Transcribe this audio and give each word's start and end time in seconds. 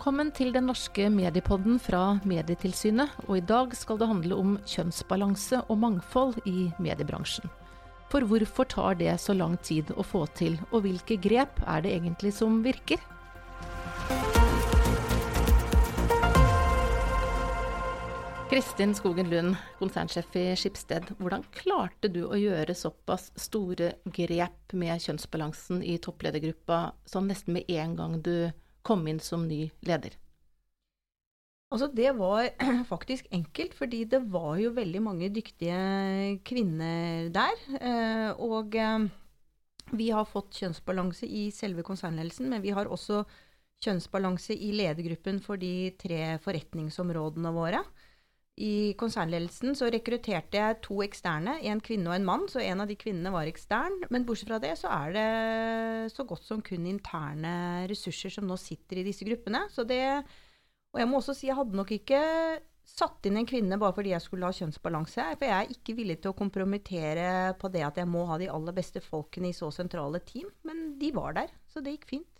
Velkommen 0.00 0.30
til 0.32 0.48
den 0.48 0.64
norske 0.64 1.10
mediepodden 1.12 1.74
fra 1.76 2.14
Medietilsynet. 2.24 3.18
Og 3.26 3.34
i 3.36 3.42
dag 3.44 3.74
skal 3.76 3.98
det 4.00 4.06
handle 4.08 4.36
om 4.40 4.54
kjønnsbalanse 4.64 5.58
og 5.68 5.76
mangfold 5.82 6.38
i 6.48 6.70
mediebransjen. 6.80 7.50
For 8.08 8.24
hvorfor 8.24 8.64
tar 8.72 8.96
det 8.96 9.18
så 9.20 9.36
lang 9.36 9.58
tid 9.60 9.92
å 9.92 10.00
få 10.00 10.22
til, 10.40 10.56
og 10.70 10.86
hvilke 10.86 11.18
grep 11.20 11.60
er 11.68 11.84
det 11.84 11.92
egentlig 11.98 12.32
som 12.32 12.62
virker? 12.64 12.96
Kristin 18.48 18.96
Skogen 18.96 19.28
Lund, 19.28 19.60
konsernsjef 19.82 20.32
i 20.40 20.46
Skipsted. 20.56 21.12
Hvordan 21.20 21.44
klarte 21.60 22.08
du 22.08 22.22
å 22.24 22.40
gjøre 22.40 22.72
såpass 22.72 23.34
store 23.36 23.92
grep 24.08 24.72
med 24.72 24.96
kjønnsbalansen 25.04 25.84
i 25.84 26.00
toppledergruppa 26.00 26.86
sånn 27.04 27.28
nesten 27.28 27.60
med 27.60 27.68
en 27.76 28.00
gang 28.00 28.18
du 28.24 28.48
kom 28.82 29.06
inn 29.10 29.20
som 29.22 29.46
ny 29.48 29.68
leder? 29.86 30.16
Altså, 31.70 31.86
det 31.94 32.10
var 32.18 32.48
faktisk 32.92 33.28
enkelt, 33.30 33.76
fordi 33.78 34.02
det 34.10 34.24
var 34.32 34.58
jo 34.58 34.72
veldig 34.74 35.02
mange 35.04 35.30
dyktige 35.30 36.40
kvinner 36.46 37.30
der. 37.34 37.62
Eh, 37.78 38.30
og 38.42 38.74
eh, 38.74 39.06
vi 39.94 40.10
har 40.10 40.26
fått 40.26 40.58
kjønnsbalanse 40.58 41.26
i 41.26 41.48
selve 41.54 41.84
konsernledelsen, 41.86 42.50
men 42.50 42.62
vi 42.62 42.74
har 42.74 42.90
også 42.90 43.22
kjønnsbalanse 43.80 44.54
i 44.54 44.72
ledergruppen 44.76 45.38
for 45.42 45.60
de 45.60 45.92
tre 46.00 46.36
forretningsområdene 46.42 47.54
våre. 47.54 47.84
I 48.60 48.92
konsernledelsen 49.00 49.72
så 49.78 49.88
rekrutterte 49.88 50.58
jeg 50.58 50.78
to 50.84 50.98
eksterne, 51.04 51.56
en 51.64 51.80
kvinne 51.80 52.10
og 52.10 52.16
en 52.18 52.26
mann. 52.28 52.46
Så 52.50 52.60
en 52.60 52.82
av 52.84 52.90
de 52.90 52.96
kvinnene 53.00 53.32
var 53.32 53.48
ekstern. 53.48 53.96
Men 54.12 54.26
bortsett 54.28 54.50
fra 54.50 54.60
det 54.60 54.74
så 54.80 54.90
er 54.92 55.14
det 55.16 55.28
så 56.12 56.26
godt 56.28 56.44
som 56.44 56.60
kun 56.64 56.88
interne 56.90 57.54
ressurser 57.88 58.34
som 58.34 58.48
nå 58.48 58.58
sitter 58.60 59.00
i 59.00 59.06
disse 59.06 59.24
gruppene. 59.24 59.64
Så 59.72 59.86
det, 59.88 60.02
og 60.92 61.00
jeg 61.00 61.08
må 61.08 61.20
også 61.22 61.36
si 61.38 61.48
jeg 61.48 61.56
hadde 61.56 61.78
nok 61.78 61.94
ikke 61.96 62.20
satt 62.90 63.28
inn 63.28 63.38
en 63.38 63.48
kvinne 63.48 63.78
bare 63.80 63.94
fordi 63.96 64.12
jeg 64.12 64.24
skulle 64.24 64.50
ha 64.50 64.56
kjønnsbalanse. 64.56 65.30
For 65.38 65.46
jeg 65.48 65.56
er 65.56 65.72
ikke 65.76 65.96
villig 65.96 66.18
til 66.20 66.34
å 66.34 66.36
kompromittere 66.36 67.54
på 67.60 67.70
det 67.72 67.86
at 67.86 68.02
jeg 68.02 68.10
må 68.10 68.26
ha 68.28 68.36
de 68.40 68.50
aller 68.52 68.76
beste 68.76 69.00
folkene 69.04 69.54
i 69.54 69.56
så 69.56 69.70
sentrale 69.72 70.20
team. 70.26 70.52
Men 70.68 70.98
de 71.00 71.14
var 71.16 71.38
der, 71.38 71.54
så 71.70 71.80
det 71.80 71.96
gikk 71.96 72.10
fint. 72.12 72.39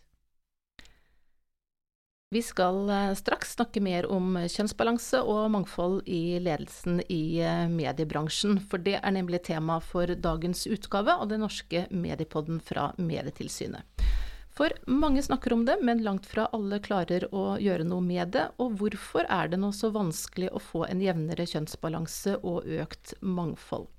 Vi 2.32 2.42
skal 2.42 2.90
eh, 2.90 3.14
straks 3.14 3.56
snakke 3.56 3.80
mer 3.82 4.06
om 4.06 4.36
kjønnsbalanse 4.38 5.18
og 5.26 5.48
mangfold 5.50 6.04
i 6.06 6.38
ledelsen 6.38 7.00
i 7.10 7.40
eh, 7.42 7.64
mediebransjen, 7.66 8.60
for 8.70 8.78
det 8.78 9.00
er 9.00 9.16
nemlig 9.16 9.40
tema 9.48 9.80
for 9.82 10.06
dagens 10.14 10.62
utgave 10.70 11.10
av 11.10 11.26
den 11.32 11.42
norske 11.42 11.88
mediepodden 11.90 12.62
fra 12.62 12.92
Medietilsynet. 13.02 14.06
For 14.54 14.70
mange 14.86 15.26
snakker 15.26 15.56
om 15.56 15.66
det, 15.66 15.80
men 15.82 16.04
langt 16.06 16.30
fra 16.30 16.46
alle 16.54 16.78
klarer 16.78 17.26
å 17.34 17.56
gjøre 17.58 17.90
noe 17.90 18.06
med 18.06 18.30
det. 18.38 18.46
Og 18.62 18.78
hvorfor 18.78 19.26
er 19.26 19.50
det 19.50 19.58
nå 19.58 19.72
så 19.74 19.90
vanskelig 19.90 20.54
å 20.54 20.62
få 20.62 20.86
en 20.86 21.02
jevnere 21.02 21.50
kjønnsbalanse 21.50 22.38
og 22.46 22.62
økt 22.78 23.16
mangfold? 23.26 23.90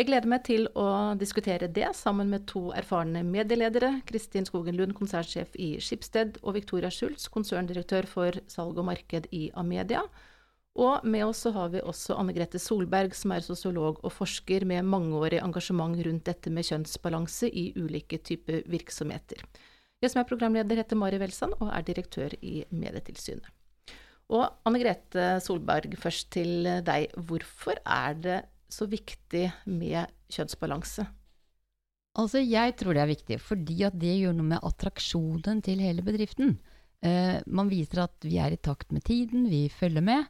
Jeg 0.00 0.06
gleder 0.08 0.30
meg 0.32 0.46
til 0.46 0.62
å 0.80 1.12
diskutere 1.20 1.66
det 1.68 1.90
sammen 1.92 2.30
med 2.32 2.46
to 2.48 2.70
erfarne 2.72 3.20
medieledere. 3.20 3.98
Kristin 4.08 4.46
Skogen 4.48 4.78
Lund, 4.78 4.94
konsernsjef 4.96 5.52
i 5.60 5.74
Skipsted, 5.76 6.38
og 6.40 6.54
Victoria 6.56 6.88
Schultz, 6.88 7.26
konserndirektør 7.28 8.06
for 8.08 8.38
salg 8.48 8.78
og 8.80 8.86
marked 8.88 9.26
i 9.36 9.50
Amedia. 9.60 10.00
Og 10.80 11.04
med 11.04 11.26
oss 11.26 11.42
så 11.44 11.52
har 11.52 11.68
vi 11.74 11.82
også 11.84 12.16
Anne 12.16 12.32
Grete 12.32 12.56
Solberg, 12.56 13.12
som 13.12 13.34
er 13.36 13.44
sosiolog 13.44 13.98
og 14.00 14.14
forsker 14.16 14.64
med 14.70 14.88
mangeårig 14.88 15.42
engasjement 15.44 16.00
rundt 16.06 16.24
dette 16.30 16.48
med 16.48 16.64
kjønnsbalanse 16.70 17.50
i 17.52 17.66
ulike 17.76 18.22
typer 18.24 18.64
virksomheter. 18.72 19.44
Jeg 20.00 20.14
som 20.14 20.22
er 20.22 20.30
programleder 20.30 20.80
heter 20.80 20.96
Mari 20.96 21.20
Welsand 21.20 21.58
og 21.58 21.74
er 21.76 21.84
direktør 21.84 22.38
i 22.40 22.62
Medietilsynet. 22.72 23.52
Og 24.32 24.48
Anne 24.64 24.80
Grete 24.80 25.28
Solberg, 25.44 25.92
først 26.00 26.30
til 26.38 26.64
deg. 26.88 27.12
Hvorfor 27.28 27.82
er 27.84 28.16
det 28.16 28.40
så 28.72 28.88
viktig 28.90 29.46
med 29.66 30.10
kjønnsbalanse? 30.32 31.06
Altså, 32.18 32.42
jeg 32.42 32.74
tror 32.78 32.96
det 32.96 33.02
er 33.04 33.12
viktig, 33.12 33.38
fordi 33.42 33.82
at 33.86 33.96
det 34.00 34.16
gjør 34.18 34.34
noe 34.36 34.52
med 34.56 34.66
attraksjonen 34.66 35.60
til 35.62 35.82
hele 35.82 36.02
bedriften. 36.02 36.56
Eh, 37.06 37.38
man 37.46 37.70
viser 37.70 38.04
at 38.04 38.26
vi 38.26 38.40
er 38.42 38.56
i 38.56 38.60
takt 38.60 38.90
med 38.92 39.04
tiden, 39.06 39.46
vi 39.50 39.68
følger 39.72 40.04
med. 40.04 40.26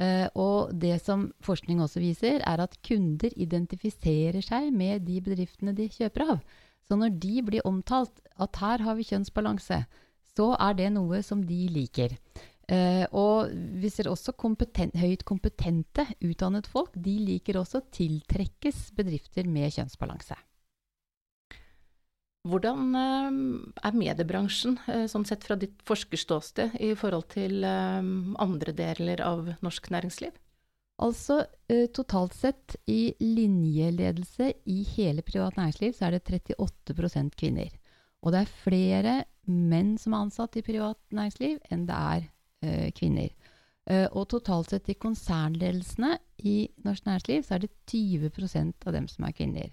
Eh, 0.00 0.26
og 0.34 0.72
det 0.80 0.96
som 1.02 1.28
forskning 1.44 1.82
også 1.82 2.02
viser, 2.02 2.40
er 2.42 2.62
at 2.62 2.78
kunder 2.86 3.34
identifiserer 3.36 4.42
seg 4.42 4.70
med 4.74 5.04
de 5.06 5.20
bedriftene 5.22 5.74
de 5.76 5.90
kjøper 5.90 6.34
av. 6.36 6.40
Så 6.84 6.98
når 7.00 7.14
de 7.20 7.42
blir 7.46 7.66
omtalt 7.66 8.18
at 8.40 8.58
her 8.60 8.82
har 8.84 8.98
vi 8.98 9.06
kjønnsbalanse, 9.08 9.84
så 10.34 10.48
er 10.58 10.74
det 10.78 10.90
noe 10.94 11.22
som 11.22 11.44
de 11.46 11.60
liker. 11.70 12.16
Uh, 12.64 13.04
og 13.12 13.52
vi 13.52 13.90
ser 13.92 14.08
også 14.08 14.32
kompetent, 14.40 14.96
høyt 14.96 15.24
kompetente, 15.28 16.06
utdannet 16.24 16.68
folk. 16.70 16.94
De 16.96 17.18
liker 17.20 17.58
også 17.60 17.82
å 17.82 17.88
tiltrekkes 17.92 18.86
bedrifter 18.96 19.48
med 19.50 19.74
kjønnsbalanse. 19.74 20.38
Hvordan 22.48 22.96
uh, 22.96 23.28
er 23.84 23.98
mediebransjen, 24.00 24.78
uh, 24.88 25.04
sånn 25.10 25.28
sett 25.28 25.44
fra 25.44 25.58
ditt 25.60 25.76
forskerståsted, 25.88 26.78
i 26.80 26.94
forhold 26.96 27.28
til 27.36 27.64
andre 27.64 28.76
deler 28.76 29.20
av 29.24 29.52
norsk 29.64 29.92
næringsliv? 29.92 30.32
Altså 31.04 31.40
totalt 31.90 32.36
sett 32.38 32.76
i 32.86 33.16
linjeledelse 33.18 34.52
i 34.70 34.76
hele 34.92 35.24
privat 35.26 35.56
næringsliv 35.58 35.96
så 35.96 36.06
er 36.06 36.14
det 36.14 36.36
38% 36.54 37.34
kvinner. 37.34 37.72
Og 38.22 38.30
det 38.30 38.44
er 38.44 38.52
flere 38.62 39.14
menn 39.50 39.96
som 39.98 40.14
er 40.14 40.28
ansatt 40.28 40.54
i 40.54 40.62
privat 40.62 41.00
næringsliv 41.10 41.58
enn 41.74 41.82
det 41.88 41.98
er 42.14 42.28
Eh, 42.64 42.90
kvinner. 42.96 43.32
Uh, 43.84 44.06
og 44.16 44.30
totalt 44.32 44.70
sett 44.72 44.86
i 44.88 44.94
konsernledelsene 44.96 46.14
i 46.48 46.54
norsk 46.86 47.04
næringsliv 47.04 47.42
så 47.44 47.58
er 47.58 47.66
det 47.66 47.74
20% 47.90 48.86
av 48.88 48.94
dem 48.96 49.08
som 49.12 49.26
er 49.28 49.34
kvinner. 49.36 49.66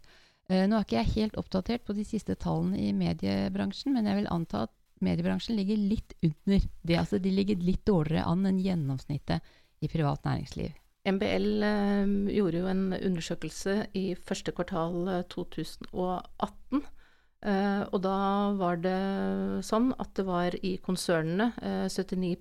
Uh, 0.52 0.66
nå 0.68 0.75
er 0.75 0.84
ikke 0.84 0.97
jeg 0.97 1.13
helt 1.13 1.38
oppdatert 1.40 1.85
på 1.88 1.96
de 1.96 2.03
siste 2.03 2.35
tallene 2.35 2.75
i 2.81 2.90
mediebransjen, 2.91 3.96
men 3.96 4.09
jeg 4.09 4.19
vil 4.19 4.28
anta 4.34 4.66
at 4.68 4.74
mediebransjen 5.00 5.56
ligger 5.56 5.79
litt 5.79 6.18
under 6.28 6.59
det. 6.59 6.97
Altså 7.00 7.22
de 7.24 7.31
ligger 7.31 7.63
litt 7.63 7.85
dårligere 7.88 8.28
an 8.28 8.44
enn 8.50 8.59
gjennomsnittet 8.59 9.47
i 9.79 9.91
privat 9.94 10.28
næringsliv. 10.28 10.75
MBL 11.08 11.63
gjorde 12.35 12.59
jo 12.59 12.68
en 12.69 12.84
undersøkelse 12.97 13.78
i 13.97 14.09
første 14.19 14.52
kvartal 14.53 15.08
2018 15.31 16.84
Uh, 17.41 17.88
og 17.90 18.03
da 18.03 18.18
var 18.53 18.78
det 18.84 18.97
sånn 19.66 19.90
at 19.97 20.12
det 20.13 20.28
var 20.28 20.53
i 20.62 20.75
konsernene 20.84 21.47
uh, 21.57 21.88
79 21.90 22.38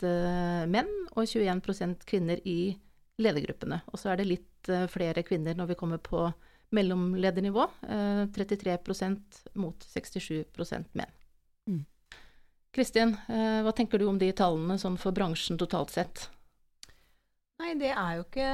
uh, 0.00 0.64
menn 0.64 0.88
og 1.12 1.26
21% 1.28 2.06
kvinner 2.08 2.40
i 2.48 2.72
ledergruppene. 3.20 3.82
Og 3.92 4.00
så 4.00 4.14
er 4.14 4.22
det 4.22 4.30
litt 4.30 4.70
uh, 4.72 4.86
flere 4.88 5.26
kvinner 5.28 5.58
når 5.58 5.74
vi 5.74 5.78
kommer 5.82 6.00
på 6.00 6.30
mellomledernivå. 6.72 7.64
33% 8.30 9.40
mot 9.58 9.86
67 9.90 10.54
menn. 10.94 11.16
Mm. 11.66 11.80
Kristin, 12.70 13.16
hva 13.26 13.72
tenker 13.74 13.98
du 13.98 14.04
om 14.06 14.20
de 14.20 14.28
tallene 14.38 14.76
sånn 14.78 14.94
for 14.94 15.10
bransjen 15.10 15.58
totalt 15.58 15.90
sett? 15.90 16.28
Nei, 17.60 17.74
det 17.76 17.90
er 17.92 18.12
jo 18.16 18.22
ikke, 18.24 18.50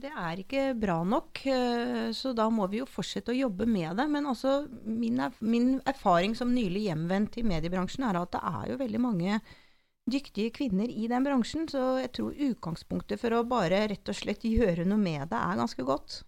det 0.00 0.10
er 0.16 0.40
ikke 0.40 0.62
bra 0.80 1.00
nok. 1.04 1.42
Eh, 1.50 2.06
så 2.16 2.32
da 2.36 2.46
må 2.52 2.70
vi 2.72 2.80
jo 2.80 2.88
fortsette 2.88 3.34
å 3.34 3.36
jobbe 3.36 3.66
med 3.68 3.98
det. 4.00 4.06
Men 4.08 4.30
altså, 4.30 4.62
min, 4.84 5.20
min 5.44 5.74
erfaring 5.88 6.36
som 6.38 6.54
nylig 6.54 6.86
hjemvendt 6.86 7.36
i 7.40 7.44
mediebransjen 7.44 8.06
er 8.08 8.20
at 8.22 8.32
det 8.32 8.40
er 8.40 8.72
jo 8.72 8.78
veldig 8.80 9.02
mange 9.04 9.42
dyktige 10.10 10.54
kvinner 10.56 10.88
i 10.88 11.04
den 11.10 11.26
bransjen. 11.26 11.68
Så 11.68 12.00
jeg 12.00 12.14
tror 12.16 12.40
utgangspunktet 12.48 13.20
for 13.20 13.36
å 13.36 13.44
bare 13.48 13.84
rett 13.92 14.08
og 14.08 14.16
slett 14.16 14.48
gjøre 14.48 14.88
noe 14.88 15.00
med 15.02 15.28
det, 15.28 15.36
er 15.40 15.60
ganske 15.60 15.84
godt. 15.86 16.22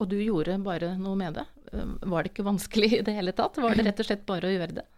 Og 0.00 0.08
du 0.08 0.16
gjorde 0.20 0.56
bare 0.64 0.94
noe 1.00 1.20
med 1.20 1.36
det? 1.36 1.46
Eh, 1.72 1.96
var 2.08 2.24
det 2.24 2.32
ikke 2.32 2.48
vanskelig 2.48 2.94
i 2.96 3.04
det 3.04 3.16
hele 3.18 3.36
tatt? 3.36 3.60
Var 3.60 3.76
det 3.76 3.90
rett 3.90 4.00
og 4.00 4.08
slett 4.08 4.24
bare 4.28 4.48
å 4.48 4.56
gjøre 4.56 4.80
det? 4.80 4.88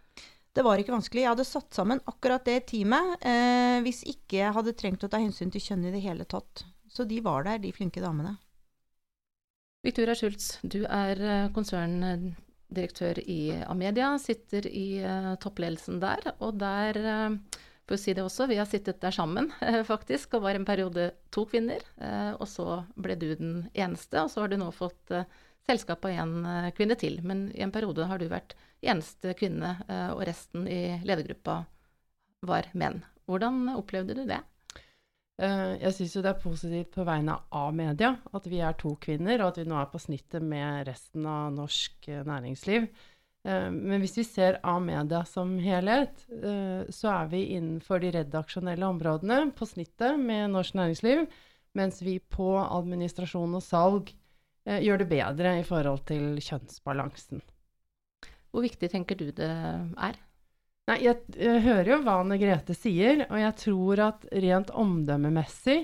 Det 0.55 0.65
var 0.65 0.81
ikke 0.81 0.95
vanskelig. 0.95 1.23
Jeg 1.23 1.31
hadde 1.33 1.45
satt 1.47 1.77
sammen 1.77 2.01
akkurat 2.09 2.45
det 2.47 2.63
teamet 2.71 3.21
eh, 3.21 3.77
hvis 3.85 4.01
ikke 4.09 4.41
jeg 4.41 4.55
hadde 4.55 4.75
trengt 4.77 5.05
å 5.05 5.09
ta 5.11 5.21
hensyn 5.21 5.51
til 5.53 5.63
kjønn 5.63 5.85
i 5.87 5.93
det 5.93 6.01
hele 6.03 6.25
tatt. 6.29 6.65
Så 6.89 7.05
de 7.05 7.19
var 7.21 7.45
der, 7.45 7.61
de 7.61 7.73
flinke 7.75 8.01
damene. 8.01 8.33
Victoria 9.85 10.15
Schultz, 10.17 10.57
du 10.65 10.81
er 10.83 11.21
eh, 11.21 11.51
konserndirektør 11.55 13.21
i 13.23 13.39
Amedia, 13.69 14.11
sitter 14.19 14.65
i 14.67 14.99
uh, 15.05 15.35
toppledelsen 15.39 16.01
der. 16.01 16.33
Og 16.43 16.57
der, 16.59 16.99
uh, 16.99 17.61
for 17.85 17.95
å 17.95 18.01
si 18.01 18.17
det 18.17 18.25
også, 18.25 18.49
vi 18.49 18.57
har 18.59 18.67
sittet 18.67 18.99
der 19.05 19.15
sammen 19.15 19.47
faktisk, 19.91 20.33
og 20.35 20.47
var 20.49 20.57
en 20.57 20.67
periode 20.67 21.11
to 21.31 21.45
kvinner. 21.49 21.85
og 22.35 22.47
så 22.49 22.81
ble 22.97 23.15
du 23.21 23.29
den 23.37 23.53
eneste, 23.73 24.25
og 24.25 24.33
så 24.33 24.43
har 24.43 24.51
du 24.51 24.59
nå 24.59 24.73
fått 24.75 25.13
selskap 25.67 26.05
av 26.05 26.11
én 26.11 26.71
kvinne 26.77 26.95
til. 26.99 27.19
Men 27.25 27.49
i 27.51 27.63
en 27.65 27.73
periode 27.73 28.07
har 28.07 28.21
du 28.21 28.29
vært 28.31 28.55
eneste 28.81 29.33
kvinne, 29.37 29.75
eh, 29.87 30.09
og 30.13 30.23
resten 30.27 30.67
i 30.67 30.99
ledergruppa 31.03 31.63
var 32.47 32.69
menn. 32.73 33.01
Hvordan 33.27 33.67
opplevde 33.75 34.15
du 34.15 34.23
det? 34.29 34.39
Eh, 35.39 35.75
jeg 35.83 35.95
syns 35.95 36.15
jo 36.15 36.23
det 36.23 36.33
er 36.33 36.41
positivt 36.41 36.91
på 36.95 37.05
vegne 37.07 37.37
av 37.55 37.71
media 37.75 38.15
at 38.35 38.47
vi 38.49 38.59
er 38.63 38.75
to 38.79 38.95
kvinner, 39.01 39.39
og 39.39 39.53
at 39.53 39.61
vi 39.61 39.69
nå 39.69 39.77
er 39.79 39.89
på 39.91 40.01
snittet 40.01 40.43
med 40.43 40.87
resten 40.89 41.27
av 41.29 41.53
norsk 41.55 42.09
eh, 42.09 42.25
næringsliv. 42.27 42.89
Eh, 43.47 43.69
men 43.71 44.03
hvis 44.03 44.17
vi 44.19 44.25
ser 44.27 44.59
av 44.67 44.81
media 44.83 45.23
som 45.27 45.57
helhet, 45.63 46.25
eh, 46.41 46.87
så 46.91 47.13
er 47.13 47.29
vi 47.31 47.45
innenfor 47.55 48.03
de 48.03 48.13
redaksjonelle 48.17 48.87
områdene 48.87 49.51
på 49.55 49.67
snittet 49.67 50.19
med 50.19 50.51
norsk 50.55 50.75
næringsliv, 50.79 51.27
mens 51.77 52.01
vi 52.01 52.17
på 52.19 52.55
administrasjon 52.65 53.55
og 53.55 53.63
salg 53.63 54.11
eh, 54.11 54.18
gjør 54.65 55.01
det 55.01 55.07
bedre 55.09 55.53
i 55.59 55.63
forhold 55.65 56.03
til 56.09 56.35
kjønnsbalansen. 56.43 57.41
Hvor 58.49 58.65
viktig 58.65 58.89
tenker 58.91 59.17
du 59.19 59.29
det 59.35 59.49
er? 59.49 60.17
Nei, 60.89 60.97
jeg, 61.05 61.21
jeg 61.37 61.61
hører 61.67 61.91
jo 61.91 61.99
hva 62.01 62.15
Anne 62.23 62.39
Grete 62.41 62.73
sier, 62.73 63.21
og 63.27 63.37
jeg 63.37 63.55
tror 63.61 64.01
at 64.07 64.23
rent 64.41 64.71
omdømmemessig, 64.73 65.77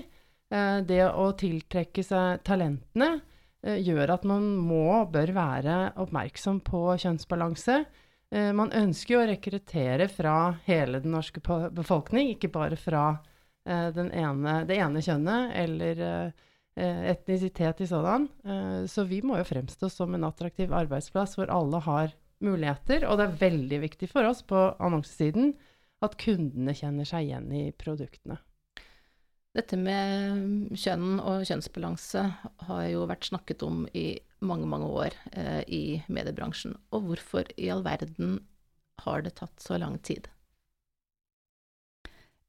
eh, 0.50 0.78
det 0.88 1.04
å 1.06 1.28
tiltrekke 1.38 2.02
seg 2.02 2.42
talentene, 2.46 3.20
eh, 3.62 3.78
gjør 3.86 4.16
at 4.16 4.26
man 4.26 4.48
må 4.58 4.82
og 4.96 5.12
bør 5.14 5.30
være 5.36 5.76
oppmerksom 6.02 6.58
på 6.66 6.82
kjønnsbalanse. 7.04 7.78
Eh, 8.34 8.50
man 8.58 8.74
ønsker 8.74 9.14
jo 9.14 9.22
å 9.22 9.30
rekruttere 9.30 10.10
fra 10.10 10.56
hele 10.66 10.98
den 11.04 11.14
norske 11.14 11.42
befolkning, 11.70 12.34
ikke 12.34 12.50
bare 12.56 12.78
fra 12.80 13.06
eh, 13.62 13.94
ene, 13.94 14.58
det 14.66 14.80
ene 14.82 15.04
kjønnet 15.06 15.54
eller 15.62 16.02
eh, 16.08 16.18
eh, 16.26 16.44
etnisitet 16.76 17.80
i 17.80 17.86
sådan. 17.88 18.26
så 18.88 19.04
vi 19.08 19.22
må 19.24 19.38
jo 19.38 19.46
fremstå 19.48 19.88
som 19.88 20.12
en 20.14 20.26
attraktiv 20.28 20.74
arbeidsplass 20.76 21.38
hvor 21.38 21.48
alle 21.48 21.80
har 21.80 22.12
muligheter. 22.44 23.06
Og 23.08 23.16
det 23.18 23.26
er 23.26 23.40
veldig 23.40 23.78
viktig 23.86 24.10
for 24.10 24.28
oss 24.28 24.42
på 24.44 24.58
annonsesiden 24.76 25.54
at 26.04 26.18
kundene 26.20 26.74
kjenner 26.76 27.08
seg 27.08 27.28
igjen 27.28 27.48
i 27.54 27.64
produktene. 27.76 28.38
Dette 29.56 29.78
med 29.80 30.74
kjønn 30.76 31.16
og 31.16 31.46
kjønnsbalanse 31.48 32.26
har 32.68 32.82
jo 32.90 33.06
vært 33.08 33.30
snakket 33.30 33.64
om 33.64 33.86
i 33.96 34.18
mange, 34.44 34.68
mange 34.68 34.90
år 34.92 35.16
eh, 35.32 35.62
i 35.64 35.84
mediebransjen. 36.12 36.76
Og 36.92 37.08
hvorfor 37.08 37.48
i 37.56 37.70
all 37.72 37.80
verden 37.86 38.42
har 39.06 39.24
det 39.24 39.38
tatt 39.40 39.56
så 39.62 39.78
lang 39.80 39.96
tid? 40.04 40.28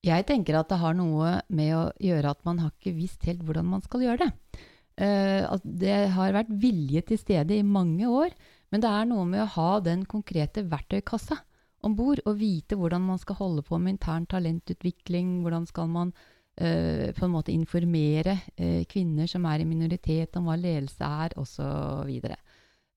Jeg 0.06 0.28
tenker 0.30 0.60
at 0.60 0.70
det 0.70 0.80
har 0.82 0.96
noe 0.98 1.40
med 1.50 1.74
å 1.76 1.84
gjøre 2.04 2.34
at 2.34 2.44
man 2.48 2.62
har 2.62 2.74
ikke 2.74 2.96
visst 2.98 3.26
helt 3.28 3.44
hvordan 3.46 3.68
man 3.72 3.84
skal 3.86 4.06
gjøre 4.06 4.28
det. 4.28 4.62
Uh, 4.98 5.58
det 5.62 5.98
har 6.16 6.36
vært 6.36 6.54
vilje 6.62 7.04
til 7.12 7.20
stede 7.22 7.58
i 7.58 7.66
mange 7.66 8.08
år, 8.10 8.34
men 8.74 8.84
det 8.84 8.90
er 8.90 9.10
noe 9.10 9.26
med 9.30 9.44
å 9.44 9.52
ha 9.58 9.70
den 9.84 10.06
konkrete 10.10 10.66
verktøykassa 10.70 11.38
om 11.86 11.94
bord 11.98 12.24
og 12.26 12.40
vite 12.40 12.78
hvordan 12.78 13.04
man 13.06 13.20
skal 13.22 13.38
holde 13.38 13.64
på 13.66 13.78
med 13.78 13.96
intern 13.96 14.26
talentutvikling, 14.30 15.44
hvordan 15.44 15.68
skal 15.70 15.90
man 15.92 16.14
uh, 16.14 17.10
på 17.14 17.26
en 17.26 17.34
måte 17.34 17.54
informere 17.54 18.40
uh, 18.58 18.84
kvinner 18.90 19.30
som 19.30 19.46
er 19.50 19.62
i 19.62 19.70
minoritet, 19.70 20.38
om 20.38 20.50
hva 20.50 20.58
ledelse 20.60 21.12
er, 21.26 21.38
osv. 21.38 22.14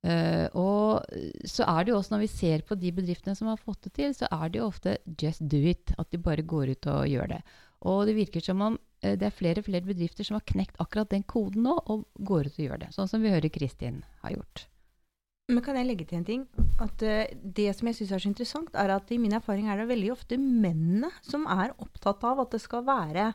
Uh, 0.01 0.49
og 0.57 1.45
så 1.45 1.67
er 1.69 1.85
det 1.85 1.93
jo 1.93 1.99
også, 1.99 2.15
når 2.15 2.23
vi 2.23 2.31
ser 2.33 2.63
på 2.65 2.77
de 2.81 2.93
bedriftene 2.97 3.37
som 3.37 3.51
har 3.51 3.61
fått 3.61 3.83
det 3.85 3.93
til, 3.99 4.15
så 4.17 4.31
er 4.33 4.49
det 4.49 4.63
jo 4.63 4.69
ofte 4.71 4.97
'just 5.05 5.45
do 5.45 5.61
it', 5.61 5.93
at 5.99 6.09
de 6.11 6.19
bare 6.19 6.43
går 6.43 6.73
ut 6.73 6.87
og 6.87 7.09
gjør 7.09 7.29
det. 7.29 7.43
Og 7.85 8.07
det 8.07 8.17
virker 8.17 8.41
som 8.41 8.61
om 8.63 8.79
uh, 9.05 9.13
det 9.13 9.23
er 9.23 9.37
flere 9.37 9.61
og 9.61 9.69
flere 9.69 9.85
bedrifter 9.85 10.25
som 10.25 10.39
har 10.41 10.47
knekt 10.49 10.81
akkurat 10.81 11.11
den 11.11 11.23
koden 11.23 11.63
nå, 11.69 11.77
og 11.87 12.09
går 12.17 12.49
ut 12.49 12.59
og 12.59 12.65
gjør 12.65 12.81
det. 12.81 12.93
Sånn 12.97 13.09
som 13.09 13.21
vi 13.21 13.29
hører 13.29 13.53
Kristin 13.53 14.05
har 14.25 14.39
gjort. 14.39 14.67
Men 15.51 15.65
kan 15.65 15.77
jeg 15.77 15.87
legge 15.87 16.07
til 16.07 16.19
en 16.19 16.25
ting? 16.25 16.49
At 16.81 17.03
uh, 17.03 17.27
Det 17.43 17.69
som 17.77 17.87
jeg 17.87 17.97
syns 18.01 18.13
er 18.13 18.25
så 18.25 18.29
interessant, 18.33 18.73
er 18.73 18.97
at 18.97 19.11
i 19.11 19.19
min 19.19 19.37
erfaring 19.37 19.69
er 19.69 19.77
det 19.77 19.91
veldig 19.91 20.13
ofte 20.13 20.39
mennene 20.41 21.11
som 21.21 21.45
er 21.45 21.77
opptatt 21.77 22.25
av 22.25 22.41
at 22.41 22.57
det 22.57 22.61
skal 22.61 22.87
være 22.87 23.35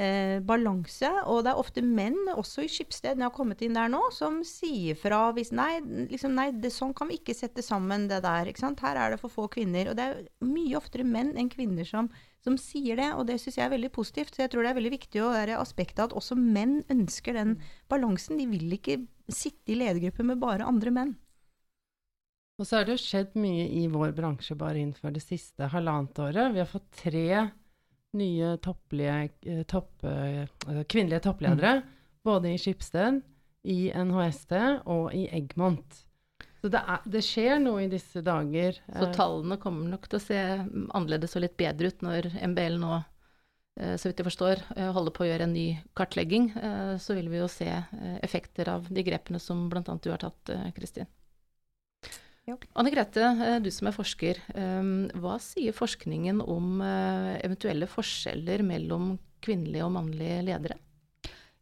uh, 0.00 0.38
balanse. 0.46 1.10
Og 1.28 1.44
det 1.44 1.52
er 1.52 1.60
ofte 1.60 1.84
menn, 1.84 2.16
også 2.32 2.64
i 2.64 2.70
Skipsted, 2.72 3.18
når 3.18 3.26
jeg 3.26 3.28
har 3.28 3.36
kommet 3.36 3.64
inn 3.64 3.76
der 3.76 3.92
nå, 3.92 4.00
som 4.16 4.40
sier 4.46 4.98
fra 4.98 5.28
hvis 5.36 5.52
Nei, 5.56 5.82
liksom, 6.10 6.34
nei 6.38 6.48
det, 6.56 6.72
sånn 6.74 6.94
kan 6.96 7.10
vi 7.10 7.20
ikke 7.20 7.36
sette 7.36 7.62
sammen 7.64 8.08
det 8.10 8.22
der. 8.24 8.50
Her 8.80 8.96
er 8.96 9.14
det 9.14 9.20
for 9.20 9.32
få 9.32 9.46
kvinner. 9.52 9.92
Og 9.92 9.98
det 9.98 10.08
er 10.08 10.20
mye 10.46 10.78
oftere 10.80 11.06
menn 11.06 11.34
enn 11.38 11.52
kvinner 11.52 11.86
som, 11.88 12.10
som 12.44 12.58
sier 12.60 13.00
det, 13.00 13.12
og 13.14 13.26
det 13.28 13.40
syns 13.42 13.60
jeg 13.60 13.68
er 13.68 13.74
veldig 13.76 13.92
positivt. 13.94 14.34
Så 14.34 14.46
jeg 14.46 14.54
tror 14.54 14.64
det 14.64 14.72
er 14.72 14.80
veldig 14.80 14.96
viktig 14.96 15.24
å 15.24 15.32
være 15.34 15.60
aspektet 15.60 16.06
at 16.08 16.16
også 16.16 16.38
menn 16.38 16.80
ønsker 16.92 17.36
den 17.36 17.58
balansen. 17.92 18.40
De 18.40 18.48
vil 18.50 18.78
ikke 18.80 19.02
sitte 19.30 19.74
i 19.74 19.80
ledergrupper 19.82 20.32
med 20.32 20.40
bare 20.42 20.68
andre 20.68 20.94
menn. 20.94 21.18
Og 22.60 22.66
så 22.68 22.76
har 22.76 22.84
det 22.84 22.98
jo 22.98 23.00
skjedd 23.00 23.38
mye 23.40 23.64
i 23.72 23.86
vår 23.88 24.10
bransje 24.12 24.52
bare 24.58 24.82
innenfor 24.82 25.14
det 25.14 25.22
siste 25.24 25.70
halvannet 25.72 26.18
året. 26.20 26.52
Vi 26.52 26.60
har 26.60 26.68
fått 26.68 26.90
tre 26.92 27.24
nye 28.18 28.56
topplige, 28.62 29.28
eh, 29.46 29.62
topp, 29.62 30.04
uh, 30.04 30.82
kvinnelige 30.88 31.20
toppledere. 31.20 31.72
Mm. 31.80 31.82
Både 32.24 32.52
i 32.52 32.58
Skipsted, 32.58 33.20
i 33.62 33.92
NHST 33.94 34.52
og 34.84 35.14
i 35.14 35.26
Eggmont. 35.32 36.04
Så 36.60 36.68
det, 36.68 36.80
er, 36.80 37.04
det, 37.08 37.22
skjer 37.24 37.60
noe 37.62 37.86
i 37.86 37.92
disse 37.92 38.20
dager. 38.24 38.76
Så 38.88 39.06
eh. 39.06 39.14
tallene 39.16 39.56
kommer 39.60 39.88
nok 39.88 40.10
til 40.10 40.20
å 40.20 40.24
se 40.24 40.40
annerledes 40.40 41.36
og 41.36 41.46
litt 41.46 41.56
bedre 41.60 41.88
ut 41.88 42.04
når 42.04 42.28
MBL 42.52 42.76
nå, 42.82 42.98
så 43.80 44.10
vidt 44.10 44.18
jeg 44.20 44.26
forstår, 44.26 44.60
holder 44.92 45.14
på 45.16 45.22
å 45.24 45.28
gjøre 45.30 45.46
en 45.46 45.54
ny 45.56 45.68
kartlegging. 45.96 46.50
Så 47.00 47.14
vil 47.16 47.30
vi 47.32 47.38
jo 47.40 47.46
se 47.48 47.70
effekter 48.20 48.68
av 48.68 48.90
de 48.92 49.04
grepene 49.06 49.40
som 49.40 49.70
bl.a. 49.72 49.80
du 49.80 50.10
har 50.10 50.20
tatt, 50.20 50.52
Kristin. 50.76 51.08
Ja. 52.48 52.56
Anne 52.78 52.92
Grete, 52.92 53.22
eh, 53.22 53.58
du 53.62 53.70
som 53.74 53.90
er 53.90 53.96
forsker. 53.96 54.38
Eh, 54.54 54.92
hva 55.20 55.36
sier 55.42 55.76
forskningen 55.76 56.40
om 56.42 56.80
eh, 56.84 57.34
eventuelle 57.44 57.88
forskjeller 57.90 58.64
mellom 58.66 59.14
kvinnelige 59.44 59.86
og 59.86 59.94
mannlige 59.96 60.40
ledere? 60.48 60.78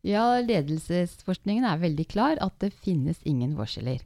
Ja, 0.06 0.38
ledelsesforskningen 0.40 1.66
er 1.66 1.82
veldig 1.82 2.06
klar 2.10 2.38
at 2.42 2.54
det 2.62 2.70
finnes 2.74 3.18
ingen 3.26 3.56
forskjeller. 3.58 4.04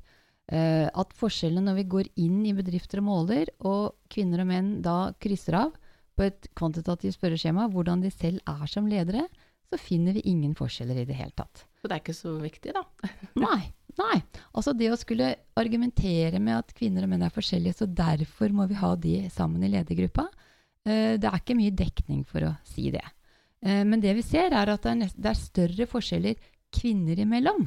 At 0.52 1.12
forskjellene 1.16 1.68
når 1.68 1.76
vi 1.78 1.84
går 1.88 2.08
inn 2.20 2.40
i 2.48 2.52
bedrifter 2.56 3.00
og 3.00 3.06
måler, 3.06 3.48
og 3.64 3.94
kvinner 4.12 4.42
og 4.42 4.48
menn 4.50 4.70
da 4.84 5.12
krysser 5.22 5.56
av 5.60 5.76
på 6.18 6.26
et 6.26 6.48
kvantitativt 6.58 7.16
spørreskjema 7.16 7.68
hvordan 7.72 8.02
de 8.02 8.10
selv 8.12 8.42
er 8.50 8.64
som 8.68 8.88
ledere, 8.90 9.22
så 9.72 9.78
finner 9.80 10.16
vi 10.18 10.24
ingen 10.28 10.56
forskjeller 10.58 10.98
i 11.00 11.06
det 11.08 11.16
hele 11.16 11.32
tatt. 11.38 11.64
Så 11.80 11.88
det 11.88 11.96
er 11.96 12.02
ikke 12.02 12.16
så 12.16 12.34
viktig, 12.42 12.74
da? 12.76 12.82
Nei. 13.40 13.72
Nei. 14.00 14.20
Altså 14.56 14.72
det 14.76 14.88
å 14.92 14.98
skulle 15.00 15.34
argumentere 15.58 16.40
med 16.40 16.62
at 16.62 16.72
kvinner 16.76 17.04
og 17.04 17.12
menn 17.12 17.24
er 17.26 17.34
forskjellige, 17.34 17.82
så 17.82 17.88
derfor 17.88 18.54
må 18.54 18.66
vi 18.70 18.78
ha 18.80 18.94
de 18.96 19.16
sammen 19.32 19.64
i 19.64 19.70
ledergruppa, 19.72 20.28
uh, 20.28 21.14
det 21.20 21.28
er 21.28 21.40
ikke 21.40 21.58
mye 21.58 21.74
dekning 21.76 22.22
for 22.28 22.48
å 22.48 22.54
si 22.68 22.88
det. 22.94 23.04
Uh, 23.64 23.82
men 23.88 24.00
det 24.02 24.14
vi 24.18 24.24
ser, 24.26 24.54
er 24.56 24.72
at 24.72 24.88
det 24.88 25.10
er, 25.28 25.38
større 25.38 25.88
forskjeller 25.90 26.40
kvinner 26.72 27.20
imellom 27.20 27.66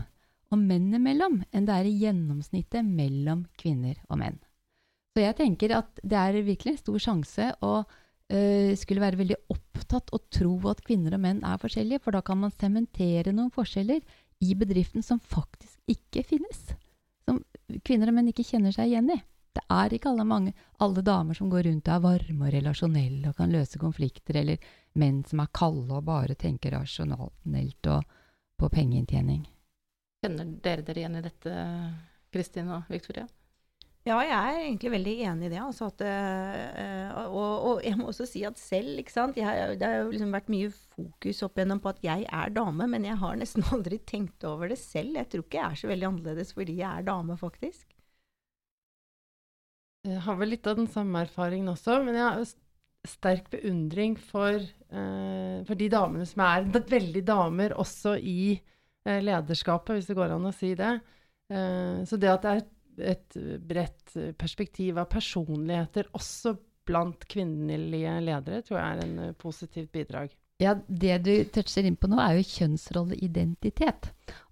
og 0.54 0.62
menn 0.62 0.94
imellom 0.94 1.40
enn 1.54 1.68
det 1.68 1.76
er 1.76 1.88
i 1.90 1.98
gjennomsnittet 2.04 2.86
mellom 2.86 3.46
kvinner 3.60 3.98
og 4.10 4.20
menn. 4.22 4.40
Så 5.16 5.24
jeg 5.24 5.38
tenker 5.38 5.78
at 5.78 6.02
det 6.04 6.18
er 6.20 6.42
virkelig 6.46 6.76
en 6.76 6.82
stor 6.82 7.02
sjanse 7.02 7.52
å 7.64 7.76
uh, 7.86 8.72
skulle 8.78 9.04
være 9.04 9.22
veldig 9.22 9.38
opptatt 9.54 10.10
og 10.16 10.26
tro 10.34 10.58
at 10.72 10.82
kvinner 10.86 11.16
og 11.16 11.22
menn 11.24 11.44
er 11.46 11.62
forskjellige, 11.62 12.02
for 12.04 12.18
da 12.18 12.24
kan 12.26 12.42
man 12.42 12.54
sementere 12.58 13.34
noen 13.36 13.54
forskjeller 13.54 14.02
i 14.40 14.56
bedriften 14.56 15.04
som 15.04 15.20
faktisk 15.20 15.80
ikke 15.92 16.24
finnes. 16.28 16.62
Som 17.26 17.44
kvinner 17.86 18.12
og 18.12 18.18
menn 18.18 18.32
ikke 18.32 18.46
kjenner 18.46 18.76
seg 18.76 18.92
igjen 18.92 19.10
i. 19.14 19.20
Det 19.56 19.64
er 19.72 19.94
ikke 19.96 20.12
alle, 20.12 20.26
mange, 20.28 20.52
alle 20.84 21.02
damer 21.06 21.38
som 21.38 21.50
går 21.50 21.64
rundt 21.70 21.88
og 21.88 21.94
er 21.96 22.04
varme 22.04 22.48
og 22.48 22.54
relasjonelle 22.58 23.32
og 23.32 23.38
kan 23.38 23.54
løse 23.54 23.80
konflikter, 23.80 24.42
eller 24.42 24.74
menn 25.00 25.22
som 25.28 25.40
er 25.40 25.54
kalde 25.56 25.96
og 25.96 26.04
bare 26.10 26.36
tenker 26.36 26.76
rasjonelt 26.76 27.92
og 27.94 28.18
på 28.60 28.70
pengeinntjening. 28.72 29.46
Kjenner 30.24 30.52
dere 30.64 30.84
dere 30.84 31.02
igjen 31.02 31.18
i 31.20 31.24
dette, 31.24 31.56
Kristin 32.36 32.72
og 32.76 32.92
Victoria? 32.92 33.28
Ja, 34.06 34.20
jeg 34.22 34.36
er 34.38 34.60
egentlig 34.68 34.90
veldig 34.94 35.14
enig 35.26 35.48
i 35.48 35.50
det. 35.50 35.62
Altså 35.66 35.88
at, 35.90 36.02
øh, 36.06 37.22
og, 37.26 37.54
og, 37.70 37.80
jeg 37.82 37.98
må 37.98 38.12
også 38.12 38.28
si 38.30 38.44
at 38.46 38.60
selv 38.62 39.00
sant? 39.10 39.38
Jeg, 39.40 39.80
Det 39.80 39.88
har 39.88 40.04
jo 40.04 40.12
liksom 40.12 40.36
vært 40.36 40.52
mye 40.54 40.70
fokus 40.70 41.42
opp 41.48 41.58
igjennom 41.58 41.82
på 41.82 41.90
at 41.90 42.04
jeg 42.06 42.28
er 42.30 42.54
dame, 42.54 42.86
men 42.92 43.08
jeg 43.08 43.18
har 43.18 43.40
nesten 43.40 43.66
aldri 43.74 43.98
tenkt 44.06 44.46
over 44.46 44.70
det 44.70 44.78
selv. 44.78 45.18
Jeg 45.18 45.30
tror 45.32 45.46
ikke 45.48 45.58
jeg 45.58 45.66
er 45.72 45.82
så 45.82 45.90
veldig 45.90 46.10
annerledes 46.12 46.54
fordi 46.54 46.76
jeg 46.84 47.00
er 47.00 47.08
dame, 47.08 47.38
faktisk. 47.40 47.88
Jeg 50.06 50.22
har 50.22 50.38
vel 50.38 50.54
litt 50.54 50.70
av 50.70 50.78
den 50.78 50.92
samme 50.94 51.26
erfaringen 51.26 51.74
også, 51.74 51.98
men 52.06 52.20
jeg 52.20 52.28
har 52.30 52.46
sterk 53.10 53.50
beundring 53.50 54.20
for, 54.22 54.62
øh, 54.62 55.66
for 55.66 55.82
de 55.82 55.90
damene 55.90 56.30
som 56.30 56.46
er 56.46 56.70
veldig 56.94 57.26
damer 57.26 57.74
også 57.74 58.20
i 58.22 58.54
øh, 58.54 59.20
lederskapet, 59.32 59.98
hvis 59.98 60.14
det 60.14 60.22
går 60.22 60.38
an 60.38 60.46
å 60.46 60.54
si 60.54 60.76
det. 60.78 60.94
så 62.10 62.18
det 62.18 62.30
at 62.30 62.42
det 62.42 62.50
er 62.52 62.60
et 62.64 62.75
bredt 62.96 64.16
perspektiv 64.40 64.98
av 65.02 65.10
personligheter 65.12 66.10
også 66.16 66.56
blant 66.86 67.26
kvinnelige 67.30 68.14
ledere, 68.24 68.62
tror 68.66 68.80
jeg 68.80 68.96
er 68.96 69.06
en 69.06 69.16
uh, 69.30 69.36
positivt 69.42 69.92
bidrag. 69.94 70.34
Ja, 70.62 70.76
Det 70.88 71.18
du 71.26 71.34
toucher 71.52 71.88
inn 71.88 71.98
på 72.00 72.08
nå, 72.08 72.20
er 72.22 72.38
jo 72.38 72.48
kjønnsrolleidentitet. 72.48 74.12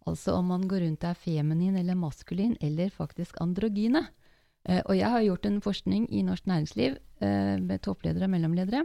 Altså 0.10 0.36
om 0.36 0.50
man 0.52 0.66
går 0.68 0.84
rundt 0.84 1.06
og 1.06 1.14
er 1.14 1.20
feminin 1.20 1.78
eller 1.80 1.96
maskulin, 1.96 2.58
eller 2.60 2.92
faktisk 2.92 3.40
androgyne. 3.44 4.04
Eh, 4.68 4.82
og 4.84 4.98
jeg 4.98 5.12
har 5.14 5.24
gjort 5.24 5.48
en 5.48 5.62
forskning 5.64 6.08
i 6.12 6.24
norsk 6.28 6.48
næringsliv 6.50 6.98
eh, 7.24 7.56
med 7.60 7.84
toppledere 7.84 8.28
og 8.28 8.34
mellomledere. 8.36 8.84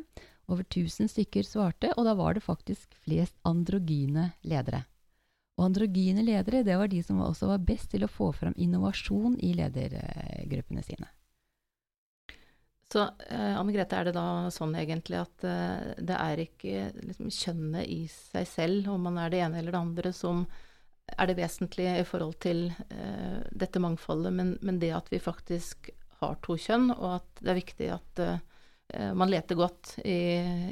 Over 0.48 0.62
1000 0.62 1.10
stykker 1.10 1.46
svarte, 1.46 1.90
og 1.96 2.06
da 2.06 2.14
var 2.18 2.38
det 2.38 2.46
faktisk 2.46 2.94
flest 3.02 3.34
androgyne 3.46 4.30
ledere. 4.46 4.84
Og 5.58 5.66
androgyne 5.66 6.22
ledere 6.22 6.62
det 6.66 6.76
var 6.78 6.90
de 6.90 7.02
som 7.02 7.18
også 7.24 7.50
var 7.50 7.64
best 7.66 7.90
til 7.90 8.06
å 8.06 8.10
få 8.10 8.30
fram 8.32 8.54
innovasjon 8.56 9.34
i 9.42 9.52
ledergruppene 9.58 10.84
sine. 10.86 11.10
Så 12.88 13.02
eh, 13.02 13.56
Anne 13.58 13.74
Grete, 13.74 13.98
er 13.98 14.08
det 14.08 14.14
da 14.16 14.48
sånn 14.54 14.72
egentlig 14.78 15.18
at 15.20 15.44
eh, 15.44 15.90
det 15.98 16.14
er 16.16 16.40
ikke 16.40 16.86
liksom, 17.02 17.28
kjønnet 17.34 17.90
i 17.90 18.06
seg 18.08 18.46
selv, 18.48 18.88
om 18.94 19.02
man 19.10 19.18
er 19.20 19.34
det 19.34 19.42
ene 19.44 19.60
eller 19.60 19.74
det 19.74 19.82
andre, 19.82 20.12
som 20.16 20.46
er 21.08 21.28
det 21.28 21.36
vesentlige 21.36 21.98
i 22.00 22.06
forhold 22.08 22.38
til 22.40 22.68
eh, 22.70 23.40
dette 23.50 23.82
mangfoldet, 23.82 24.32
men, 24.32 24.54
men, 24.64 24.80
det 24.80 24.94
at 24.96 25.12
vi 25.12 25.20
faktisk 25.20 25.90
har 26.22 26.38
to 26.44 26.56
kjønn, 26.58 26.90
og 26.96 27.18
at 27.18 27.42
det 27.42 27.52
er 27.52 27.60
viktig 27.60 27.90
at 27.98 28.24
eh, 28.24 29.12
man 29.20 29.28
leter 29.28 29.58
godt 29.58 29.98
i, 30.00 30.18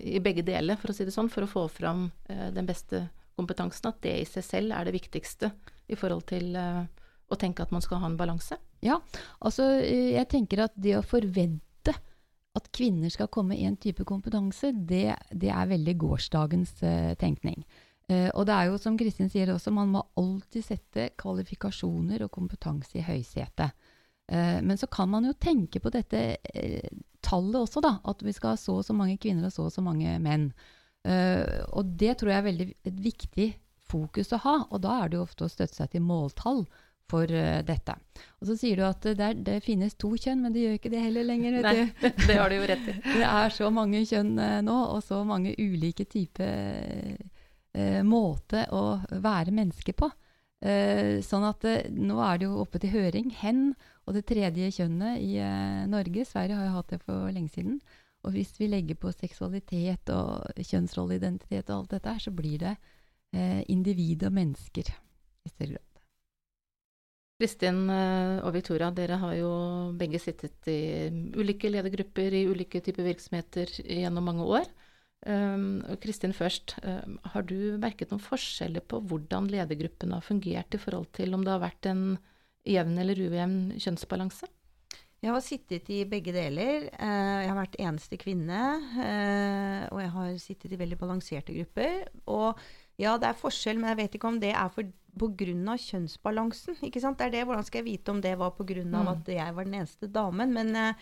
i, 0.01 0.17
begge 0.25 0.45
deler, 0.47 0.81
for 0.81 0.93
å 0.93 0.97
si 0.97 1.05
det 1.05 1.15
sånn, 1.15 1.29
for 1.33 1.45
å 1.45 1.51
få 1.51 1.67
fram 1.69 2.09
eh, 2.33 2.49
den 2.55 2.69
beste 2.69 3.07
kompetansen, 3.37 3.91
at 3.91 4.03
det 4.05 4.15
i 4.21 4.29
seg 4.29 4.45
selv 4.45 4.77
er 4.77 4.87
det 4.87 4.97
viktigste 4.97 5.53
i 5.93 5.99
forhold 5.99 6.27
til 6.31 6.57
eh, 6.59 6.85
å 7.27 7.39
tenke 7.41 7.65
at 7.65 7.73
man 7.75 7.85
skal 7.85 8.03
ha 8.03 8.11
en 8.11 8.19
balanse? 8.19 8.59
Ja, 8.85 8.99
altså 9.41 9.69
jeg 9.81 10.29
tenker 10.31 10.67
at 10.67 10.77
det 10.77 10.99
å 10.99 11.07
forvente 11.07 11.95
at 12.57 12.71
kvinner 12.73 13.13
skal 13.13 13.29
komme 13.33 13.57
i 13.57 13.67
en 13.69 13.77
type 13.81 14.05
kompetanse, 14.09 14.71
det, 14.73 15.11
det 15.33 15.51
er 15.53 15.69
veldig 15.69 15.95
gårsdagens 16.01 16.79
uh, 16.85 17.13
tenkning. 17.21 17.67
Og 18.07 18.45
det 18.47 18.55
er 18.55 18.69
jo 18.69 18.77
som 18.79 18.95
Kristin 18.95 19.27
sier 19.27 19.51
også, 19.51 19.73
man 19.75 19.91
må 19.91 20.01
alltid 20.21 20.63
sette 20.63 21.09
kvalifikasjoner 21.19 22.23
og 22.23 22.31
kompetanse 22.31 23.01
i 23.01 23.03
høysetet. 23.03 23.75
Men 24.31 24.79
så 24.79 24.87
kan 24.87 25.11
man 25.11 25.27
jo 25.27 25.33
tenke 25.43 25.83
på 25.83 25.91
dette 25.91 26.21
tallet 27.27 27.59
også, 27.61 27.83
da. 27.85 27.97
At 28.07 28.23
vi 28.23 28.35
skal 28.37 28.55
ha 28.55 28.61
så 28.61 28.79
og 28.81 28.87
så 28.87 28.95
mange 28.97 29.19
kvinner 29.19 29.49
og 29.49 29.55
så 29.55 29.67
og 29.67 29.75
så 29.75 29.85
mange 29.85 30.15
menn. 30.23 30.51
Og 31.07 31.93
det 32.01 32.17
tror 32.19 32.33
jeg 32.33 32.41
er 32.41 32.47
veldig 32.47 32.67
et 32.89 32.97
viktig 33.05 33.47
fokus 33.87 34.33
å 34.35 34.41
ha. 34.43 34.57
Og 34.71 34.83
da 34.85 34.99
er 35.03 35.13
det 35.13 35.21
jo 35.21 35.27
ofte 35.27 35.47
å 35.47 35.53
støtte 35.53 35.79
seg 35.79 35.93
til 35.95 36.05
måltall 36.05 36.65
for 37.11 37.31
uh, 37.31 37.63
dette. 37.67 37.95
Og 38.41 38.51
så 38.51 38.59
sier 38.59 38.81
du 38.81 38.85
at 38.87 39.07
det, 39.19 39.31
det, 39.47 39.61
finnes 39.65 39.95
to 39.99 40.13
kjønn, 40.19 40.43
men 40.43 40.55
det 40.55 40.65
gjør 40.65 40.79
ikke 40.81 40.93
det 40.93 41.05
heller 41.05 41.27
lenger. 41.29 41.59
Nei, 41.63 41.75
det, 42.03 42.13
det 42.29 42.39
har 42.41 42.51
du 42.51 42.59
jo 42.59 42.69
rett 42.69 42.91
i. 42.91 42.97
det 43.15 43.25
er 43.31 43.55
så 43.55 43.71
mange 43.75 44.03
kjønn 44.09 44.37
uh, 44.41 44.61
nå, 44.67 44.77
og 44.97 45.03
så 45.07 45.23
mange 45.29 45.55
ulike 45.59 46.09
typer 46.11 47.17
uh, 47.17 48.01
måter 48.07 48.73
å 48.75 48.87
være 49.11 49.55
menneske 49.55 49.97
på. 49.97 50.11
sånn 51.23 51.43
at 51.45 51.65
nå 51.93 52.15
er 52.25 52.39
det 52.41 52.47
jo 52.47 52.63
oppe 52.63 52.79
til 52.81 52.95
høring 52.95 53.29
hen 53.43 53.59
og 54.09 54.15
det 54.17 54.23
tredje 54.27 54.71
kjønnet 54.79 55.21
i 55.21 55.37
Norge. 55.93 56.25
Sverige 56.25 56.57
har 56.57 56.65
jo 56.65 56.77
hatt 56.79 56.95
det 56.95 56.99
for 57.05 57.29
lenge 57.29 57.53
siden. 57.53 57.77
Og 58.27 58.35
hvis 58.35 58.57
vi 58.59 58.67
legger 58.67 58.99
på 58.99 59.13
seksualitet 59.15 60.11
og 60.11 60.59
kjønnsrolleidentitet 60.59 61.71
og 61.71 61.77
alt 61.77 61.97
dette 61.97 62.15
her, 62.17 62.23
så 62.27 62.35
blir 62.35 62.59
det 62.65 62.77
individ 63.71 64.25
og 64.27 64.33
mennesker 64.35 64.89
i 65.47 65.51
større 65.51 65.77
grad. 65.77 65.87
Kristin 67.37 67.83
eh, 67.93 68.39
og 68.41 68.55
Victoria, 68.57 68.89
dere 68.97 69.19
har 69.21 69.35
jo 69.37 69.51
begge 70.01 70.21
sittet 70.23 70.69
i 70.73 71.09
ulike 71.37 71.69
ledergrupper 71.69 72.33
i 72.33 72.47
ulike 72.49 72.81
typer 72.85 73.05
virksomheter 73.11 73.73
gjennom 73.85 74.25
mange 74.31 74.47
år. 74.61 74.71
Um, 75.27 75.83
Kristin 76.01 76.33
først, 76.37 76.77
um, 76.87 77.17
har 77.33 77.45
du 77.49 77.77
merket 77.83 78.13
noen 78.13 78.23
forskjeller 78.23 78.85
på 78.89 79.01
hvordan 79.11 79.49
ledergruppen 79.53 80.15
har 80.15 80.25
fungert 80.25 80.77
i 80.77 80.81
forhold 80.81 81.09
til 81.17 81.35
om 81.35 81.45
det 81.45 81.53
har 81.53 81.65
vært 81.65 81.89
en 81.91 82.05
jevn 82.69 83.01
eller 83.03 83.21
ujevn 83.21 83.59
kjønnsbalanse? 83.81 84.49
Jeg 85.27 85.35
har 85.35 85.43
sittet 85.43 85.89
i 85.91 86.05
begge 86.07 86.31
deler. 86.31 86.87
Uh, 87.01 87.39
jeg 87.43 87.51
har 87.51 87.59
vært 87.59 87.81
eneste 87.83 88.19
kvinne. 88.21 88.61
Uh, 88.95 89.83
og 89.91 90.03
jeg 90.05 90.13
har 90.15 90.37
sittet 90.39 90.77
i 90.77 90.79
veldig 90.79 90.99
balanserte 91.01 91.57
grupper. 91.57 92.07
Og 92.31 92.61
ja, 93.01 93.17
det 93.19 93.33
er 93.33 93.41
forskjell, 93.41 93.81
men 93.81 93.91
jeg 93.93 94.01
vet 94.05 94.17
ikke 94.17 94.31
om 94.31 94.39
det 94.41 94.55
er 94.55 94.71
for 94.73 94.87
pga. 95.17 95.77
kjønnsbalansen. 95.83 96.79
ikke 96.87 97.01
sant? 97.03 97.19
Det 97.19 97.27
er 97.27 97.31
det, 97.31 97.45
Hvordan 97.49 97.65
skal 97.65 97.83
jeg 97.83 97.91
vite 97.91 98.11
om 98.11 98.21
det 98.21 98.39
var 98.39 98.55
pga. 98.57 98.85
Mm. 98.85 99.09
at 99.09 99.29
jeg 99.29 99.55
var 99.55 99.65
den 99.65 99.75
eneste 99.75 100.07
damen? 100.07 100.53
Men 100.53 100.77
eh, 100.77 100.95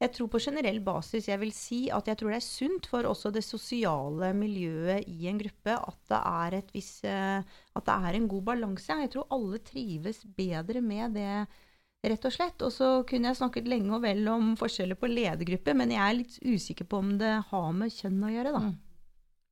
jeg 0.00 0.12
tror 0.12 0.28
på 0.28 0.40
generell 0.40 0.80
basis 0.80 1.28
jeg 1.28 1.40
vil 1.40 1.52
si 1.52 1.80
at 1.92 2.06
jeg 2.08 2.16
tror 2.16 2.30
det 2.30 2.40
er 2.40 2.46
sunt 2.46 2.86
for 2.86 3.04
også 3.04 3.30
det 3.30 3.44
sosiale 3.44 4.32
miljøet 4.34 5.04
i 5.08 5.28
en 5.28 5.38
gruppe 5.38 5.74
at 5.76 5.98
det 6.08 6.20
er, 6.20 6.54
et 6.58 6.70
viss, 6.74 7.04
eh, 7.04 7.42
at 7.76 7.84
det 7.86 7.96
er 7.96 8.14
en 8.14 8.28
god 8.28 8.42
balanse. 8.42 9.00
Jeg 9.02 9.10
tror 9.10 9.28
alle 9.30 9.58
trives 9.58 10.24
bedre 10.24 10.80
med 10.80 11.14
det. 11.18 11.46
Rett 12.00 12.24
og 12.24 12.32
slett. 12.32 12.62
Og 12.64 12.72
så 12.72 12.90
kunne 13.08 13.30
jeg 13.30 13.40
snakket 13.40 13.68
lenge 13.68 13.92
og 13.96 14.04
vel 14.04 14.24
om 14.32 14.54
forskjeller 14.60 14.96
på 15.00 15.10
ledergrupper, 15.10 15.76
men 15.76 15.92
jeg 15.92 16.00
er 16.04 16.16
litt 16.16 16.38
usikker 16.40 16.88
på 16.88 17.02
om 17.02 17.12
det 17.20 17.34
har 17.50 17.70
med 17.76 17.92
kjønn 17.92 18.24
å 18.24 18.32
gjøre, 18.32 18.56
da. 18.56 18.64
Mm. 18.70 18.74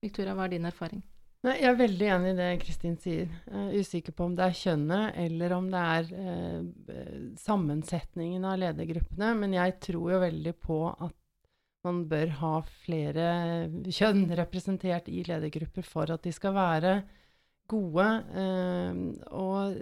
Victoria, 0.07 0.35
hva 0.39 0.47
er 0.47 0.55
din 0.55 0.69
erfaring? 0.69 1.03
Nei, 1.47 1.55
jeg 1.61 1.69
er 1.71 1.77
veldig 1.79 2.07
enig 2.15 2.31
i 2.33 2.39
det 2.39 2.47
Kristin 2.65 2.97
sier. 2.99 3.29
Jeg 3.47 3.67
er 3.69 3.85
usikker 3.85 4.15
på 4.17 4.27
om 4.27 4.33
det 4.39 4.47
er 4.49 4.57
kjønnet 4.59 5.21
eller 5.23 5.53
om 5.55 5.69
det 5.71 5.83
er 5.95 6.09
eh, 6.19 7.21
sammensetningen 7.39 8.47
av 8.49 8.59
ledergruppene. 8.59 9.29
Men 9.39 9.55
jeg 9.55 9.77
tror 9.85 10.15
jo 10.17 10.25
veldig 10.25 10.55
på 10.59 10.81
at 10.91 11.15
man 11.87 12.03
bør 12.11 12.33
ha 12.41 12.55
flere 12.83 13.29
kjønn 13.87 14.25
representert 14.41 15.07
i 15.13 15.23
ledergrupper 15.29 15.87
for 15.87 16.11
at 16.11 16.27
de 16.27 16.35
skal 16.35 16.57
være 16.59 16.97
gode. 17.71 18.09
Eh, 18.43 19.01
og 19.31 19.79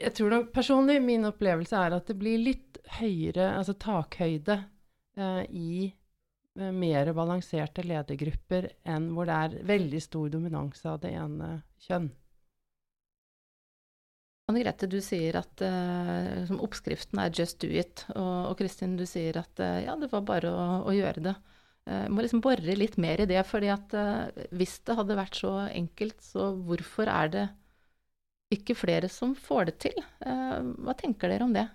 jeg 0.00 0.12
tror 0.16 0.34
nok 0.34 0.52
personlig, 0.54 1.00
min 1.04 1.28
opplevelse 1.28 1.76
er 1.78 1.96
at 1.96 2.10
det 2.10 2.16
blir 2.20 2.40
litt 2.42 2.80
høyere, 2.98 3.52
altså 3.58 3.76
takhøyde, 3.78 4.56
eh, 5.16 5.42
i 5.50 5.90
mer 6.74 7.12
balanserte 7.14 7.84
ledergrupper 7.86 8.66
enn 8.90 9.12
hvor 9.14 9.28
det 9.28 9.36
er 9.36 9.68
veldig 9.68 10.00
stor 10.02 10.32
dominanse 10.32 10.88
av 10.90 10.98
det 11.04 11.12
ene 11.16 11.52
kjønn. 11.86 12.08
Anne 14.50 14.64
Grete, 14.64 14.88
du 14.90 14.98
sier 15.04 15.38
at 15.38 15.62
uh, 15.62 16.50
oppskriften 16.58 17.20
er 17.22 17.30
'just 17.30 17.60
do 17.62 17.70
it'. 17.70 18.02
Og, 18.16 18.50
og 18.50 18.56
Kristin, 18.58 18.96
du 18.98 19.06
sier 19.06 19.38
at 19.38 19.62
eh, 19.62 19.84
ja, 19.86 19.94
det 19.94 20.10
var 20.10 20.26
bare 20.26 20.50
å, 20.50 20.64
å 20.90 20.94
gjøre 20.96 21.22
det. 21.28 21.36
Uh, 21.86 22.10
må 22.10 22.24
liksom 22.26 22.42
bore 22.42 22.74
litt 22.74 22.98
mer 22.98 23.22
i 23.22 23.28
det. 23.30 23.44
fordi 23.46 23.70
at 23.70 23.94
hvis 24.50 24.80
det 24.82 24.98
hadde 24.98 25.20
vært 25.20 25.38
så 25.38 25.54
enkelt, 25.70 26.18
så 26.18 26.50
hvorfor 26.66 27.06
er 27.14 27.30
det 27.30 27.46
ikke 28.50 28.74
flere 28.78 29.08
som 29.12 29.36
får 29.38 29.70
det 29.70 29.76
til? 29.86 30.00
hva 30.20 30.94
tenker 30.98 31.30
dere 31.30 31.46
om 31.46 31.54
det? 31.54 31.68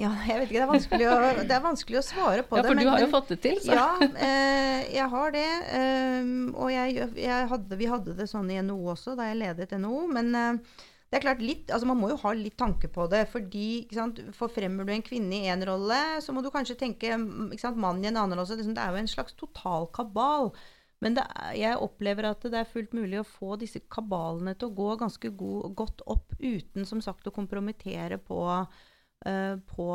Ja, 0.00 0.10
jeg 0.24 0.38
vet 0.40 0.52
ikke. 0.52 0.98
Det 1.00 1.06
er 1.06 1.24
å, 1.24 1.32
det 1.44 1.56
er 1.56 1.64
vanskelig 1.64 1.98
å 2.00 2.04
svare 2.04 2.44
på 2.46 2.56
det. 2.56 2.62
Ja, 2.62 2.68
For 2.68 2.72
det, 2.72 2.76
men, 2.78 2.86
du 2.86 2.92
har 2.92 3.02
jo 3.02 3.10
fått 3.12 3.32
det 3.34 3.40
til, 3.44 3.58
så. 3.60 3.74
Ja, 3.74 3.88
eh, 4.26 4.86
jeg 4.94 5.08
har 5.12 5.34
det. 5.34 5.48
Eh, 5.76 6.30
og 6.54 6.70
jeg, 6.72 7.10
jeg 7.20 7.50
hadde, 7.50 7.80
vi 7.80 7.90
hadde 7.90 8.14
det 8.16 8.28
sånn 8.30 8.48
i 8.52 8.60
NHO 8.64 8.94
også, 8.94 9.16
da 9.18 9.28
jeg 9.28 9.40
ledet 9.42 9.76
NHO. 9.76 10.06
Men 10.14 10.32
eh, 10.38 10.80
det 11.10 11.18
er 11.18 11.24
klart 11.26 11.42
litt, 11.42 11.72
altså 11.74 11.90
man 11.90 11.98
må 11.98 12.12
jo 12.12 12.20
ha 12.22 12.32
litt 12.38 12.56
tanke 12.60 12.88
på 12.92 13.08
det. 13.10 13.24
fordi 13.32 13.68
sant, 13.92 14.22
Forfremmer 14.36 14.86
du 14.86 14.94
en 14.94 15.04
kvinne 15.04 15.42
i 15.42 15.50
én 15.52 15.64
rolle, 15.66 15.98
så 16.24 16.32
må 16.32 16.44
du 16.44 16.52
kanskje 16.54 16.78
tenke 16.80 17.16
mannen 17.18 18.04
i 18.04 18.12
en 18.12 18.20
annen 18.22 18.38
rolle. 18.38 18.60
Det 18.60 18.70
er 18.78 18.94
jo 18.94 19.02
en 19.02 19.10
slags 19.10 19.36
total 19.36 19.90
kabal. 19.92 20.54
Men 21.00 21.16
det, 21.16 21.24
jeg 21.56 21.80
opplever 21.80 22.28
at 22.28 22.44
det 22.52 22.60
er 22.60 22.68
fullt 22.68 22.92
mulig 22.96 23.22
å 23.22 23.26
få 23.26 23.56
disse 23.60 23.80
kabalene 23.92 24.52
til 24.58 24.68
å 24.68 24.76
gå 24.76 24.88
ganske 25.00 25.32
god, 25.32 25.72
godt 25.78 26.04
opp 26.12 26.34
uten 26.38 26.84
som 26.88 27.00
sagt 27.04 27.28
å 27.28 27.34
kompromittere 27.34 28.20
på 28.20 28.40
uh, 28.60 29.54
på 29.72 29.88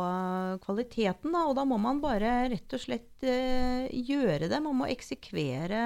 kvaliteten. 0.66 1.36
Da, 1.36 1.46
og 1.46 1.56
da 1.60 1.66
må 1.70 1.78
man 1.82 2.02
bare 2.02 2.50
rett 2.50 2.74
og 2.74 2.82
slett 2.82 3.26
uh, 3.26 3.86
gjøre 3.90 4.50
det. 4.50 4.62
Man 4.66 4.82
må 4.82 4.90
eksekvere 4.90 5.86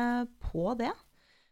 på 0.52 0.74
det. 0.80 0.94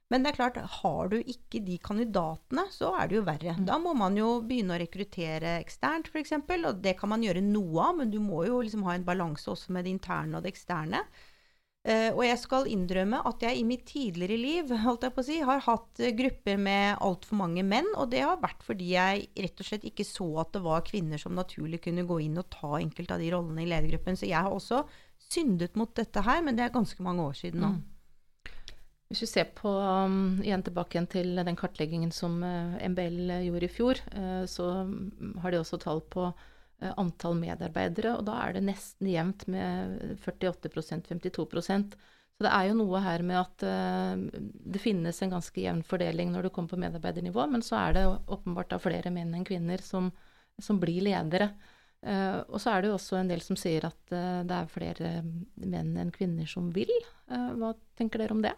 Men 0.07 0.23
det 0.23 0.31
er 0.31 0.37
klart, 0.37 0.57
har 0.79 1.09
du 1.11 1.17
ikke 1.19 1.59
de 1.67 1.75
kandidatene, 1.83 2.63
så 2.71 2.93
er 2.95 3.09
det 3.09 3.17
jo 3.17 3.25
verre. 3.27 3.57
Mm. 3.57 3.65
Da 3.67 3.75
må 3.83 3.91
man 3.97 4.15
jo 4.15 4.37
begynne 4.47 4.77
å 4.77 4.79
rekruttere 4.79 5.57
eksternt, 5.59 6.07
f.eks. 6.07 6.37
Og 6.37 6.79
det 6.83 6.95
kan 6.99 7.11
man 7.11 7.25
gjøre 7.25 7.43
noe 7.43 7.89
av, 7.89 7.97
men 7.99 8.13
du 8.13 8.21
må 8.23 8.45
jo 8.47 8.61
liksom 8.63 8.85
ha 8.87 8.95
en 8.95 9.07
balanse 9.07 9.51
også 9.51 9.75
med 9.75 9.83
det 9.83 9.97
interne 9.97 10.39
og 10.39 10.47
det 10.47 10.53
eksterne. 10.55 11.03
Uh, 11.87 12.11
og 12.17 12.23
jeg 12.25 12.39
skal 12.41 12.65
innrømme 12.67 13.21
at 13.29 13.43
jeg 13.45 13.61
i 13.61 13.63
mitt 13.63 13.85
tidligere 13.87 14.35
liv 14.35 14.71
holdt 14.83 15.05
jeg 15.07 15.13
på 15.15 15.23
å 15.23 15.25
si, 15.27 15.37
har 15.47 15.61
hatt 15.63 16.01
uh, 16.03 16.09
grupper 16.17 16.57
med 16.59 16.97
altfor 17.05 17.39
mange 17.39 17.63
menn. 17.63 17.87
Og 17.95 18.09
det 18.11 18.25
har 18.25 18.41
vært 18.41 18.65
fordi 18.67 18.89
jeg 18.91 19.29
rett 19.37 19.63
og 19.63 19.69
slett 19.69 19.85
ikke 19.87 20.05
så 20.07 20.27
at 20.43 20.51
det 20.57 20.63
var 20.65 20.83
kvinner 20.87 21.21
som 21.21 21.37
naturlig 21.37 21.79
kunne 21.85 22.03
gå 22.09 22.19
inn 22.25 22.41
og 22.41 22.49
ta 22.51 22.73
enkelte 22.81 23.15
av 23.15 23.23
de 23.23 23.29
rollene 23.31 23.63
i 23.63 23.69
ledergruppen. 23.71 24.19
Så 24.19 24.27
jeg 24.27 24.35
har 24.35 24.51
også 24.51 24.81
syndet 25.29 25.79
mot 25.79 25.93
dette 25.95 26.25
her, 26.27 26.43
men 26.43 26.59
det 26.59 26.67
er 26.67 26.75
ganske 26.75 27.07
mange 27.07 27.23
år 27.23 27.39
siden 27.39 27.63
nå. 27.63 27.71
Mm. 27.77 28.51
Hvis 29.07 29.23
vi 29.23 29.31
ser 29.31 29.47
på, 29.55 29.71
um, 29.71 30.41
igjen 30.43 30.65
tilbake 30.67 30.97
igjen 30.97 31.07
til 31.07 31.39
den 31.39 31.55
kartleggingen 31.55 32.11
som 32.11 32.41
uh, 32.43 32.75
MBL 32.83 33.37
gjorde 33.45 33.69
i 33.69 33.71
fjor, 33.71 34.03
uh, 34.11 34.43
så 34.43 34.67
har 35.39 35.55
de 35.55 35.63
også 35.63 35.79
tall 35.79 36.03
på 36.11 36.27
Eh, 36.27 36.56
antall 36.77 37.37
medarbeidere, 37.39 38.13
og 38.19 38.27
da 38.27 38.37
er 38.43 38.57
det 38.57 38.67
nesten 38.67 39.09
jevnt 39.09 39.47
med 39.49 40.19
48% 40.21 41.07
52% 41.09 41.95
Så 42.37 42.45
det 42.45 42.51
er 42.53 42.67
jo 42.69 42.75
noe 42.77 42.99
her 43.01 43.23
med 43.25 43.39
at 43.39 43.63
uh, 43.65 44.43
det 44.45 44.81
finnes 44.81 45.21
en 45.21 45.33
ganske 45.33 45.57
jevn 45.57 45.81
fordeling 45.81 46.29
når 46.33 46.45
du 46.45 46.51
kommer 46.53 46.75
på 46.75 46.81
medarbeidernivå, 46.83 47.47
men 47.49 47.65
så 47.65 47.79
er 47.79 47.97
det 47.97 48.05
åpenbart 48.05 48.69
da 48.69 48.77
flere 48.81 49.09
menn 49.13 49.33
enn 49.33 49.47
kvinner 49.47 49.81
som, 49.81 50.11
som 50.61 50.77
blir 50.77 51.01
ledere. 51.09 51.49
Uh, 52.05 52.45
og 52.45 52.61
så 52.61 52.75
er 52.75 52.83
det 52.83 52.91
jo 52.91 52.99
også 52.99 53.17
en 53.17 53.33
del 53.33 53.41
som 53.41 53.57
sier 53.57 53.89
at 53.89 54.13
uh, 54.13 54.45
det 54.45 54.59
er 54.59 54.69
flere 54.69 55.11
menn 55.25 55.95
enn 55.97 56.13
kvinner 56.13 56.45
som 56.45 56.69
vil. 56.75 56.93
hva 57.27 57.73
tenker 57.97 58.21
dere 58.21 58.37
om 58.37 58.45
det? 58.45 58.53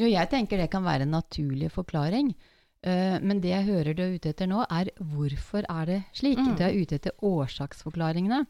Jo, 0.00 0.08
jeg 0.08 0.30
tenker 0.32 0.58
det 0.58 0.70
kan 0.72 0.82
være 0.82 1.06
en 1.06 1.14
naturlig 1.14 1.70
forklaring. 1.70 2.32
Eh, 2.80 3.16
men 3.20 3.42
det 3.44 3.52
jeg 3.52 3.66
hører 3.66 3.96
du 3.96 4.04
er 4.04 4.14
ute 4.16 4.32
etter 4.32 4.48
nå, 4.48 4.62
er 4.72 4.92
hvorfor 5.12 5.66
er 5.68 5.90
det 5.90 5.98
slik? 6.16 6.40
Mm. 6.40 6.54
Du 6.56 6.64
er 6.64 6.78
ute 6.78 6.96
etter 6.96 7.26
årsaksforklaringene. 7.26 8.44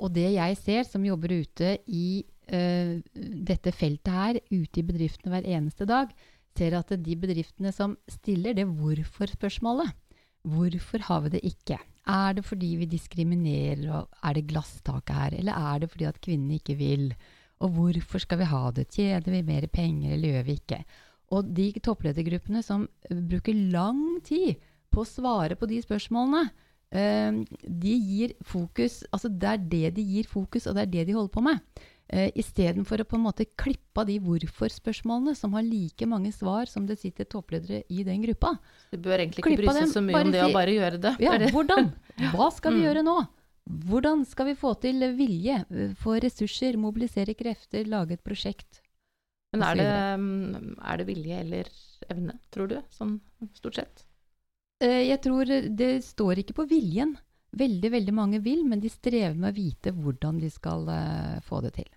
Og 0.00 0.12
det 0.16 0.28
jeg 0.34 0.58
ser, 0.60 0.84
som 0.88 1.04
jobber 1.04 1.34
ute 1.42 1.74
i 1.92 2.22
uh, 2.24 2.92
dette 3.50 3.72
feltet 3.76 4.14
her, 4.14 4.38
ute 4.48 4.80
i 4.80 4.86
bedriftene 4.86 5.34
hver 5.34 5.48
eneste 5.58 5.84
dag, 5.88 6.14
ser 6.56 6.76
at 6.78 6.94
de 7.04 7.16
bedriftene 7.20 7.72
som 7.72 7.98
stiller 8.08 8.56
det 8.56 8.64
hvorfor-spørsmålet, 8.64 9.92
hvorfor 10.48 11.04
har 11.04 11.26
vi 11.26 11.34
det 11.36 11.42
ikke? 11.50 11.76
Er 12.08 12.38
det 12.38 12.46
fordi 12.48 12.72
vi 12.80 12.88
diskriminerer, 12.88 13.84
og 13.92 14.24
er 14.24 14.38
det 14.38 14.48
glasstaket 14.48 15.14
her, 15.14 15.36
eller 15.42 15.68
er 15.74 15.84
det 15.84 15.90
fordi 15.92 16.08
at 16.08 16.20
kvinnene 16.24 16.56
ikke 16.56 16.78
vil? 16.80 17.06
Og 17.60 17.76
hvorfor 17.76 18.24
skal 18.24 18.40
vi 18.40 18.48
ha 18.48 18.64
det? 18.72 18.88
Tjener 18.96 19.36
vi 19.36 19.44
mer 19.44 19.68
penger, 19.68 20.16
eller 20.16 20.32
gjør 20.32 20.48
vi 20.48 20.58
ikke? 20.62 20.80
Og 21.30 21.46
de 21.54 21.72
toppledergruppene 21.78 22.62
som 22.66 22.88
bruker 23.10 23.54
lang 23.70 24.20
tid 24.26 24.56
på 24.90 25.04
å 25.04 25.06
svare 25.08 25.54
på 25.54 25.68
de 25.70 25.78
spørsmålene, 25.84 26.50
eh, 26.90 27.30
de 27.62 27.94
gir 27.94 28.34
fokus 28.42 29.04
Altså 29.12 29.28
det 29.30 29.48
er 29.52 29.58
det 29.58 29.94
de 29.94 30.02
gir 30.02 30.26
fokus, 30.26 30.66
og 30.66 30.74
det 30.74 30.82
er 30.82 30.92
det 30.96 31.06
de 31.06 31.12
holder 31.14 31.34
på 31.36 31.42
med. 31.46 31.60
Uh, 32.10 32.26
Istedenfor 32.34 32.98
å 32.98 33.04
på 33.06 33.14
en 33.14 33.22
måte 33.22 33.44
klippe 33.54 34.02
av 34.02 34.08
de 34.08 34.16
hvorfor-spørsmålene, 34.18 35.36
som 35.38 35.52
har 35.54 35.62
like 35.62 36.06
mange 36.10 36.32
svar 36.34 36.66
som 36.66 36.82
det 36.88 36.96
sitter 36.98 37.28
toppledere 37.30 37.84
i 37.86 38.02
den 38.02 38.24
gruppa. 38.24 38.56
Du 38.90 38.98
bør 38.98 39.22
egentlig 39.22 39.44
ikke 39.44 39.60
bry 39.60 39.74
seg 39.76 39.92
så 39.92 40.02
mye 40.02 40.24
om 40.24 40.32
det 40.34 40.42
og 40.42 40.56
bare 40.56 40.74
gjøre 40.74 40.98
det. 41.04 41.12
Ja, 41.22 41.36
hvordan? 41.54 41.92
Hva 42.34 42.48
skal 42.50 42.74
vi 42.74 42.80
Mm. 42.80 42.86
gjøre 42.88 43.04
nå? 43.06 43.16
Hvordan 43.86 44.26
skal 44.26 44.46
vi 44.50 44.54
få 44.58 44.74
til 44.82 44.98
vilje, 45.14 45.60
eh, 45.70 45.94
få 45.94 46.18
ressurser, 46.20 46.74
mobilisere 46.76 47.34
krefter, 47.38 47.86
lage 47.86 48.18
et 48.18 48.24
prosjekt? 48.26 48.80
Men 49.52 49.64
er 49.66 49.78
det, 49.80 49.88
mm, 50.22 50.74
er 50.78 51.00
det 51.00 51.06
vilje 51.08 51.40
eller 51.44 51.70
evne, 52.12 52.36
tror 52.54 52.70
du? 52.70 52.76
Sånn 52.94 53.16
stort 53.56 53.80
sett. 53.80 54.04
Eh, 54.82 55.08
Jeg 55.08 55.20
tror 55.26 55.50
det 55.50 55.90
står 56.06 56.44
ikke 56.44 56.60
på 56.62 56.68
viljen. 56.70 57.16
Veldig, 57.50 57.90
veldig 57.90 58.14
mange 58.14 58.38
vil, 58.44 58.62
men 58.68 58.78
de 58.80 58.90
strever 58.92 59.34
med 59.34 59.50
å 59.50 59.56
vite 59.56 59.90
hvordan 59.96 60.38
de 60.38 60.50
skal 60.54 60.86
eh, 60.94 61.40
få 61.42 61.64
det 61.66 61.74
til. 61.80 61.90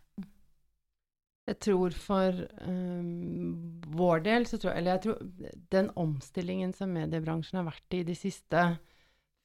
Jeg 1.44 1.60
tror 1.60 1.92
for 2.00 2.38
um, 2.64 3.82
vår 3.92 4.22
del 4.24 4.46
så 4.48 4.56
tror 4.56 4.72
jeg 4.72 4.80
Eller 4.80 4.94
jeg 4.94 5.02
tror 5.04 5.58
den 5.76 5.90
omstillingen 6.00 6.72
som 6.72 6.94
mediebransjen 6.96 7.60
har 7.60 7.66
vært 7.68 7.98
i 7.98 8.06
de 8.08 8.16
siste 8.16 8.62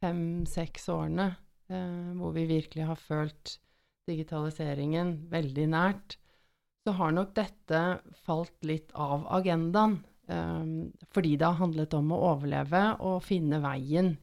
fem-seks 0.05 0.87
årene, 0.95 1.33
uh, 1.75 2.11
hvor 2.21 2.37
vi 2.37 2.47
virkelig 2.47 2.87
har 2.87 3.01
følt 3.03 3.57
digitaliseringen 4.09 5.27
veldig 5.33 5.67
nært, 5.75 6.17
så 6.89 6.95
har 6.97 7.13
nok 7.13 7.35
dette 7.37 7.81
falt 8.25 8.65
litt 8.65 8.95
av 8.97 9.27
agendaen. 9.37 9.99
Um, 10.29 10.91
fordi 11.13 11.39
det 11.41 11.47
har 11.47 11.57
handlet 11.57 11.95
om 11.97 12.11
å 12.13 12.21
overleve 12.35 12.83
og 13.01 13.23
finne 13.25 13.63
veien 13.65 14.15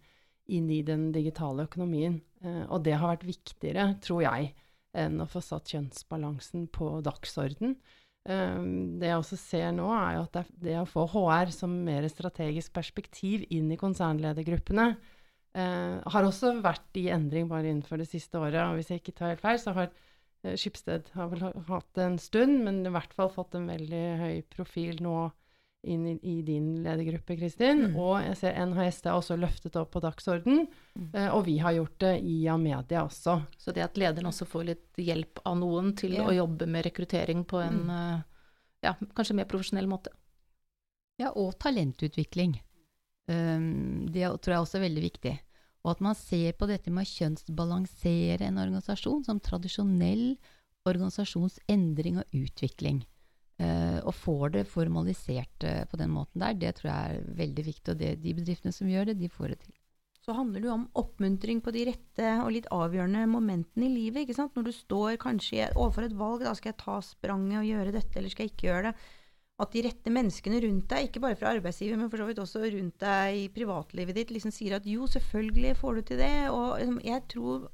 inn 0.54 0.68
i 0.70 0.84
den 0.86 1.08
digitale 1.14 1.66
økonomien. 1.66 2.20
Uh, 2.42 2.64
og 2.70 2.84
det 2.86 2.96
har 2.98 3.12
vært 3.14 3.26
viktigere, 3.28 3.88
tror 4.02 4.24
jeg, 4.26 4.52
enn 4.98 5.22
å 5.22 5.28
få 5.30 5.42
satt 5.46 5.74
kjønnsbalansen 5.74 6.68
på 6.74 6.90
dagsorden. 7.06 7.76
Um, 8.26 8.98
det 9.02 9.12
jeg 9.12 9.22
også 9.22 9.38
ser 9.38 9.70
nå, 9.78 9.92
er 9.94 10.24
at 10.24 10.38
det, 10.38 10.46
det 10.70 10.80
å 10.82 10.90
få 10.90 11.06
HR 11.12 11.54
som 11.54 11.74
mer 11.86 12.08
strategisk 12.10 12.74
perspektiv 12.74 13.46
inn 13.54 13.70
i 13.74 13.78
konsernledergruppene, 13.82 14.88
uh, 15.58 16.02
har 16.02 16.30
også 16.30 16.56
vært 16.66 17.02
i 17.02 17.12
endring 17.14 17.50
bare 17.52 17.70
innenfor 17.70 18.02
det 18.02 18.10
siste 18.10 18.42
året. 18.42 18.62
Og 18.64 18.80
hvis 18.80 18.94
jeg 18.94 19.06
ikke 19.06 19.18
tar 19.22 19.36
helt 19.36 19.46
feil, 19.46 19.62
så 19.62 19.78
har 19.78 19.94
uh, 20.46 20.54
Schibsted 20.56 21.10
har 21.18 21.32
vel 21.34 21.48
hatt 21.68 21.90
det 21.98 22.06
en 22.06 22.20
stund, 22.22 22.62
men 22.68 22.84
i 22.86 22.94
hvert 22.94 23.14
fall 23.18 23.34
fått 23.34 23.58
en 23.58 23.68
veldig 23.68 24.06
høy 24.22 24.38
profil 24.54 25.02
nå 25.04 25.32
inn 25.86 26.06
i, 26.10 26.14
i 26.26 26.42
din 26.42 26.82
ledergruppe, 26.82 27.36
Kristin. 27.38 27.92
Mm. 27.92 27.98
Og 28.02 28.16
jeg 28.24 28.38
ser 28.40 28.56
NHS 28.58 29.04
det 29.04 29.10
er 29.12 29.20
også 29.20 29.36
løftet 29.38 29.76
opp 29.78 29.92
på 29.94 30.02
dagsorden, 30.02 30.68
Mm. 30.96 31.10
eh, 31.14 31.28
og 31.36 31.44
vi 31.46 31.58
har 31.60 31.74
gjort 31.76 32.00
det 32.00 32.14
i 32.24 32.48
Amedia 32.48 33.04
også. 33.04 33.36
Så 33.60 33.74
det 33.76 33.84
at 33.84 33.98
lederen 34.00 34.30
også 34.30 34.48
får 34.48 34.64
litt 34.70 34.98
hjelp 34.98 35.42
av 35.46 35.58
noen 35.60 35.94
til 35.96 36.16
Ja. 36.16 36.24
å 36.26 36.34
jobbe 36.34 36.66
med 36.66 36.86
rekruttering 36.86 37.44
på 37.46 37.60
en 37.62 37.82
mm. 37.86 38.24
ja, 38.82 38.96
kanskje 39.14 39.36
mer 39.36 39.46
profesjonell 39.46 39.86
måte. 39.92 40.10
Ja, 41.20 41.30
og 41.36 41.60
talentutvikling. 41.60 42.58
Um, 43.28 44.06
det 44.08 44.26
tror 44.42 44.54
jeg 44.54 44.64
også 44.64 44.78
er 44.80 44.88
veldig 44.88 45.04
viktig. 45.04 45.40
Og 45.86 45.94
at 45.94 46.02
man 46.02 46.18
ser 46.18 46.56
på 46.58 46.68
dette 46.70 46.90
med 46.90 47.06
å 47.06 47.12
kjønnsbalansere 47.12 48.48
en 48.48 48.58
organisasjon 48.58 49.22
som 49.28 49.42
tradisjonell 49.44 50.34
organisasjonsendring 50.90 52.20
og 52.22 52.40
utvikling. 52.42 53.04
Uh, 53.56 54.02
og 54.04 54.12
får 54.18 54.50
det 54.58 54.66
formalisert 54.68 55.64
uh, 55.64 55.86
på 55.88 55.98
den 56.02 56.12
måten 56.12 56.42
der, 56.42 56.58
det 56.60 56.74
tror 56.76 56.90
jeg 56.90 57.20
er 57.20 57.36
veldig 57.38 57.66
viktig. 57.70 57.94
Og 57.94 58.00
det, 58.02 58.12
de 58.24 58.34
bedriftene 58.36 58.76
som 58.76 58.90
gjør 58.90 59.12
det, 59.12 59.20
de 59.22 59.30
får 59.32 59.54
det 59.54 59.60
til. 59.64 59.76
Så 60.26 60.34
handler 60.34 60.64
det 60.64 60.68
jo 60.68 60.74
om 60.74 60.88
oppmuntring 60.98 61.62
på 61.62 61.72
de 61.72 61.84
rette 61.92 62.32
og 62.42 62.50
litt 62.56 62.68
avgjørende 62.74 63.28
momentene 63.30 63.86
i 63.86 63.94
livet. 63.94 64.24
ikke 64.24 64.38
sant? 64.40 64.58
Når 64.58 64.68
du 64.68 64.74
står 64.74 65.20
kanskje 65.22 65.70
overfor 65.76 66.08
et 66.08 66.18
valg, 66.18 66.42
da 66.42 66.56
skal 66.58 66.74
jeg 66.74 66.82
ta 66.82 66.98
spranget 67.06 67.60
og 67.62 67.70
gjøre 67.70 67.94
dette, 67.94 68.18
eller 68.18 68.34
skal 68.34 68.48
jeg 68.48 68.56
ikke 68.56 68.68
gjøre 68.72 68.90
det? 68.90 69.10
At 69.56 69.72
de 69.72 69.86
rette 69.86 70.12
menneskene 70.12 70.58
rundt 70.66 70.90
deg, 70.92 71.06
ikke 71.08 71.22
bare 71.24 71.38
fra 71.40 71.54
arbeidsgiver, 71.56 71.96
men 71.96 72.10
for 72.12 72.20
så 72.20 72.26
vidt 72.28 72.42
også 72.44 72.64
rundt 72.74 72.98
deg 73.00 73.38
i 73.40 73.46
privatlivet 73.56 74.18
ditt, 74.18 74.34
liksom 74.36 74.52
sier 74.52 74.76
at 74.76 74.90
jo, 74.90 75.08
selvfølgelig 75.08 75.78
får 75.80 75.96
du 75.96 76.02
til 76.10 76.20
det. 76.20 76.34
Og 76.52 76.74
liksom, 76.82 76.98
jeg 77.08 77.24
tror 77.32 77.70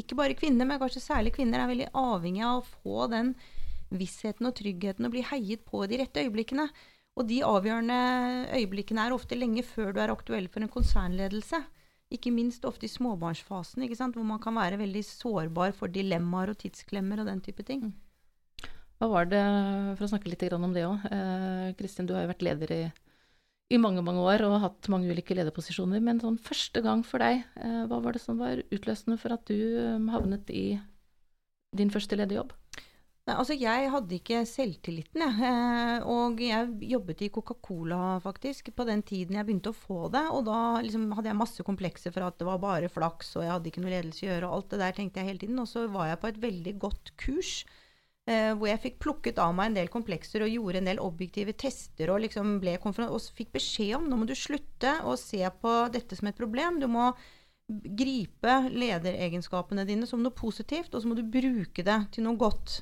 ikke 0.00 0.16
bare 0.16 0.38
kvinner, 0.38 0.64
men 0.68 0.80
kanskje 0.80 1.04
særlig 1.04 1.34
kvinner, 1.36 1.60
er 1.60 1.70
veldig 1.74 1.90
avhengig 1.92 2.46
av 2.48 2.62
å 2.62 2.66
få 2.70 3.10
den 3.12 3.34
vissheten 3.94 4.48
og 4.48 4.56
tryggheten 4.56 5.04
og 5.06 5.12
bli 5.12 5.26
heiet 5.28 5.66
på 5.68 5.84
de 5.90 6.00
rette 6.00 6.24
øyeblikkene. 6.24 6.70
Og 7.14 7.28
de 7.28 7.42
avgjørende 7.46 7.98
øyeblikkene 8.56 9.04
er 9.04 9.14
ofte 9.14 9.38
lenge 9.38 9.62
før 9.62 9.92
du 9.94 10.00
er 10.02 10.12
aktuell 10.14 10.48
for 10.50 10.64
en 10.64 10.72
konsernledelse. 10.72 11.60
Ikke 12.14 12.32
minst 12.34 12.64
ofte 12.64 12.88
i 12.88 12.90
småbarnsfasen, 12.90 13.84
hvor 13.84 14.26
man 14.26 14.40
kan 14.42 14.56
være 14.56 14.80
veldig 14.80 15.04
sårbar 15.04 15.76
for 15.76 15.92
dilemmaer 15.92 16.54
og 16.54 16.58
tidsklemmer 16.64 17.22
og 17.22 17.30
den 17.30 17.44
type 17.44 17.62
ting. 17.62 17.92
Hva 19.04 19.10
var 19.12 19.26
det, 19.28 19.40
for 19.98 20.06
å 20.06 20.08
snakke 20.14 20.30
litt 20.32 20.42
om 20.56 20.72
det 20.72 20.86
òg, 20.88 21.02
Kristin, 21.76 22.06
du 22.08 22.14
har 22.16 22.24
jo 22.24 22.30
vært 22.30 22.44
leder 22.46 22.70
i, 22.72 22.82
i 23.68 23.76
mange 23.76 24.00
mange 24.00 24.22
år 24.24 24.46
og 24.46 24.62
hatt 24.62 24.88
mange 24.88 25.12
ulike 25.12 25.36
lederposisjoner. 25.36 26.00
Men 26.00 26.22
sånn 26.22 26.38
første 26.40 26.80
gang 26.80 27.02
for 27.04 27.20
deg, 27.20 27.42
eh, 27.60 27.82
hva 27.90 27.98
var 28.00 28.16
det 28.16 28.22
som 28.24 28.40
var 28.40 28.62
utløsende 28.72 29.20
for 29.20 29.36
at 29.36 29.44
du 29.50 29.58
eh, 29.76 30.08
havnet 30.14 30.48
i 30.48 30.80
din 31.76 31.92
første 31.92 32.16
lederjobb? 32.16 32.56
Nei, 33.28 33.36
altså 33.36 33.58
jeg 33.60 33.92
hadde 33.92 34.16
ikke 34.18 34.40
selvtilliten, 34.48 35.20
jeg. 35.20 35.52
Eh, 35.52 36.08
Og 36.08 36.40
jeg 36.40 36.90
jobbet 36.94 37.28
i 37.28 37.30
Coca-Cola 37.36 38.18
faktisk 38.24 38.72
på 38.72 38.88
den 38.88 39.04
tiden 39.04 39.36
jeg 39.36 39.50
begynte 39.50 39.76
å 39.76 39.76
få 39.84 40.08
det. 40.16 40.26
Og 40.32 40.48
da 40.48 40.80
liksom 40.80 41.10
hadde 41.12 41.28
jeg 41.28 41.42
masse 41.44 41.68
komplekser 41.68 42.12
for 42.16 42.24
at 42.24 42.40
det 42.40 42.48
var 42.48 42.60
bare 42.64 42.88
flaks, 42.88 43.36
og 43.36 43.44
jeg 43.44 43.52
hadde 43.52 43.68
ikke 43.68 43.84
noe 43.84 43.96
ledelse 43.98 44.24
å 44.24 44.32
gjøre, 44.32 44.48
og 44.48 44.62
alt 44.62 44.72
det 44.72 44.84
der 44.86 44.96
tenkte 44.96 45.20
jeg 45.20 45.34
hele 45.34 45.44
tiden. 45.44 45.60
Og 45.60 45.68
så 45.68 45.84
var 45.92 46.08
jeg 46.08 46.24
på 46.24 46.32
et 46.32 46.44
veldig 46.48 46.78
godt 46.88 47.16
kurs. 47.20 47.56
Eh, 48.24 48.54
hvor 48.56 48.70
jeg 48.70 48.80
fikk 48.80 48.94
plukket 49.04 49.38
av 49.42 49.50
meg 49.52 49.68
en 49.68 49.74
del 49.76 49.90
komplekser 49.92 50.46
og 50.46 50.48
gjorde 50.48 50.80
en 50.80 50.86
del 50.88 51.00
objektive 51.04 51.52
tester 51.60 52.08
og 52.08 52.22
liksom 52.24 52.54
ble 52.62 52.78
og 52.80 53.18
fikk 53.36 53.50
beskjed 53.52 53.98
om 53.98 54.06
nå 54.08 54.16
må 54.16 54.24
du 54.24 54.32
slutte 54.32 54.94
å 55.04 55.12
se 55.20 55.42
på 55.60 55.72
dette 55.92 56.16
som 56.16 56.30
et 56.30 56.38
problem. 56.38 56.80
Du 56.80 56.88
må 56.88 57.10
gripe 57.68 58.56
lederegenskapene 58.72 59.84
dine 59.84 60.08
som 60.08 60.24
noe 60.24 60.32
positivt, 60.32 60.94
og 60.94 61.02
så 61.02 61.10
må 61.10 61.16
du 61.16 61.24
bruke 61.24 61.84
det 61.84 61.98
til 62.16 62.24
noe 62.24 62.40
godt. 62.40 62.80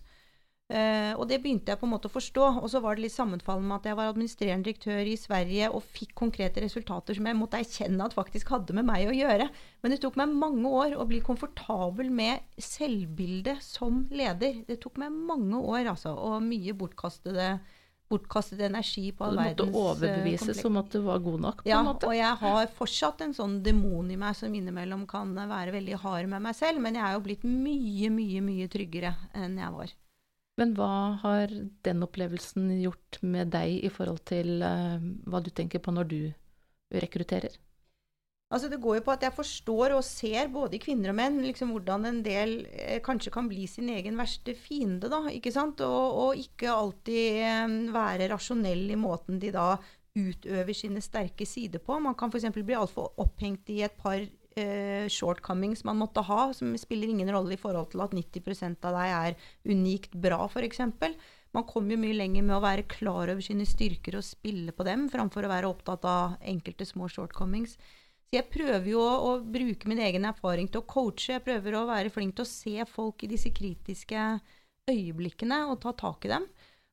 Eh, 0.73 1.13
og 1.21 1.27
det 1.29 1.37
begynte 1.43 1.69
jeg 1.69 1.81
på 1.81 1.85
en 1.85 1.93
måte 1.93 2.09
å 2.09 2.13
forstå. 2.13 2.47
Og 2.63 2.71
så 2.73 2.81
var 2.81 2.97
det 2.97 3.05
litt 3.05 3.15
sammenfallende 3.15 3.69
med 3.69 3.81
at 3.81 3.91
jeg 3.91 3.99
var 3.99 4.13
administrerende 4.13 4.69
direktør 4.69 5.11
i 5.11 5.19
Sverige 5.21 5.69
og 5.69 5.85
fikk 5.85 6.15
konkrete 6.23 6.65
resultater 6.65 7.19
som 7.19 7.29
jeg 7.29 7.39
måtte 7.39 7.61
erkjenne 7.61 8.07
at 8.07 8.17
faktisk 8.17 8.55
hadde 8.55 8.77
med 8.79 8.89
meg 8.89 9.11
å 9.11 9.17
gjøre. 9.17 9.51
Men 9.85 9.93
det 9.93 10.01
tok 10.05 10.17
meg 10.21 10.33
mange 10.33 10.73
år 10.73 10.97
å 10.97 11.07
bli 11.11 11.21
komfortabel 11.25 12.09
med 12.15 12.41
selvbildet 12.57 13.61
som 13.65 14.07
leder. 14.15 14.63
Det 14.69 14.81
tok 14.81 14.97
meg 15.03 15.13
mange 15.13 15.61
år, 15.61 15.93
altså. 15.93 16.15
Og 16.17 16.41
mye 16.47 16.73
bortkastede, 16.79 17.53
bortkastet 18.09 18.63
energi 18.65 19.11
på 19.17 19.29
all 19.29 19.37
verdens 19.43 19.61
Du 19.61 19.67
måtte 19.67 19.77
eh, 19.77 19.91
overbevises 19.93 20.47
kompleks- 20.57 20.71
om 20.71 20.81
at 20.81 20.97
du 20.97 21.01
var 21.05 21.21
god 21.27 21.45
nok, 21.49 21.65
på 21.65 21.69
ja, 21.69 21.83
en 21.83 21.91
måte? 21.91 22.09
og 22.09 22.17
jeg 22.17 22.41
har 22.47 22.73
fortsatt 22.79 23.27
en 23.27 23.37
sånn 23.37 23.61
demon 23.65 24.09
i 24.13 24.17
meg 24.21 24.37
som 24.41 24.53
innimellom 24.57 25.05
kan 25.11 25.37
være 25.37 25.77
veldig 25.77 26.01
hard 26.05 26.33
med 26.33 26.49
meg 26.49 26.57
selv, 26.57 26.81
men 26.81 26.97
jeg 26.97 27.05
er 27.09 27.19
jo 27.19 27.27
blitt 27.29 27.45
mye, 27.45 28.13
mye, 28.13 28.45
mye 28.45 28.73
tryggere 28.73 29.17
enn 29.37 29.61
jeg 29.61 29.77
var. 29.77 29.93
Men 30.61 30.75
hva 30.77 31.17
har 31.23 31.53
den 31.87 32.05
opplevelsen 32.05 32.69
gjort 32.83 33.19
med 33.25 33.53
deg 33.55 33.79
i 33.87 33.91
forhold 33.93 34.21
til 34.29 34.61
eh, 34.67 35.05
hva 35.25 35.41
du 35.41 35.49
tenker 35.51 35.81
på 35.81 35.95
når 35.95 36.11
du 36.11 36.19
rekrutterer? 36.93 37.57
Altså 38.53 38.69
Det 38.69 38.83
går 38.85 38.99
jo 38.99 39.05
på 39.07 39.15
at 39.15 39.23
jeg 39.25 39.33
forstår 39.33 39.95
og 39.97 40.05
ser 40.05 40.51
både 40.53 40.81
kvinner 40.83 41.15
og 41.15 41.17
menn 41.17 41.39
liksom 41.41 41.71
hvordan 41.73 42.05
en 42.05 42.21
del 42.25 42.67
eh, 42.69 43.01
kanskje 43.05 43.33
kan 43.33 43.49
bli 43.49 43.65
sin 43.71 43.89
egen 43.89 44.19
verste 44.21 44.53
fiende. 44.53 45.09
da, 45.09 45.25
ikke 45.33 45.55
sant? 45.55 45.81
Og, 45.81 46.21
og 46.27 46.43
ikke 46.43 46.69
alltid 46.69 47.41
eh, 47.49 47.79
være 47.95 48.29
rasjonell 48.35 48.93
i 48.93 49.01
måten 49.01 49.41
de 49.41 49.55
da 49.57 49.71
utøver 50.13 50.77
sine 50.77 51.01
sterke 51.01 51.49
sider 51.49 51.81
på. 51.81 51.97
Man 51.97 52.19
kan 52.19 52.29
f.eks. 52.29 52.53
bli 52.53 52.77
altfor 52.77 53.15
opphengt 53.25 53.73
i 53.73 53.81
et 53.87 53.97
par 53.97 54.21
eh, 54.57 55.09
shortcomings 55.11 55.85
man 55.85 56.01
måtte 56.01 56.25
ha, 56.27 56.51
som 56.57 56.75
spiller 56.81 57.11
ingen 57.13 57.31
rolle 57.33 57.57
i 57.57 57.61
forhold 57.61 57.93
til 57.93 58.03
at 58.05 58.15
90% 58.17 58.89
av 58.89 58.99
deg 58.99 59.15
er 59.17 59.49
unikt 59.69 60.15
bra, 60.15 60.45
f.eks. 60.49 60.83
man 61.53 61.67
kommer 61.69 61.95
jo 61.95 62.03
mye 62.05 62.19
lenger 62.19 62.47
med 62.47 62.57
å 62.57 62.63
være 62.65 62.89
klar 62.91 63.33
over 63.33 63.43
sine 63.45 63.67
styrker 63.69 64.19
og 64.19 64.27
spille 64.27 64.75
på 64.77 64.87
dem, 64.89 65.09
framfor 65.13 65.47
å 65.47 65.53
være 65.53 65.73
opptatt 65.73 66.07
av 66.09 66.39
enkelte 66.55 66.89
små 66.89 67.11
shortcomings. 67.13 67.77
Så 67.77 68.39
jeg 68.39 68.49
prøver 68.49 68.89
jo 68.89 69.01
å, 69.05 69.13
å, 69.29 69.33
bruke 69.45 69.89
min 69.91 70.01
egen 70.01 70.25
erfaring 70.25 70.71
til 70.73 70.81
å 70.81 70.89
coache. 70.89 71.35
Jeg 71.35 71.45
prøver 71.45 71.77
å 71.77 71.87
være 71.91 72.13
flink 72.13 72.39
til 72.39 72.47
å 72.47 72.49
se 72.49 72.87
folk 72.89 73.27
i 73.27 73.29
disse 73.29 73.53
kritiske 73.53 74.23
øyeblikkene 74.89 75.67
og 75.69 75.83
ta 75.83 75.93
tak 75.93 76.25
i 76.25 76.33
dem. 76.33 76.47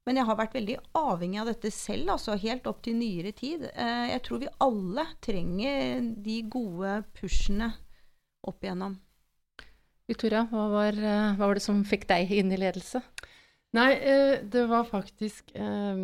Men 0.09 0.17
jeg 0.17 0.25
har 0.25 0.37
vært 0.39 0.55
veldig 0.57 0.75
avhengig 0.97 1.37
av 1.37 1.51
dette 1.51 1.69
selv, 1.69 2.15
altså 2.15 2.33
helt 2.41 2.65
opp 2.65 2.79
til 2.81 2.95
nyere 2.97 3.29
tid. 3.37 3.67
Eh, 3.69 4.07
jeg 4.15 4.23
tror 4.25 4.39
vi 4.41 4.47
alle 4.65 5.03
trenger 5.21 6.07
de 6.25 6.39
gode 6.49 6.95
pushene 7.13 7.67
opp 8.49 8.65
igjennom. 8.65 8.95
Victoria, 10.09 10.47
hva 10.49 10.65
var, 10.71 10.97
eh, 10.97 11.35
hva 11.37 11.45
var, 11.45 11.59
det 11.59 11.61
som 11.61 11.83
fikk 11.85 12.07
deg 12.09 12.31
inn 12.33 12.49
i 12.49 12.57
ledelse? 12.57 13.03
Nei, 13.77 13.91
eh, 13.93 14.41
det 14.41 14.65
var 14.65 14.89
faktisk 14.89 15.53
eh, 15.53 16.01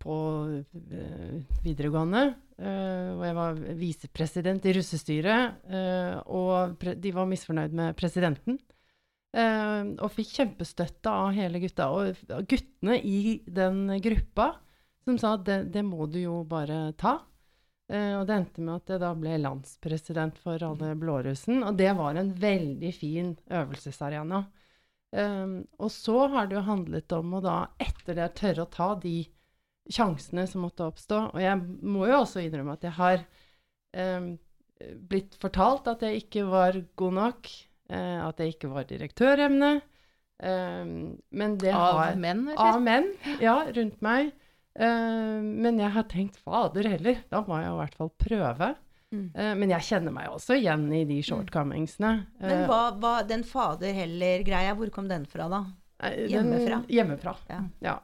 på 0.00 0.16
videregående, 1.60 2.22
hvor 2.56 3.24
jeg 3.24 3.36
var 3.36 3.58
visepresident 3.76 4.64
i 4.68 4.72
russestyret, 4.76 5.60
og 6.28 6.84
de 7.04 7.12
var 7.12 7.28
misfornøyd 7.28 7.76
med 7.76 7.96
presidenten. 7.96 8.56
Og 9.30 10.08
fikk 10.10 10.32
kjempestøtte 10.40 11.06
av 11.06 11.28
hele 11.36 11.60
gutta. 11.62 11.86
Og 11.94 12.46
guttene 12.50 12.96
i 12.98 13.36
den 13.46 13.84
gruppa 14.02 14.48
som 15.04 15.18
sa 15.20 15.34
at 15.36 15.44
det, 15.46 15.58
det 15.74 15.84
må 15.86 16.06
du 16.10 16.18
jo 16.22 16.40
bare 16.48 16.90
ta. 17.00 17.18
Uh, 17.90 18.20
og 18.20 18.28
det 18.28 18.36
endte 18.36 18.62
med 18.62 18.76
at 18.78 18.92
jeg 18.92 19.02
da 19.02 19.10
ble 19.18 19.34
landspresident 19.42 20.38
for 20.38 20.62
alle 20.62 20.92
blårussen. 20.98 21.64
Og 21.66 21.78
det 21.78 21.90
var 21.98 22.18
en 22.18 22.32
veldig 22.38 22.92
fin 22.94 23.32
øvelsesarena. 23.50 24.44
Uh, 25.10 25.58
og 25.82 25.90
så 25.90 26.28
har 26.30 26.46
det 26.46 26.60
jo 26.60 26.66
handlet 26.68 27.16
om 27.16 27.34
å 27.34 27.42
da, 27.44 27.56
etter 27.82 28.18
det, 28.20 28.30
tørre 28.38 28.66
å 28.66 28.70
ta 28.70 28.92
de 29.02 29.16
sjansene 29.90 30.46
som 30.46 30.62
måtte 30.66 30.86
oppstå. 30.86 31.24
Og 31.32 31.42
jeg 31.42 31.58
må 31.82 32.06
jo 32.06 32.20
også 32.20 32.44
innrømme 32.44 32.76
at 32.78 32.86
jeg 32.86 32.94
har 33.00 33.26
blitt 35.10 35.34
fortalt 35.42 35.88
at 35.90 36.04
jeg 36.06 36.20
ikke 36.22 36.44
var 36.46 36.76
god 36.96 37.16
nok. 37.16 37.48
Uh, 37.90 38.28
at 38.28 38.38
jeg 38.38 38.54
ikke 38.54 38.70
var 38.70 38.86
direktøremne. 38.86 39.80
Um, 40.40 41.18
men 41.36 41.56
det 41.60 41.72
av 41.76 41.98
har 41.98 42.14
menn, 42.16 42.46
eller? 42.48 42.60
Av 42.64 42.80
menn, 42.80 43.10
ja, 43.42 43.58
rundt 43.76 43.98
meg. 44.04 44.30
Uh, 44.78 45.40
men 45.42 45.80
jeg 45.82 45.92
har 45.92 46.06
tenkt 46.08 46.38
fader 46.40 46.86
heller, 46.88 47.20
da 47.32 47.42
må 47.44 47.58
jeg 47.60 47.72
i 47.72 47.80
hvert 47.80 47.98
fall 47.98 48.12
prøve. 48.22 48.70
Mm. 49.10 49.26
Uh, 49.34 49.52
men 49.58 49.74
jeg 49.74 49.86
kjenner 49.88 50.14
meg 50.14 50.30
også 50.30 50.56
igjen 50.56 50.86
i 50.94 51.02
de 51.04 51.18
mm. 51.18 51.50
Uh, 52.38 52.46
men 52.46 52.62
hva, 52.70 52.82
hva, 53.02 53.14
den 53.26 53.42
fader 53.44 53.92
heller-greia, 53.96 54.76
hvor 54.78 54.92
kom 54.94 55.10
den 55.10 55.26
fra, 55.28 55.50
da? 55.50 55.64
Hjemmefra? 56.00 56.78
Den, 56.86 56.94
hjemmefra, 56.96 57.34
ja. 57.50 57.58
ja. 57.84 57.98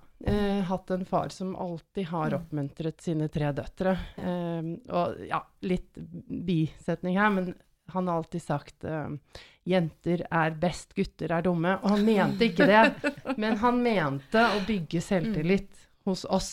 hatt 0.69 0.91
en 0.93 1.07
far 1.09 1.31
som 1.33 1.55
alltid 1.57 2.11
har 2.11 2.35
mm. 2.35 2.43
oppmuntret 2.43 3.01
sine 3.01 3.31
tre 3.33 3.55
døtre. 3.57 3.95
og 4.21 5.23
ja, 5.25 5.41
litt 5.65 5.97
bisetning 6.29 7.17
her, 7.17 7.33
men 7.33 7.55
han 7.93 8.09
har 8.09 8.21
alltid 8.23 8.43
sagt 8.43 8.85
jenter 9.67 10.23
er 10.31 10.55
best, 10.61 10.95
gutter 10.95 11.33
er 11.35 11.43
dumme. 11.47 11.77
Og 11.83 11.97
han 11.97 12.05
mente 12.07 12.49
ikke 12.49 12.69
det, 12.71 12.83
men 13.43 13.59
han 13.63 13.83
mente 13.83 14.45
å 14.55 14.63
bygge 14.67 15.03
selvtillit 15.03 15.89
hos 16.07 16.25
oss 16.25 16.53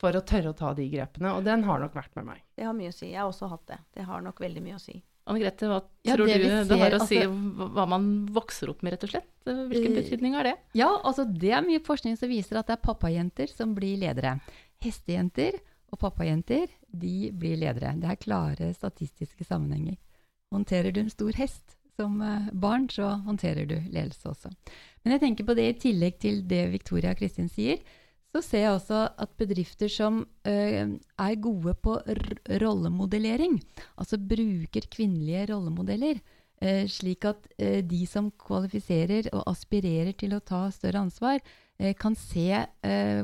for 0.00 0.14
å 0.16 0.22
tørre 0.26 0.52
å 0.52 0.58
ta 0.58 0.74
de 0.76 0.86
grepene. 0.90 1.32
Og 1.34 1.44
den 1.46 1.64
har 1.66 1.82
nok 1.82 1.96
vært 1.96 2.14
med 2.18 2.30
meg. 2.30 2.44
Det 2.54 2.66
har 2.66 2.76
mye 2.76 2.92
å 2.92 2.94
si. 2.94 3.10
Jeg 3.10 3.20
har 3.22 3.30
også 3.30 3.50
hatt 3.50 3.66
det. 3.70 3.80
Det 3.98 4.06
har 4.06 4.22
nok 4.24 4.40
veldig 4.42 4.62
mye 4.64 4.78
å 4.78 4.82
si. 4.82 4.98
Anne 5.24 5.40
Grete, 5.40 5.68
hva 5.70 5.78
ja, 6.04 6.18
tror 6.18 6.28
det 6.28 6.34
du 6.42 6.44
ser, 6.44 6.66
det 6.68 6.76
har 6.82 6.92
å 6.92 6.98
altså, 6.98 7.06
si 7.08 7.68
hva 7.74 7.86
man 7.88 8.08
vokser 8.34 8.68
opp 8.74 8.82
med, 8.84 8.92
rett 8.92 9.06
og 9.06 9.12
slett? 9.14 9.30
Hvilken 9.46 9.94
uh, 9.94 9.96
betydning 9.96 10.34
har 10.36 10.44
det? 10.44 10.52
Ja, 10.76 10.90
altså 11.00 11.24
det 11.24 11.54
er 11.56 11.64
mye 11.64 11.80
forskning 11.84 12.18
som 12.20 12.28
viser 12.28 12.60
at 12.60 12.68
det 12.68 12.76
er 12.76 12.82
pappajenter 12.84 13.48
som 13.48 13.72
blir 13.76 13.96
ledere. 14.02 14.34
Hestejenter 14.84 15.56
og 15.94 16.02
pappajenter, 16.02 16.68
de 16.92 17.30
blir 17.32 17.56
ledere. 17.62 17.94
Det 18.02 18.10
er 18.10 18.20
klare 18.20 18.68
statistiske 18.76 19.48
sammenhenger. 19.48 19.96
Håndterer 20.54 20.94
du 20.94 21.02
en 21.02 21.12
stor 21.12 21.34
hest 21.36 21.74
som 21.98 22.20
uh, 22.22 22.50
barn, 22.52 22.88
så 22.90 23.16
håndterer 23.26 23.68
du 23.70 23.76
ledelse 23.92 24.30
også. 24.30 24.52
Men 25.04 25.16
jeg 25.16 25.24
tenker 25.24 25.48
på 25.48 25.56
det 25.58 25.68
i 25.68 25.76
tillegg 25.88 26.18
til 26.22 26.42
det 26.50 26.66
Victoria 26.74 27.14
og 27.14 27.20
Kristin 27.20 27.50
sier 27.52 27.82
så 28.34 28.40
ser 28.42 28.64
jeg 28.64 28.74
også 28.74 29.00
at 29.22 29.34
bedrifter 29.38 29.90
som 29.92 30.24
uh, 30.26 30.86
er 30.90 31.42
gode 31.42 31.74
på 31.78 31.98
rollemodellering, 32.62 33.60
altså 33.94 34.18
bruker 34.18 34.88
kvinnelige 34.90 35.52
rollemodeller, 35.52 36.18
uh, 36.64 36.82
slik 36.90 37.28
at 37.30 37.46
de 37.86 38.00
som 38.10 38.32
kvalifiserer 38.42 39.30
og 39.30 39.44
aspirerer 39.52 40.16
til 40.18 40.34
å 40.34 40.42
ta 40.42 40.66
større 40.74 41.06
ansvar, 41.06 41.44
kan 41.98 42.14
se 42.14 42.54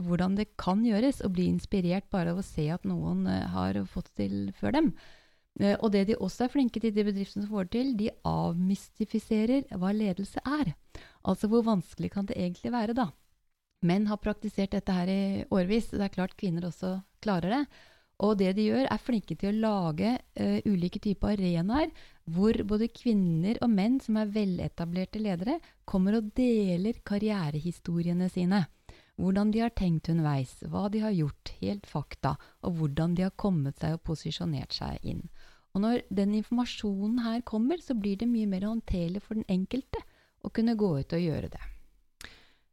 hvordan 0.03 0.33
det 0.35 0.49
kan 0.59 0.81
gjøres, 0.83 1.21
og 1.23 1.37
bli 1.37 1.45
inspirert 1.47 2.09
bare 2.11 2.33
av 2.33 2.40
å 2.40 2.43
se 2.43 2.64
at 2.75 2.83
noen 2.83 3.23
har 3.55 3.79
fått 3.87 4.09
det 4.19 4.25
til 4.25 4.49
før 4.59 4.75
dem. 4.75 4.88
Og 5.59 5.91
det 5.93 6.07
de 6.09 6.17
også 6.17 6.47
er 6.47 6.53
flinke 6.53 6.81
til, 6.81 6.95
de 6.95 7.05
bedriftene 7.05 7.45
som 7.45 7.53
får 7.53 7.67
det 7.69 7.73
til, 7.75 7.89
de 7.99 8.11
avmystifiserer 8.25 9.67
hva 9.77 9.91
ledelse 9.93 10.41
er. 10.47 10.73
Altså 11.29 11.51
hvor 11.51 11.67
vanskelig 11.67 12.13
kan 12.15 12.29
det 12.29 12.39
egentlig 12.39 12.73
være, 12.73 12.97
da? 12.97 13.11
Menn 13.85 14.07
har 14.11 14.21
praktisert 14.21 14.75
dette 14.77 14.93
her 14.93 15.09
i 15.09 15.45
årevis. 15.49 15.91
Det 15.93 16.05
er 16.05 16.13
klart 16.13 16.37
kvinner 16.37 16.69
også 16.69 16.99
klarer 17.25 17.55
det. 17.55 17.63
Og 18.21 18.37
det 18.37 18.53
de 18.59 18.67
gjør, 18.69 18.85
er 18.85 19.01
flinke 19.01 19.37
til 19.41 19.55
å 19.55 19.61
lage 19.65 20.11
uh, 20.17 20.59
ulike 20.69 21.01
typer 21.01 21.39
arenaer 21.39 21.89
hvor 22.31 22.55
både 22.69 22.91
kvinner 22.93 23.57
og 23.65 23.73
menn 23.73 23.97
som 24.05 24.19
er 24.21 24.29
veletablerte 24.35 25.23
ledere, 25.23 25.57
kommer 25.89 26.19
og 26.19 26.29
deler 26.37 27.01
karrierehistoriene 27.07 28.29
sine. 28.31 28.67
Hvordan 29.21 29.51
de 29.53 29.65
har 29.65 29.73
tenkt 29.77 30.09
underveis, 30.13 30.53
hva 30.69 30.87
de 30.93 31.03
har 31.03 31.17
gjort, 31.17 31.55
helt 31.61 31.89
fakta, 31.89 32.37
og 32.65 32.77
hvordan 32.79 33.17
de 33.17 33.27
har 33.27 33.35
kommet 33.41 33.81
seg 33.81 33.97
og 33.97 34.05
posisjonert 34.13 34.77
seg 34.77 35.01
inn. 35.03 35.25
Og 35.74 35.85
når 35.85 36.06
den 36.11 36.35
informasjonen 36.40 37.20
her 37.24 37.42
kommer, 37.46 37.83
så 37.83 37.94
blir 37.94 38.18
det 38.20 38.30
mye 38.30 38.48
mer 38.50 38.66
håndterlig 38.66 39.22
for 39.22 39.38
den 39.38 39.46
enkelte 39.50 40.02
å 40.42 40.50
kunne 40.54 40.78
gå 40.78 40.90
ut 40.98 41.14
og 41.14 41.22
gjøre 41.22 41.52
det. 41.52 41.62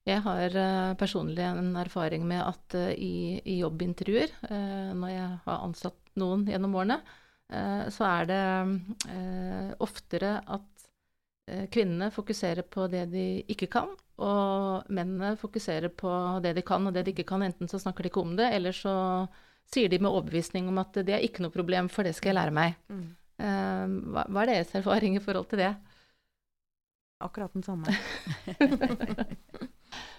Jeg 0.08 0.24
har 0.24 0.54
uh, 0.56 0.96
personlig 1.00 1.44
en 1.44 1.76
erfaring 1.82 2.24
med 2.28 2.40
at 2.40 2.76
uh, 2.80 2.92
i, 2.96 3.42
i, 3.44 3.60
jobbintervjuer, 3.60 4.34
uh, 4.48 4.94
når 4.96 5.12
jeg 5.12 5.32
har 5.46 5.64
ansatt 5.66 6.00
noen 6.18 6.46
gjennom 6.48 6.78
årene, 6.80 7.02
så 7.48 8.04
er 8.04 8.26
det 8.28 8.38
oftere 9.80 10.34
at 10.52 10.88
kvinnene 11.72 12.10
fokuserer 12.12 12.66
på 12.68 12.90
det 12.92 13.06
de 13.14 13.22
ikke 13.54 13.70
kan, 13.72 13.94
og 14.20 14.90
mennene 14.92 15.38
fokuserer 15.40 15.94
på 15.96 16.12
det 16.44 16.52
de 16.58 16.66
kan 16.68 16.90
og 16.90 16.98
det 16.98 17.06
de 17.08 17.14
ikke 17.14 17.24
kan. 17.30 17.46
Enten 17.46 17.72
så 17.72 17.80
snakker 17.80 18.04
de 18.04 18.12
ikke 18.12 18.26
om 18.26 18.34
det, 18.36 18.50
eller 18.58 18.76
så 18.76 18.98
sier 19.68 19.92
de 19.92 20.00
med 20.02 20.12
overbevisning 20.12 20.70
om 20.72 20.82
at 20.82 21.00
det 21.04 21.16
er 21.18 21.26
ikke 21.26 21.44
noe 21.44 21.54
problem, 21.54 21.90
for 21.92 22.08
det 22.08 22.16
skal 22.18 22.32
jeg 22.32 22.40
lære 22.40 22.56
meg. 22.56 22.78
Mm. 22.92 23.08
Hva, 23.38 24.24
hva 24.26 24.44
er 24.44 24.54
deres 24.56 24.74
erfaring 24.80 25.18
i 25.18 25.22
forhold 25.22 25.50
til 25.52 25.62
det? 25.62 25.74
Akkurat 27.22 27.54
den 27.54 27.66
samme. 27.66 27.92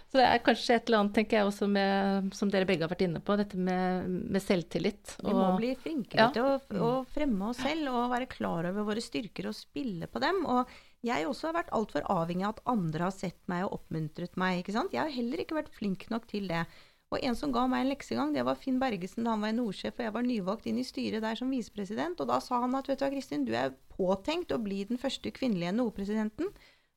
Så 0.09 0.17
det 0.17 0.25
er 0.25 0.41
kanskje 0.41 0.79
et 0.79 0.87
eller 0.89 1.03
annet, 1.03 1.15
tenker 1.19 1.37
jeg 1.37 1.49
også, 1.51 1.67
med, 1.69 2.31
som 2.37 2.49
dere 2.49 2.65
begge 2.69 2.87
har 2.87 2.89
vært 2.89 3.05
inne 3.05 3.21
på, 3.21 3.35
dette 3.37 3.59
med, 3.61 4.07
med 4.09 4.41
selvtillit. 4.41 5.19
Vi 5.21 5.35
må 5.37 5.51
bli 5.59 5.75
flinkere 5.77 6.23
ja. 6.23 6.29
til 6.33 6.47
å, 6.49 6.85
å, 6.87 6.93
fremme 7.13 7.51
oss 7.51 7.61
selv 7.61 7.91
og 7.93 8.15
være 8.15 8.31
klar 8.33 8.71
over 8.71 8.87
våre 8.89 9.05
styrker 9.05 9.51
og 9.51 9.57
spille 9.59 10.09
på 10.09 10.23
dem. 10.25 10.41
Og 10.49 10.73
jeg 11.05 11.29
også 11.29 11.51
har 11.51 11.59
vært 11.59 11.75
altfor 11.77 12.09
avhengig 12.09 12.49
av 12.49 12.57
at 12.57 12.73
andre 12.73 13.05
har 13.05 13.13
sett 13.15 13.43
meg 13.53 13.67
og 13.67 13.83
oppmuntret 13.83 14.41
meg. 14.41 14.63
ikke 14.63 14.79
sant? 14.79 14.97
Jeg 14.97 15.05
har 15.05 15.13
heller 15.13 15.45
ikke 15.45 15.61
vært 15.61 15.77
flink 15.77 16.09
nok 16.15 16.25
til 16.33 16.49
det. 16.49 16.65
Og 17.09 17.23
en 17.25 17.37
som 17.37 17.53
ga 17.55 17.65
meg 17.71 17.87
en 17.87 17.93
leksegang, 17.95 18.33
det 18.35 18.45
var 18.45 18.59
Finn 18.61 18.77
Bergesen 18.81 19.25
da 19.25 19.33
han 19.33 19.45
var 19.45 19.55
NHO-sjef, 19.57 19.97
og 19.97 20.05
jeg 20.05 20.15
var 20.15 20.27
nyvalgt 20.27 20.67
inn 20.69 20.81
i 20.81 20.85
styret 20.85 21.25
der 21.25 21.39
som 21.41 21.53
visepresident. 21.53 22.21
Og 22.21 22.29
da 22.29 22.37
sa 22.45 22.61
han 22.61 22.77
at 22.77 22.91
vet 22.91 23.01
du 23.01 23.07
hva, 23.07 23.13
Kristin, 23.15 23.47
du 23.49 23.55
er 23.57 23.73
påtenkt 23.95 24.53
å 24.53 24.61
bli 24.61 24.83
den 24.91 25.01
første 25.01 25.33
kvinnelige 25.33 25.73
NHO-presidenten. 25.73 26.53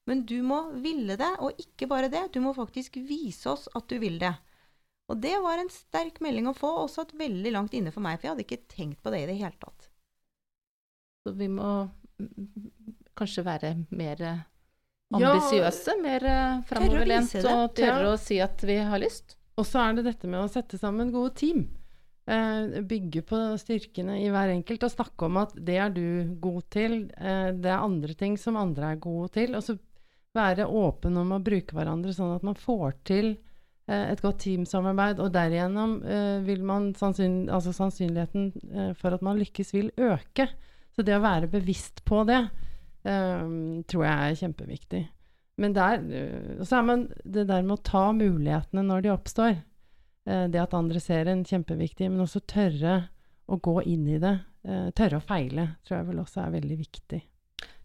Men 0.10 0.26
du 0.28 0.42
må 0.44 0.60
ville 0.84 1.16
det, 1.20 1.32
og 1.40 1.56
ikke 1.62 1.88
bare 1.88 2.12
det, 2.12 2.26
du 2.36 2.42
må 2.44 2.52
faktisk 2.58 3.00
vise 3.08 3.54
oss 3.54 3.70
at 3.78 3.88
du 3.88 4.02
vil 4.02 4.20
det. 4.20 4.34
Og 5.12 5.20
det 5.24 5.36
var 5.44 5.62
en 5.62 5.72
sterk 5.72 6.20
melding 6.24 6.50
å 6.52 6.56
få, 6.58 6.70
og 6.84 6.92
satt 6.92 7.16
veldig 7.16 7.56
langt 7.56 7.76
inne 7.78 7.92
for 7.96 8.04
meg, 8.04 8.20
for 8.20 8.28
jeg 8.28 8.36
hadde 8.36 8.48
ikke 8.48 8.72
tenkt 8.72 9.02
på 9.04 9.12
det 9.14 9.24
i 9.24 9.30
det 9.32 9.40
hele 9.40 9.56
tatt. 9.62 9.90
Så 11.24 11.36
vi 11.38 11.48
må 11.52 11.72
kanskje 13.20 13.44
være 13.46 13.76
mer 13.94 14.24
ambisiøse, 15.12 15.94
ja, 15.94 16.02
mer 16.02 16.26
eh, 16.26 16.64
framoverlent 16.70 17.36
og 17.44 17.76
tørre 17.78 18.08
ja. 18.08 18.14
å 18.16 18.20
si 18.20 18.40
at 18.44 18.64
vi 18.66 18.80
har 18.82 19.02
lyst. 19.04 19.36
Og 19.60 19.68
så 19.68 19.84
er 19.84 19.98
det 19.98 20.08
dette 20.08 20.30
med 20.32 20.44
å 20.44 20.50
sette 20.52 20.80
sammen 20.80 21.12
gode 21.14 21.36
team. 21.42 21.66
Eh, 22.30 22.82
bygge 22.88 23.24
på 23.28 23.38
styrkene 23.60 24.20
i 24.22 24.30
hver 24.32 24.54
enkelt 24.54 24.86
og 24.86 24.94
snakke 24.94 25.28
om 25.28 25.40
at 25.42 25.56
det 25.58 25.78
er 25.82 25.94
du 25.94 26.36
god 26.42 26.68
til. 26.74 27.00
Eh, 27.18 27.50
det 27.58 27.72
er 27.72 27.82
andre 27.82 28.16
ting 28.18 28.38
som 28.40 28.60
andre 28.60 28.94
er 28.94 29.02
gode 29.04 29.34
til. 29.36 29.58
Og 29.58 29.66
så 29.66 29.78
være 30.38 30.68
åpen 30.68 31.18
om 31.20 31.34
å 31.36 31.44
bruke 31.44 31.76
hverandre, 31.76 32.14
sånn 32.16 32.36
at 32.38 32.46
man 32.46 32.58
får 32.60 32.96
til 33.08 33.34
eh, 33.34 34.12
et 34.14 34.22
godt 34.24 34.42
teamsamarbeid. 34.46 35.22
Og 35.24 35.32
derigjennom 35.36 35.98
eh, 36.04 36.38
vil 36.48 36.64
man 36.68 36.92
sannsyn, 36.98 37.44
altså 37.52 37.74
sannsynligheten 37.76 38.52
eh, 38.72 38.92
for 39.00 39.18
at 39.18 39.26
man 39.26 39.40
lykkes, 39.42 39.74
vil 39.76 39.92
øke. 40.00 40.48
Så 40.96 41.04
det 41.08 41.18
å 41.18 41.24
være 41.24 41.52
bevisst 41.52 42.04
på 42.08 42.26
det 42.28 42.44
tror 43.02 44.04
jeg 44.06 44.14
er 44.14 44.36
kjempeviktig. 44.38 45.00
Men 45.62 45.76
der, 45.78 46.02
øh, 46.02 46.62
så 46.66 46.80
er 46.80 46.88
man 46.88 47.08
det 47.24 47.46
der 47.50 47.66
med 47.66 47.78
å 47.78 47.84
ta 47.86 48.08
mulighetene 48.18 48.86
når 48.88 49.06
de 49.06 49.14
oppstår. 49.14 49.60
Eh, 50.26 50.46
det 50.50 50.62
at 50.62 50.78
andre 50.78 51.02
ser 51.02 51.30
en, 51.30 51.44
kjempeviktig. 51.46 52.10
Men 52.10 52.26
også 52.26 52.44
tørre 52.50 52.96
å 53.52 53.60
gå 53.62 53.82
inn 53.90 54.08
i 54.10 54.20
det. 54.22 54.38
Eh, 54.66 54.90
tørre 54.98 55.22
å 55.22 55.26
feile, 55.26 55.76
tror 55.86 56.00
jeg 56.00 56.10
vel 56.12 56.24
også 56.24 56.44
er 56.46 56.58
veldig 56.58 56.80
viktig. 56.82 57.22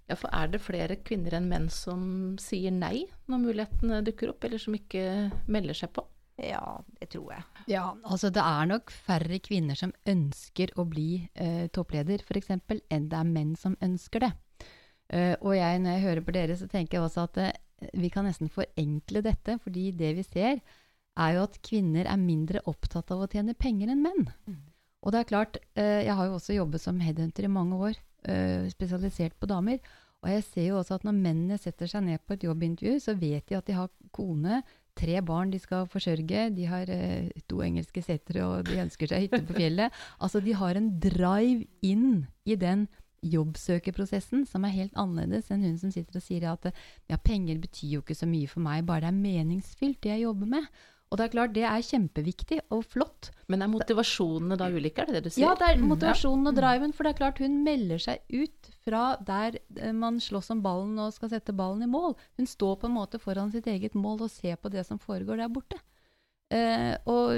Ja, 0.06 0.14
for 0.14 0.30
er 0.30 0.50
det 0.52 0.62
flere 0.62 1.00
kvinner 1.02 1.34
enn 1.34 1.48
menn 1.50 1.70
som 1.72 2.36
sier 2.38 2.70
nei 2.70 3.08
når 3.26 3.40
mulighetene 3.42 4.04
dukker 4.06 4.30
opp, 4.30 4.44
eller 4.46 4.62
som 4.62 4.76
ikke 4.76 5.32
melder 5.50 5.74
seg 5.74 5.90
på? 5.96 6.04
Ja, 6.36 6.76
det 7.00 7.08
tror 7.14 7.32
jeg. 7.32 7.44
Ja, 7.72 7.86
altså 8.04 8.28
det 8.30 8.44
er 8.44 8.68
nok 8.68 8.92
færre 8.92 9.38
kvinner 9.40 9.78
som 9.78 9.94
ønsker 10.06 10.74
å 10.76 10.84
bli 10.86 11.24
eh, 11.32 11.64
toppleder, 11.72 12.22
f.eks., 12.22 12.52
enn 12.52 13.08
det 13.10 13.18
er 13.18 13.30
menn 13.30 13.54
som 13.58 13.74
ønsker 13.82 14.28
det. 14.28 14.34
Uh, 15.06 15.38
og 15.38 15.52
jeg, 15.54 15.78
når 15.78 15.92
jeg 15.94 16.02
hører 16.02 16.24
på 16.26 16.32
dere, 16.34 16.54
så 16.58 16.66
tenker 16.66 16.98
jeg 16.98 17.06
også 17.06 17.28
at 17.28 17.36
vi 17.92 18.10
kan 18.12 18.26
nesten 18.28 18.50
forenkle 18.52 19.22
dette, 19.24 19.58
fordi 19.62 19.90
det 19.96 20.14
vi 20.18 20.24
ser, 20.26 20.60
er 21.16 21.36
jo 21.36 21.44
at 21.46 21.60
kvinner 21.64 22.08
er 22.08 22.20
mindre 22.20 22.62
opptatt 22.68 23.12
av 23.14 23.24
å 23.24 23.28
tjene 23.32 23.56
penger 23.56 23.92
enn 23.92 24.02
menn. 24.04 24.26
Mm. 24.48 24.64
Og 25.06 25.14
det 25.14 25.20
er 25.20 25.30
klart, 25.30 25.60
eh, 25.78 26.02
jeg 26.04 26.16
har 26.18 26.28
jo 26.28 26.36
også 26.36 26.56
jobbet 26.56 26.82
som 26.82 26.98
headhunter 27.00 27.46
i 27.46 27.52
mange 27.52 27.78
år, 27.88 28.00
eh, 28.24 28.66
spesialisert 28.72 29.38
på 29.38 29.48
damer. 29.48 29.78
Og 30.24 30.32
jeg 30.32 30.44
ser 30.44 30.66
jo 30.70 30.80
også 30.80 30.96
at 30.96 31.04
når 31.06 31.14
mennene 31.14 31.58
setter 31.60 31.86
seg 31.86 32.02
ned 32.02 32.20
på 32.26 32.34
et 32.34 32.46
jobbintervju, 32.48 32.98
så 33.00 33.14
vet 33.14 33.46
de 33.46 33.56
at 33.58 33.66
de 33.68 33.76
har 33.76 33.92
kone, 34.16 34.62
tre 34.96 35.20
barn 35.22 35.52
de 35.52 35.60
skal 35.60 35.86
forsørge, 35.86 36.48
de 36.56 36.64
har 36.66 36.88
eh, 36.90 37.28
to 37.46 37.60
engelske 37.62 38.02
setere, 38.02 38.44
og 38.44 38.64
de 38.66 38.80
ønsker 38.82 39.12
seg 39.12 39.26
hytte 39.26 39.44
på 39.46 39.58
fjellet. 39.60 39.92
Altså, 40.18 40.40
de 40.40 40.56
har 40.56 40.74
en 40.74 40.88
drive 40.98 41.66
inn 41.84 42.26
i 42.48 42.56
den 42.56 42.88
jobbsøkerprosessen 43.32 44.44
som 44.48 44.64
er 44.66 44.74
helt 44.74 44.98
annerledes 44.98 45.50
enn 45.50 45.64
hun 45.66 45.78
som 45.80 45.92
sitter 45.94 46.20
og 46.20 46.24
sier 46.24 46.48
at 46.52 46.68
ja, 47.10 47.16
penger 47.16 47.58
betyr 47.62 47.96
jo 47.98 48.04
ikke 48.04 48.18
så 48.18 48.28
mye 48.30 48.50
for 48.50 48.64
meg, 48.64 48.84
bare 48.88 49.06
det 49.06 49.12
er 49.12 49.18
meningsfylt, 49.22 50.00
det 50.04 50.14
jeg 50.14 50.26
jobber 50.26 50.54
med. 50.58 50.68
Og 51.06 51.18
det 51.20 51.24
er 51.26 51.30
klart, 51.30 51.52
det 51.54 51.62
er 51.62 51.84
kjempeviktig 51.86 52.56
og 52.74 52.80
flott. 52.90 53.28
Men 53.46 53.62
er 53.62 53.70
motivasjonene 53.70 54.56
da 54.58 54.66
ulike, 54.74 55.04
er 55.04 55.06
det 55.06 55.20
det 55.20 55.28
du 55.28 55.34
sier? 55.36 55.44
Ja, 55.44 55.52
det 55.54 55.68
er 55.68 55.76
Mm, 55.78 55.86
motivasjonen 55.92 56.50
og 56.50 56.56
driven. 56.56 56.92
For 56.92 57.06
det 57.06 57.12
er 57.12 57.20
klart, 57.20 57.38
hun 57.38 57.60
melder 57.62 58.02
seg 58.02 58.18
ut 58.34 58.70
fra 58.82 59.04
der 59.22 59.60
eh, 59.78 59.92
man 59.94 60.18
slåss 60.18 60.50
om 60.50 60.62
ballen 60.64 60.98
og 60.98 61.14
skal 61.14 61.30
sette 61.30 61.54
ballen 61.54 61.86
i 61.86 61.90
mål. 61.90 62.16
Hun 62.40 62.50
står 62.50 62.80
på 62.82 62.90
en 62.90 62.96
måte 62.98 63.22
foran 63.22 63.52
sitt 63.54 63.68
eget 63.70 63.94
mål 63.94 64.26
og 64.26 64.30
ser 64.34 64.58
på 64.58 64.68
det 64.68 64.82
som 64.88 64.98
foregår 64.98 65.38
der 65.38 65.48
borte. 65.52 65.78
Eh, 66.46 66.92
og, 67.10 67.32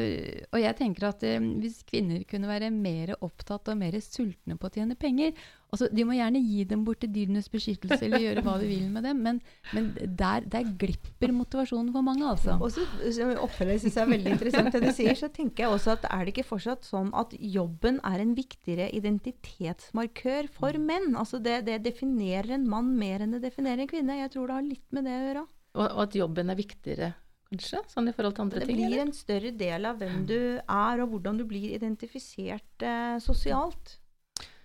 og 0.52 0.58
jeg 0.60 0.76
tenker 0.76 1.06
at 1.08 1.22
eh, 1.24 1.40
hvis 1.62 1.78
kvinner 1.88 2.26
kunne 2.28 2.50
være 2.50 2.68
mer 2.68 3.14
opptatt 3.24 3.70
og 3.72 3.78
mer 3.80 3.94
sultne 4.04 4.58
på 4.60 4.68
å 4.68 4.72
tjene 4.74 4.98
penger 5.00 5.32
altså 5.72 5.88
De 5.92 6.04
må 6.04 6.16
gjerne 6.16 6.42
gi 6.42 6.64
dem 6.68 6.82
bort 6.84 7.00
til 7.00 7.10
dyrenes 7.12 7.48
beskyttelse 7.52 8.02
eller 8.04 8.22
gjøre 8.24 8.42
hva 8.44 8.56
de 8.60 8.68
vil 8.70 8.86
med 8.92 9.04
dem, 9.08 9.20
men, 9.24 9.40
men 9.76 9.90
der, 9.96 10.46
der 10.48 10.68
glipper 10.80 11.32
motivasjonen 11.36 11.90
for 11.92 12.04
mange, 12.04 12.24
altså. 12.24 12.56
Og 12.60 12.72
så 12.72 12.86
så 13.12 13.28
oppfølger 13.44 13.82
syns 13.82 13.98
jeg 13.98 14.04
er 14.06 14.12
veldig 14.14 14.32
interessant 14.36 14.72
det 14.72 14.82
du 14.84 14.90
sier. 14.96 15.12
Så 15.18 15.28
tenker 15.32 15.66
jeg 15.66 15.76
også 15.76 15.94
at 15.96 16.08
er 16.08 16.24
det 16.24 16.34
ikke 16.34 16.48
fortsatt 16.48 16.88
sånn 16.88 17.12
at 17.16 17.36
jobben 17.36 18.00
er 18.06 18.24
en 18.24 18.34
viktigere 18.38 18.88
identitetsmarkør 18.96 20.48
for 20.56 20.80
menn? 20.80 21.12
Altså 21.20 21.40
det, 21.44 21.60
det 21.68 21.82
definerer 21.84 22.56
en 22.56 22.68
mann 22.68 22.94
mer 22.96 23.24
enn 23.24 23.36
det 23.36 23.44
definerer 23.44 23.84
en 23.84 23.92
kvinne. 23.92 24.20
Jeg 24.22 24.32
tror 24.32 24.48
det 24.48 24.58
har 24.58 24.68
litt 24.68 24.96
med 24.96 25.08
det 25.08 25.16
å 25.16 25.24
gjøre. 25.26 25.46
Og, 25.78 25.84
og 25.84 26.04
at 26.06 26.16
jobben 26.16 26.52
er 26.52 26.58
viktigere, 26.58 27.12
kanskje? 27.52 27.82
Sånn 27.92 28.11
i 28.11 28.14
forhold 28.16 28.37
til 28.37 28.46
andre 28.46 28.62
ting? 28.62 28.68
Det 28.68 28.76
blir 28.76 28.94
ting, 28.96 29.02
en 29.06 29.16
større 29.16 29.52
del 29.64 29.88
av 29.88 29.98
hvem 30.02 30.22
du 30.28 30.38
er, 30.61 31.02
og 31.02 31.12
hvordan 31.14 31.40
du 31.40 31.46
blir 31.48 31.74
identifisert 31.76 32.87
eh, 32.87 33.18
sosialt. 33.24 33.98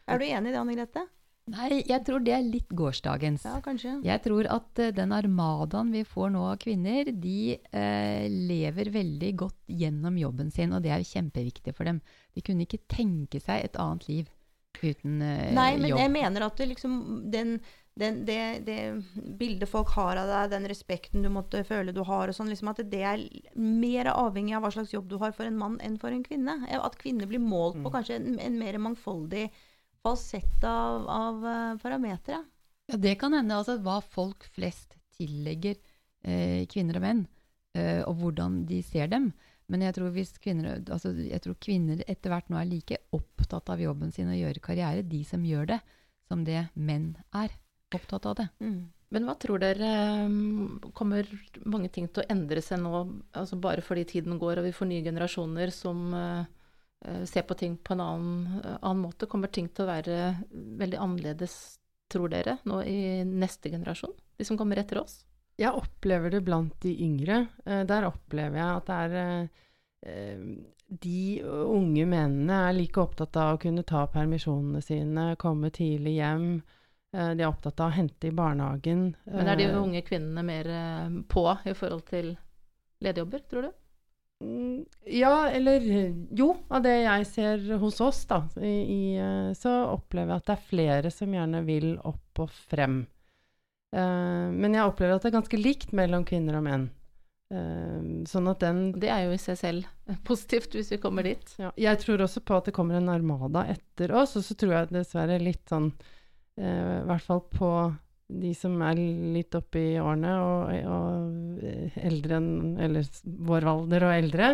Er 0.08 0.20
du 0.20 0.26
enig 0.28 0.52
i 0.52 0.56
det, 0.56 0.60
Anne 0.60 0.76
Grete? 0.78 1.06
Nei, 1.52 1.82
jeg 1.84 2.00
tror 2.08 2.22
det 2.24 2.32
er 2.38 2.46
litt 2.46 2.70
gårsdagens. 2.72 3.44
Ja, 3.44 3.58
kanskje. 3.64 3.98
Jeg 4.06 4.22
tror 4.24 4.48
at 4.52 4.80
uh, 4.80 4.92
den 4.96 5.12
armadaen 5.12 5.90
vi 5.92 6.06
får 6.08 6.30
nå 6.32 6.44
av 6.54 6.62
kvinner, 6.62 7.10
de 7.12 7.58
uh, 7.60 8.24
lever 8.32 8.92
veldig 8.94 9.32
godt 9.42 9.74
gjennom 9.82 10.20
jobben 10.22 10.54
sin, 10.56 10.72
og 10.72 10.86
det 10.86 10.94
er 10.96 11.04
jo 11.04 11.10
kjempeviktig 11.12 11.76
for 11.76 11.90
dem. 11.90 12.00
De 12.32 12.46
kunne 12.48 12.64
ikke 12.64 12.86
tenke 12.88 13.44
seg 13.44 13.68
et 13.68 13.76
annet 13.82 14.08
liv 14.08 14.32
uten 14.80 15.20
uh, 15.20 15.52
Nei, 15.54 15.74
men 15.76 15.92
jobb. 15.92 16.00
jeg 16.06 16.14
mener 16.16 16.48
at 16.48 16.62
det 16.62 16.70
liksom 16.72 16.96
den, 17.36 17.58
den, 18.00 18.24
det, 18.26 18.66
det 18.66 18.78
bildet 19.38 19.70
folk 19.70 19.92
har 19.94 20.18
av 20.18 20.30
deg, 20.30 20.54
den 20.56 20.66
respekten 20.72 21.22
du 21.22 21.30
måtte 21.30 21.62
føle 21.68 21.94
du 21.94 22.02
har, 22.08 22.30
og 22.30 22.36
sånn, 22.36 22.50
liksom 22.50 22.72
at 22.72 22.82
det 22.90 23.04
er 23.06 23.26
mer 23.54 24.10
avhengig 24.16 24.56
av 24.58 24.66
hva 24.66 24.72
slags 24.74 24.96
jobb 24.96 25.12
du 25.12 25.20
har 25.22 25.36
for 25.38 25.46
en 25.46 25.60
mann 25.60 25.78
enn 25.86 26.00
for 26.02 26.14
en 26.14 26.26
kvinne. 26.26 26.58
At 26.74 26.98
kvinner 27.02 27.30
blir 27.30 27.44
målt 27.44 27.78
på 27.84 27.94
kanskje 27.94 28.18
en, 28.18 28.40
en 28.42 28.58
mer 28.58 28.80
mangfoldig 28.82 29.46
falsett 30.04 30.66
av, 30.68 31.06
av 31.08 31.48
eh, 31.48 31.78
parametere. 31.84 32.42
Ja, 32.90 32.98
det 33.00 33.16
kan 33.22 33.38
hende 33.38 33.62
altså, 33.62 33.78
hva 33.86 34.02
folk 34.02 34.50
flest 34.56 34.98
tillegger 35.16 35.78
eh, 36.26 36.66
kvinner 36.72 36.98
og 37.00 37.06
menn, 37.06 37.26
eh, 37.78 38.02
og 38.10 38.18
hvordan 38.20 38.64
de 38.68 38.82
ser 38.84 39.14
dem. 39.14 39.32
Men 39.72 39.86
jeg 39.86 39.96
tror, 39.96 40.12
hvis 40.18 40.34
kvinner, 40.44 40.82
altså, 40.82 41.14
jeg 41.16 41.46
tror 41.46 41.62
kvinner 41.62 42.02
etter 42.10 42.34
hvert 42.34 42.50
nå 42.52 42.58
er 42.60 42.68
like 42.68 43.00
opptatt 43.16 43.70
av 43.72 43.80
jobben 43.82 44.12
sin 44.12 44.34
og 44.34 44.42
gjøre 44.42 44.66
karriere, 44.66 45.06
de 45.08 45.22
som 45.30 45.46
gjør 45.46 45.76
det, 45.76 45.84
som 46.28 46.44
det 46.48 46.66
menn 46.74 47.14
er 47.38 47.54
opptatt 47.98 48.28
av 48.30 48.38
det. 48.40 48.48
Men 49.14 49.28
hva 49.28 49.36
tror 49.38 49.62
dere 49.62 49.90
um, 50.26 50.80
kommer 50.98 51.28
mange 51.70 51.92
ting 51.94 52.08
til 52.10 52.24
å 52.24 52.30
endre 52.34 52.64
seg 52.66 52.82
nå, 52.82 53.04
altså 53.38 53.60
bare 53.62 53.84
fordi 53.86 54.08
tiden 54.10 54.40
går 54.42 54.62
og 54.62 54.66
vi 54.66 54.74
får 54.74 54.90
nye 54.90 55.06
generasjoner 55.06 55.74
som 55.76 56.08
uh, 56.18 56.42
uh, 57.06 57.22
ser 57.30 57.46
på 57.46 57.58
ting 57.60 57.76
på 57.78 57.94
en 57.94 58.02
annen, 58.02 58.64
annen 58.80 59.04
måte? 59.04 59.30
Kommer 59.30 59.54
ting 59.54 59.70
til 59.70 59.86
å 59.86 59.92
være 59.92 60.18
veldig 60.82 61.02
annerledes, 61.06 61.60
tror 62.10 62.34
dere, 62.34 62.58
nå 62.66 62.82
i 62.90 63.22
neste 63.28 63.70
generasjon? 63.74 64.18
De 64.38 64.50
som 64.50 64.58
kommer 64.58 64.82
etter 64.82 65.02
oss? 65.04 65.22
Jeg 65.60 65.78
opplever 65.78 66.34
det 66.34 66.42
blant 66.46 66.76
de 66.82 66.94
yngre. 67.06 67.46
Eh, 67.66 67.84
der 67.86 68.08
opplever 68.08 68.58
jeg 68.58 68.78
at 68.78 68.88
det 68.88 69.00
er 69.02 69.18
eh, 69.22 69.60
eh, 70.10 70.46
De 71.04 71.42
unge 71.44 72.06
mennene 72.06 72.58
er 72.68 72.76
like 72.78 73.02
opptatt 73.02 73.38
av 73.40 73.56
å 73.56 73.62
kunne 73.62 73.86
ta 73.88 74.04
permisjonene 74.14 74.82
sine, 74.84 75.34
komme 75.42 75.72
tidlig 75.74 76.18
hjem. 76.20 76.48
Eh, 77.14 77.32
de 77.38 77.44
er 77.46 77.50
opptatt 77.50 77.80
av 77.80 77.92
å 77.92 77.96
hente 77.98 78.28
i 78.28 78.34
barnehagen. 78.36 79.12
Men 79.30 79.48
er 79.48 79.60
de 79.60 79.70
Eh, 79.70 79.78
unge 79.78 80.02
kvinnene 80.06 80.44
mer 80.44 80.70
uh, 80.74 81.22
på 81.30 81.46
i 81.70 81.74
forhold 81.78 82.06
til 82.10 82.36
lederjobber, 83.04 83.44
tror 83.50 83.68
du? 83.68 83.72
Mm, 84.44 84.86
Ja, 85.06 85.50
eller 85.50 85.80
Jo, 86.36 86.56
av 86.70 86.84
det 86.84 87.04
jeg 87.04 87.26
ser 87.30 87.78
hos 87.80 88.02
oss, 88.02 88.26
da, 88.26 88.42
i, 88.60 89.16
eh, 89.16 89.54
så 89.54 89.76
opplever 89.94 90.34
jeg 90.34 90.42
at 90.42 90.46
det 90.50 90.56
er 90.58 90.70
flere 90.70 91.12
som 91.12 91.32
gjerne 91.32 91.62
vil 91.68 91.94
opp 92.04 92.40
og 92.44 92.50
frem. 92.50 93.06
Eh, 93.94 94.50
men 94.52 94.74
jeg 94.74 94.90
opplever 94.90 95.16
at 95.16 95.22
det 95.24 95.32
er 95.32 95.38
ganske 95.40 95.60
likt 95.62 95.94
mellom 95.94 96.26
kvinner 96.26 96.58
og 96.58 96.66
menn. 96.66 96.90
Eh, 97.54 98.26
sånn 98.26 98.50
at 98.50 98.64
den 98.64 98.94
Det 98.98 99.10
er 99.14 99.28
jo 99.28 99.36
i 99.36 99.38
seg 99.38 99.58
selv 99.60 99.86
positivt, 100.30 100.74
hvis 100.74 100.92
vi 100.92 100.98
kommer 100.98 101.24
dit. 101.24 101.56
ja, 101.60 101.72
Jeg 101.78 102.00
tror 102.02 102.26
også 102.26 102.42
på 102.42 102.58
at 102.58 102.66
det 102.66 102.74
kommer 102.74 102.98
en 102.98 103.10
armada 103.14 103.68
etter 103.70 104.12
oss, 104.18 104.36
og 104.36 104.44
så 104.44 104.58
tror 104.58 104.74
jeg 104.74 104.94
dessverre 104.96 105.40
litt 105.40 105.70
sånn 105.70 105.92
eh, 105.94 106.12
I 106.58 107.06
hvert 107.10 107.26
fall 107.26 107.42
på 107.50 107.70
de 108.34 108.54
som 108.58 108.78
er 108.86 109.00
litt 109.34 109.56
oppe 109.58 109.82
i 109.82 109.98
årene 110.02 110.32
og, 110.42 110.72
og 110.90 111.66
eh, 111.66 111.98
eldre 112.08 112.40
enn 112.40 112.78
Eller 112.82 113.10
vår 113.24 113.68
alder 113.74 114.08
og 114.08 114.16
eldre. 114.16 114.50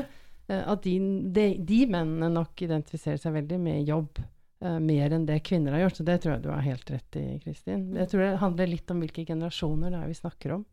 eh, 0.48 0.64
at 0.64 0.84
de, 0.84 0.96
de, 1.36 1.46
de 1.64 1.80
mennene 1.92 2.32
nok 2.34 2.66
identifiserer 2.66 3.22
seg 3.22 3.36
veldig 3.38 3.60
med 3.62 3.88
jobb. 3.88 4.20
eh, 4.66 4.80
mer 4.80 5.16
enn 5.16 5.28
det 5.30 5.42
kvinner 5.48 5.78
har 5.78 5.86
gjort. 5.86 6.00
Så 6.02 6.08
det 6.08 6.18
tror 6.24 6.36
jeg 6.36 6.44
du 6.44 6.50
har 6.52 6.66
helt 6.66 6.92
rett 6.92 7.20
i, 7.22 7.28
Kristin. 7.44 7.86
Jeg 7.96 8.12
tror 8.12 8.26
det 8.26 8.34
handler 8.44 8.74
litt 8.74 8.92
om 8.92 9.06
hvilke 9.06 9.26
generasjoner 9.30 9.94
det 9.94 10.02
er 10.04 10.12
vi 10.12 10.20
snakker 10.24 10.58
om. 10.60 10.68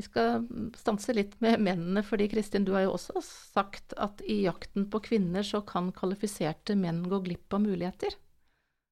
Vi 0.00 0.06
skal 0.06 0.46
stanse 0.80 1.12
litt 1.12 1.34
med 1.44 1.60
mennene, 1.60 2.00
fordi 2.00 2.30
Kristin, 2.32 2.64
du 2.64 2.70
har 2.72 2.86
jo 2.86 2.94
også 2.94 3.20
sagt 3.20 3.92
at 4.00 4.22
i 4.24 4.38
jakten 4.46 4.86
på 4.88 5.02
kvinner 5.04 5.44
så 5.44 5.60
kan 5.60 5.90
kvalifiserte 5.92 6.72
menn 6.72 7.02
gå 7.04 7.18
glipp 7.26 7.52
av 7.52 7.60
muligheter. 7.66 8.16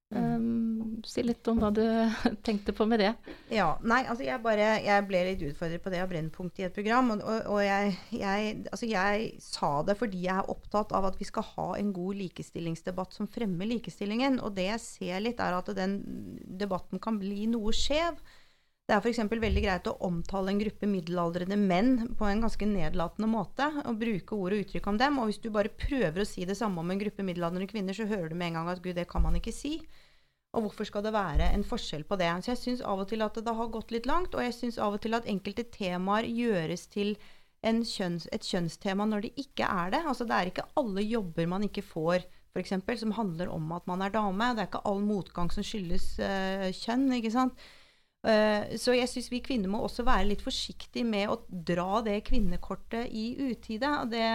Um, 0.09 1.03
si 1.05 1.21
litt 1.21 1.45
om 1.53 1.59
hva 1.61 1.69
du 1.75 1.83
tenkte 2.47 2.73
på 2.73 2.87
med 2.89 3.03
det. 3.03 3.11
Ja, 3.53 3.75
nei, 3.85 4.01
altså 4.09 4.25
jeg 4.25 4.41
bare 4.41 4.79
Jeg 4.81 5.05
ble 5.09 5.21
litt 5.27 5.45
utfordret 5.51 5.85
på 5.85 5.93
det 5.93 6.01
av 6.01 6.09
Brennpunkt 6.09 6.61
i 6.63 6.65
et 6.69 6.75
program. 6.75 7.13
Og, 7.19 7.23
og, 7.27 7.61
jeg, 7.65 7.93
jeg, 8.17 8.55
altså 8.73 8.89
jeg 8.89 9.31
sa 9.45 9.73
det 9.85 9.99
fordi 10.01 10.25
jeg 10.25 10.41
er 10.41 10.53
opptatt 10.55 10.95
av 10.97 11.11
at 11.11 11.21
vi 11.21 11.29
skal 11.29 11.47
ha 11.53 11.69
en 11.77 11.93
god 11.97 12.21
likestillingsdebatt 12.23 13.17
som 13.17 13.29
fremmer 13.31 13.69
likestillingen. 13.69 14.41
Og 14.41 14.57
det 14.57 14.71
jeg 14.71 14.85
ser 14.87 15.25
litt, 15.25 15.45
er 15.45 15.59
at 15.59 15.73
den 15.77 16.01
debatten 16.61 17.03
kan 17.03 17.21
bli 17.21 17.45
noe 17.53 17.75
skjev. 17.77 18.17
Det 18.89 18.95
er 18.97 19.05
f.eks. 19.05 19.19
veldig 19.29 19.61
greit 19.61 19.89
å 19.91 19.99
omtale 20.07 20.49
en 20.49 20.61
gruppe 20.63 20.89
middelaldrende 20.89 21.59
menn 21.61 21.91
på 22.17 22.25
en 22.25 22.41
ganske 22.41 22.65
nedlatende 22.65 23.29
måte. 23.29 23.67
Og 23.85 23.99
bruke 24.01 24.33
ord 24.33 24.55
og 24.57 24.63
uttrykk 24.63 24.87
om 24.89 25.01
dem. 25.03 25.19
Og 25.21 25.29
hvis 25.29 25.41
du 25.45 25.51
bare 25.53 25.69
prøver 25.69 26.23
å 26.23 26.29
si 26.29 26.47
det 26.49 26.57
samme 26.57 26.81
om 26.81 26.95
en 26.95 27.03
gruppe 27.03 27.27
middelaldrende 27.27 27.69
kvinner, 27.69 27.93
så 27.93 28.07
hører 28.09 28.33
du 28.33 28.37
med 28.41 28.49
en 28.49 28.57
gang 28.63 28.71
at 28.73 28.81
gud, 28.81 28.95
det 28.97 29.05
kan 29.11 29.27
man 29.27 29.37
ikke 29.37 29.53
si. 29.53 29.75
Og 30.57 30.65
hvorfor 30.65 30.89
skal 30.89 31.05
det 31.05 31.13
være 31.13 31.51
en 31.53 31.67
forskjell 31.69 32.07
på 32.09 32.17
det? 32.17 32.31
Så 32.41 32.55
jeg 32.55 32.61
syns 32.63 32.81
av 32.81 33.03
og 33.03 33.11
til 33.11 33.27
at 33.27 33.37
det 33.37 33.55
har 33.59 33.69
gått 33.75 33.93
litt 33.93 34.09
langt, 34.09 34.33
og 34.33 34.47
jeg 34.47 34.57
syns 34.57 34.81
av 34.81 34.97
og 34.97 35.03
til 35.05 35.19
at 35.19 35.29
enkelte 35.29 35.67
temaer 35.75 36.25
gjøres 36.25 36.87
til 36.89 37.19
kjønns, 37.61 38.25
et 38.33 38.47
kjønnstema 38.47 39.05
når 39.11 39.27
det 39.27 39.33
ikke 39.45 39.69
er 39.69 39.93
det. 39.93 40.01
Altså 40.09 40.25
det 40.25 40.39
er 40.39 40.49
ikke 40.49 40.65
alle 40.81 41.05
jobber 41.05 41.51
man 41.53 41.69
ikke 41.69 41.85
får, 41.85 42.25
f.eks., 42.57 42.73
som 43.03 43.13
handler 43.21 43.53
om 43.53 43.69
at 43.77 43.85
man 43.85 44.01
er 44.01 44.17
dame. 44.17 44.55
Det 44.57 44.65
er 44.65 44.71
ikke 44.71 44.87
all 44.89 45.05
motgang 45.05 45.53
som 45.53 45.67
skyldes 45.67 46.15
uh, 46.25 46.71
kjønn, 46.73 47.11
ikke 47.19 47.35
sant. 47.37 47.69
Eh, 48.27 48.75
så 48.81 48.97
jeg 48.97 49.11
syns 49.11 49.31
vi 49.31 49.43
kvinner 49.45 49.71
må 49.71 49.85
også 49.87 50.03
være 50.07 50.27
litt 50.33 50.43
forsiktige 50.43 51.07
med 51.07 51.31
å 51.31 51.39
dra 51.49 52.03
det 52.07 52.19
kvinnekortet 52.27 53.13
i 53.15 53.31
utide. 53.51 53.93
Det, 54.11 54.27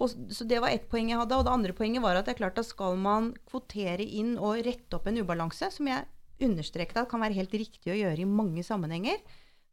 og, 0.00 0.16
så 0.32 0.46
det 0.48 0.62
var 0.64 0.72
ett 0.72 0.88
poeng 0.90 1.12
jeg 1.12 1.20
hadde. 1.20 1.38
Og 1.38 1.46
det 1.46 1.54
andre 1.54 1.76
poenget 1.76 2.04
var 2.04 2.18
at 2.18 2.28
det 2.28 2.36
er 2.36 2.42
klart 2.44 2.60
at 2.60 2.70
skal 2.70 2.98
man 3.00 3.32
kvotere 3.50 4.04
inn 4.04 4.36
og 4.38 4.64
rette 4.66 4.98
opp 4.98 5.08
en 5.10 5.20
ubalanse, 5.20 5.70
som 5.74 5.90
jeg 5.90 6.08
understreket 6.44 6.98
at 6.98 7.10
kan 7.10 7.22
være 7.22 7.36
helt 7.38 7.54
riktig 7.54 7.92
å 7.92 7.98
gjøre 7.98 8.24
i 8.24 8.28
mange 8.28 8.64
sammenhenger, 8.66 9.20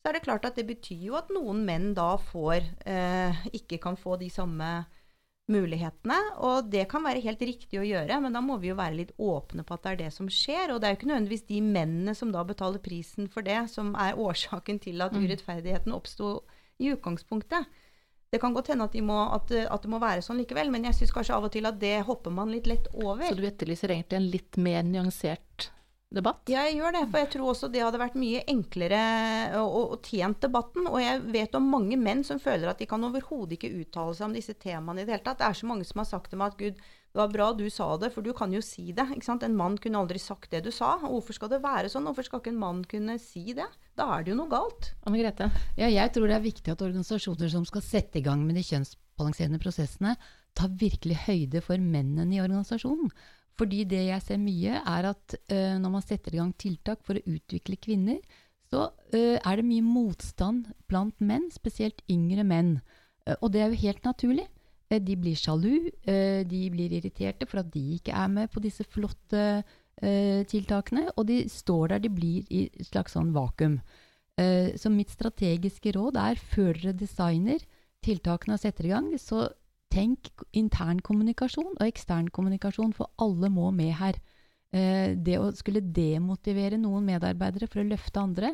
så 0.02 0.10
er 0.10 0.18
det 0.18 0.26
klart 0.26 0.46
at 0.48 0.58
det 0.58 0.66
betyr 0.70 1.02
jo 1.10 1.18
at 1.18 1.30
noen 1.34 1.62
menn 1.66 1.92
da 1.98 2.16
får 2.32 2.66
eh, 2.90 3.42
ikke 3.58 3.78
kan 3.82 3.98
få 4.00 4.18
de 4.22 4.32
samme 4.34 4.70
mulighetene. 5.52 6.18
Og 6.48 6.72
det 6.72 6.88
kan 6.92 7.04
være 7.06 7.24
helt 7.26 7.44
riktig 7.46 7.82
å 7.82 7.86
gjøre, 7.86 8.20
men 8.24 8.36
da 8.36 8.42
må 8.44 8.58
vi 8.62 8.72
jo 8.72 8.80
være 8.80 8.98
litt 9.02 9.14
åpne 9.22 9.66
på 9.68 9.76
at 9.76 9.86
det 9.86 9.92
er 9.92 10.02
det 10.06 10.10
som 10.16 10.30
skjer. 10.32 10.74
Og 10.74 10.82
det 10.82 10.88
er 10.88 10.96
jo 10.96 11.02
ikke 11.02 11.12
nødvendigvis 11.12 11.48
de 11.52 11.62
mennene 11.66 12.16
som 12.18 12.34
da 12.34 12.44
betaler 12.48 12.84
prisen 12.84 13.30
for 13.32 13.46
det, 13.48 13.60
som 13.74 13.94
er 14.00 14.20
årsaken 14.20 14.82
til 14.84 15.04
at 15.06 15.16
mm. 15.16 15.24
urettferdigheten 15.26 15.96
oppsto 15.96 16.40
i 16.82 16.92
utgangspunktet. 16.96 17.68
Det 18.32 18.40
kan 18.40 18.54
godt 18.56 18.72
hende 18.72 18.88
at, 18.88 18.94
de 18.96 19.04
må, 19.04 19.18
at, 19.36 19.52
at, 19.52 19.84
det 19.84 19.92
må 19.92 20.00
være 20.00 20.24
sånn 20.24 20.40
likevel, 20.40 20.72
men 20.72 20.88
jeg 20.88 21.02
syns 21.02 21.12
kanskje 21.12 21.36
av 21.36 21.50
og 21.50 21.52
til 21.52 21.68
at 21.68 21.80
det 21.82 21.98
hopper 22.08 22.32
man 22.32 22.54
litt 22.54 22.70
lett 22.70 22.88
over. 22.96 23.28
Så 23.28 23.36
du 23.36 23.44
etterlyser 23.44 23.92
egentlig 23.92 24.22
en 24.22 24.30
litt 24.32 24.60
mer 24.62 24.86
nyansert 24.88 25.68
debatt? 26.16 26.44
Ja, 26.52 26.66
jeg 26.68 26.78
gjør 26.80 26.96
det. 26.96 27.04
For 27.10 27.22
jeg 27.22 27.30
tror 27.34 27.52
også 27.54 27.70
det 27.72 27.84
hadde 27.84 28.02
vært 28.02 28.18
mye 28.20 28.44
enklere 28.52 29.02
og, 29.62 29.76
og 29.96 30.08
tjent 30.08 30.42
debatten. 30.44 30.88
Og 30.90 31.00
jeg 31.02 31.22
vet 31.34 31.58
om 31.58 31.70
mange 31.72 32.00
menn 32.00 32.24
som 32.28 32.42
føler 32.42 32.72
at 32.72 32.82
de 32.82 32.88
kan 32.90 33.04
overhodet 33.08 33.58
ikke 33.58 33.74
uttale 33.82 34.16
seg 34.18 34.28
om 34.28 34.36
disse 34.36 34.56
temaene 34.60 35.04
i 35.04 35.08
det 35.08 35.16
hele 35.16 35.26
tatt. 35.26 35.40
Det 35.42 35.48
er 35.48 35.62
så 35.62 35.70
mange 35.70 35.88
som 35.88 36.04
har 36.04 36.10
sagt 36.10 36.32
til 36.32 36.42
meg 36.42 36.54
at 36.54 36.60
gud, 36.60 36.82
det 37.12 37.20
var 37.20 37.32
bra 37.32 37.50
du 37.56 37.66
sa 37.72 37.90
det, 38.00 38.12
for 38.14 38.24
du 38.24 38.32
kan 38.36 38.54
jo 38.56 38.62
si 38.64 38.92
det. 38.96 39.08
ikke 39.16 39.28
sant? 39.28 39.44
En 39.44 39.58
mann 39.60 39.76
kunne 39.82 40.00
aldri 40.00 40.20
sagt 40.22 40.54
det 40.54 40.64
du 40.68 40.72
sa. 40.76 40.94
Hvorfor 41.04 41.36
skal 41.36 41.52
det 41.52 41.64
være 41.64 41.92
sånn? 41.92 42.08
Hvorfor 42.08 42.28
skal 42.28 42.44
ikke 42.44 42.54
en 42.54 42.62
mann 42.62 42.86
kunne 42.88 43.18
si 43.20 43.52
det? 43.58 43.68
Da 44.00 44.08
er 44.16 44.24
det 44.24 44.32
jo 44.32 44.40
noe 44.40 44.52
galt. 44.52 44.94
Anne 45.04 45.20
Grete? 45.20 45.50
Ja, 45.80 45.90
jeg 45.92 46.16
tror 46.16 46.32
det 46.32 46.38
er 46.38 46.46
viktig 46.46 46.72
at 46.72 46.86
organisasjoner 46.86 47.52
som 47.52 47.68
skal 47.68 47.84
sette 47.84 48.22
i 48.22 48.26
gang 48.26 48.46
med 48.48 48.56
de 48.60 48.64
kjønnsbalanserende 48.68 49.60
prosessene, 49.64 50.16
tar 50.56 50.72
virkelig 50.80 51.22
høyde 51.28 51.62
for 51.64 51.80
mennene 51.80 52.36
i 52.36 52.42
organisasjonen. 52.44 53.12
Fordi 53.60 53.84
det 53.90 54.06
jeg 54.08 54.24
ser 54.26 54.40
mye, 54.42 54.80
er 54.80 55.10
at 55.12 55.36
uh, 55.52 55.76
når 55.82 55.94
man 55.98 56.06
setter 56.06 56.34
i 56.34 56.40
gang 56.42 56.54
tiltak 56.60 57.04
for 57.06 57.18
å 57.18 57.26
utvikle 57.30 57.80
kvinner, 57.82 58.22
så 58.72 58.88
uh, 58.90 59.38
er 59.38 59.60
det 59.60 59.68
mye 59.68 59.86
motstand 59.86 60.72
blant 60.90 61.18
menn, 61.20 61.50
spesielt 61.54 62.02
yngre 62.12 62.46
menn. 62.48 62.78
Uh, 63.28 63.36
og 63.40 63.52
det 63.54 63.64
er 63.64 63.72
jo 63.72 63.84
helt 63.86 64.08
naturlig. 64.08 64.48
de 64.92 65.16
blir 65.16 65.38
sjalu, 65.40 65.88
de 66.04 66.62
blir 66.68 66.92
irriterte 66.92 67.46
for 67.48 67.62
at 67.62 67.70
de 67.72 67.94
ikke 67.96 68.12
er 68.12 68.28
med 68.28 68.50
på 68.52 68.60
disse 68.60 68.84
flotte 68.84 69.64
tiltakene, 70.52 71.06
og 71.16 71.30
de 71.30 71.46
står 71.48 71.94
der 71.94 72.02
de 72.04 72.10
blir 72.12 72.44
i 72.52 72.66
et 72.66 72.90
slags 72.90 73.16
sånn 73.16 73.32
vakuum. 73.32 73.78
så 74.76 74.90
mitt 74.92 75.14
strategiske 75.16 75.94
råd 75.96 76.20
er 76.20 76.36
før 76.36 76.74
dere 76.74 76.92
designer 76.92 77.64
tiltakene 78.04 78.58
og 78.58 78.62
setter 78.66 78.90
i 78.90 78.92
gang, 78.92 79.08
så 79.16 79.48
Tenk 79.92 80.30
intern 80.56 81.02
kommunikasjon 81.04 81.74
og 81.74 81.88
ekstern 81.88 82.30
kommunikasjon, 82.32 82.94
for 82.96 83.12
alle 83.20 83.50
må 83.52 83.72
med 83.76 83.92
her. 84.00 84.20
Eh, 84.72 85.18
det 85.20 85.36
å 85.36 85.50
skulle 85.56 85.84
demotivere 85.84 86.80
noen 86.80 87.10
medarbeidere 87.10 87.68
for 87.68 87.82
å 87.82 87.90
løfte 87.90 88.22
andre, 88.22 88.54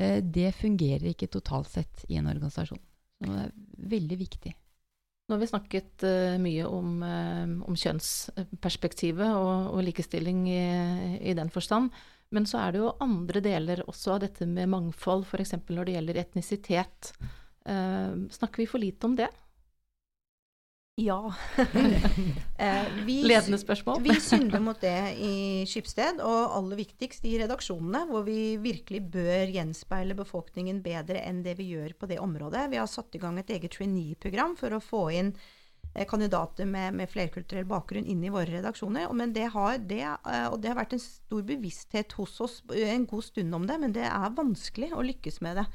eh, 0.00 0.22
det 0.24 0.54
fungerer 0.56 1.10
ikke 1.10 1.28
totalt 1.28 1.68
sett 1.68 2.06
i 2.08 2.16
en 2.16 2.30
organisasjon. 2.30 2.80
Det 3.20 3.34
er 3.44 3.52
veldig 3.92 4.18
viktig. 4.18 4.54
Nå 5.28 5.36
har 5.36 5.42
vi 5.42 5.48
snakket 5.50 6.04
uh, 6.08 6.38
mye 6.40 6.64
om, 6.64 7.02
om 7.68 7.74
kjønnsperspektivet 7.76 9.34
og, 9.36 9.74
og 9.74 9.82
likestilling 9.84 10.46
i, 10.48 10.62
i, 11.18 11.34
den 11.36 11.50
forstand. 11.52 11.90
Men 12.32 12.46
så 12.48 12.62
er 12.62 12.72
det 12.72 12.80
jo 12.80 12.94
andre 13.04 13.42
deler 13.44 13.82
også 13.84 14.14
av 14.14 14.22
dette 14.22 14.48
med 14.48 14.70
mangfold, 14.72 15.26
f.eks. 15.28 15.52
når 15.68 15.84
det 15.84 15.96
gjelder 15.98 16.20
etnisitet. 16.22 17.10
Snakker 18.38 18.62
vi 18.62 18.68
for 18.70 18.80
lite 18.80 19.04
om 19.04 19.18
det? 19.18 19.28
Ja. 20.98 21.34
eh, 22.58 22.86
vi, 23.06 23.20
Ledende 23.22 23.58
spørsmål. 23.58 24.00
vi 24.02 24.16
synder 24.20 24.58
mot 24.58 24.80
det 24.82 25.14
i 25.22 25.62
Skipsted, 25.70 26.18
og 26.26 26.56
aller 26.58 26.80
viktigst 26.80 27.26
i 27.28 27.36
redaksjonene, 27.38 28.00
hvor 28.10 28.24
vi 28.26 28.56
virkelig 28.58 29.04
bør 29.14 29.52
gjenspeile 29.54 30.16
befolkningen 30.18 30.80
bedre 30.82 31.22
enn 31.22 31.44
det 31.44 31.54
vi 31.60 31.68
gjør 31.76 31.94
på 32.00 32.08
det 32.10 32.18
området. 32.18 32.66
Vi 32.72 32.80
har 32.82 32.90
satt 32.90 33.14
i 33.14 33.20
gang 33.22 33.38
et 33.38 33.52
eget 33.54 33.76
trainee-program 33.76 34.56
for 34.58 34.74
å 34.74 34.82
få 34.82 35.04
inn 35.20 35.30
eh, 35.94 36.02
kandidater 36.02 36.66
med, 36.66 36.98
med, 36.98 37.12
flerkulturell 37.12 37.68
bakgrunn 37.70 38.08
inn 38.10 38.24
i 38.26 38.32
våre 38.34 38.58
redaksjoner. 38.58 39.06
Men 39.14 39.36
det 39.36 39.52
har, 39.54 39.78
det, 39.78 40.02
eh, 40.02 40.48
og 40.50 40.58
det 40.64 40.72
har 40.72 40.80
vært 40.80 40.98
en 40.98 41.04
stor 41.04 41.46
bevissthet 41.46 42.18
hos 42.18 42.40
oss 42.42 42.58
en 42.74 43.06
god 43.06 43.28
stund 43.28 43.54
om 43.54 43.70
det, 43.70 43.78
men 43.84 43.94
det 43.94 44.08
er 44.10 44.34
vanskelig 44.34 44.90
å 44.98 45.06
lykkes 45.12 45.38
med 45.46 45.62
det. 45.62 45.68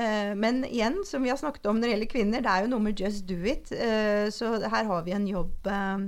Eh, 0.00 0.34
men 0.34 0.64
igjen, 0.64 1.02
som 1.06 1.22
vi 1.22 1.30
har 1.30 1.36
snakket 1.36 1.66
om 1.68 1.76
når 1.76 1.86
det 1.86 1.94
gjelder 1.94 2.12
kvinner, 2.12 2.44
det 2.44 2.52
er 2.52 2.64
jo 2.64 2.72
noe 2.72 2.84
med 2.86 3.00
just 3.00 3.26
do 3.28 3.40
it. 3.44 3.72
Eh, 3.72 4.28
så 4.32 4.54
her 4.62 4.88
har 4.88 5.02
vi 5.04 5.16
en 5.16 5.26
jobb 5.28 5.68
eh, 5.68 6.06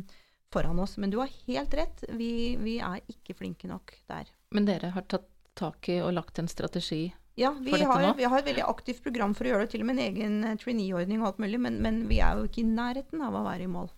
foran 0.52 0.80
oss. 0.80 0.96
Men 0.96 1.12
du 1.12 1.18
har 1.20 1.32
helt 1.46 1.74
rett, 1.74 2.06
vi, 2.16 2.56
vi 2.60 2.78
er 2.80 3.02
ikke 3.12 3.36
flinke 3.36 3.68
nok 3.68 3.92
der. 4.10 4.30
Men 4.54 4.70
dere 4.70 4.94
har 4.94 5.06
tatt 5.10 5.28
tak 5.54 5.86
i 5.92 6.00
og 6.02 6.16
lagt 6.16 6.40
en 6.42 6.50
strategi 6.50 7.12
ja, 7.34 7.50
vi 7.60 7.70
for 7.70 7.78
dette 7.78 7.90
har, 7.90 8.02
nå? 8.02 8.14
vi 8.18 8.26
har 8.30 8.38
et 8.38 8.46
veldig 8.46 8.64
aktivt 8.66 9.02
program 9.02 9.34
for 9.34 9.46
å 9.46 9.54
gjøre 9.54 9.66
det, 9.66 9.72
til 9.72 9.82
og 9.82 9.88
med 9.88 9.98
en 9.98 10.04
egen 10.04 10.58
trainee-ordning 10.62 11.22
og 11.22 11.32
alt 11.32 11.40
mulig. 11.42 11.58
Men, 11.66 11.80
men, 11.82 12.00
vi 12.10 12.20
er 12.22 12.38
jo 12.38 12.46
ikke 12.46 12.62
i 12.62 12.66
nærheten 12.68 13.22
av 13.26 13.34
å 13.34 13.42
være 13.46 13.66
i 13.66 13.70
mål. 13.70 13.90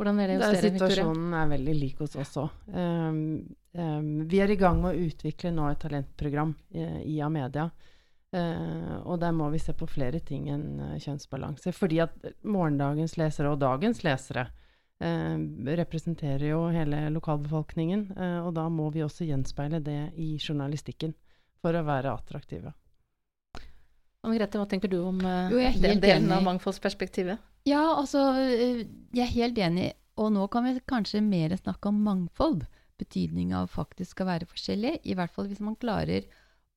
Hvordan 0.00 0.22
er 0.22 0.30
det 0.30 0.36
hos 0.38 0.46
dere, 0.46 0.60
Victoria? 0.64 0.94
Situasjonen 0.94 1.34
er 1.36 1.50
veldig 1.50 1.74
lik 1.76 2.00
hos 2.00 2.16
oss 2.16 2.32
òg. 2.40 2.54
Um, 2.72 3.20
um, 3.76 4.10
vi 4.30 4.40
er 4.40 4.54
i 4.54 4.56
gang 4.60 4.80
med 4.80 4.96
å 4.96 5.08
utvikle 5.10 5.52
nå 5.52 5.68
et 5.68 5.82
talentprogram 5.84 6.54
i, 6.72 6.86
i 7.12 7.18
Amedia. 7.24 7.68
Uh, 8.30 9.02
og 9.10 9.16
der 9.18 9.32
må 9.34 9.48
vi 9.50 9.58
se 9.58 9.72
på 9.74 9.88
flere 9.90 10.20
ting 10.22 10.46
enn 10.54 10.78
uh, 10.78 10.98
kjønnsbalanse. 11.02 11.72
Fordi 11.74 11.98
at 12.04 12.14
morgendagens 12.46 13.16
lesere 13.18 13.50
og 13.50 13.58
dagens 13.58 14.04
lesere 14.06 14.44
uh, 15.02 15.38
representerer 15.80 16.44
jo 16.52 16.60
hele 16.70 17.08
lokalbefolkningen. 17.16 18.12
og 18.44 18.52
da 18.54 18.68
må 18.70 18.90
vi 18.94 19.02
også 19.02 19.26
gjenspeile 19.26 19.80
det 19.82 20.12
i 20.14 20.36
journalistikken 20.38 21.16
for 21.60 21.74
å 21.74 21.82
være 21.84 22.12
attraktive. 22.14 22.72
Anne 24.22 24.36
Grete, 24.36 24.60
hva 24.60 24.68
tenker 24.68 24.90
du 24.92 25.00
om 25.00 25.18
den 25.18 25.80
delen 25.80 26.28
enig. 26.28 26.34
av 26.36 26.44
mangfoldsperspektivet? 26.44 27.40
Ja, 27.64 27.82
altså 27.96 28.34
Jeg 28.36 29.24
er 29.24 29.32
helt 29.32 29.58
enig. 29.58 29.94
Og 30.20 30.28
nå 30.34 30.44
kan 30.52 30.66
vi 30.66 30.76
kanskje 30.84 31.22
mer 31.24 31.56
snakke 31.56 31.88
om 31.88 32.02
mangfold. 32.04 32.66
Betydning 33.00 33.54
av 33.56 33.70
faktisk 33.72 34.20
å 34.20 34.28
være 34.28 34.48
forskjellig. 34.48 34.98
I 35.08 35.16
hvert 35.16 35.32
fall 35.32 35.48
hvis 35.48 35.62
man 35.64 35.78
klarer 35.80 36.28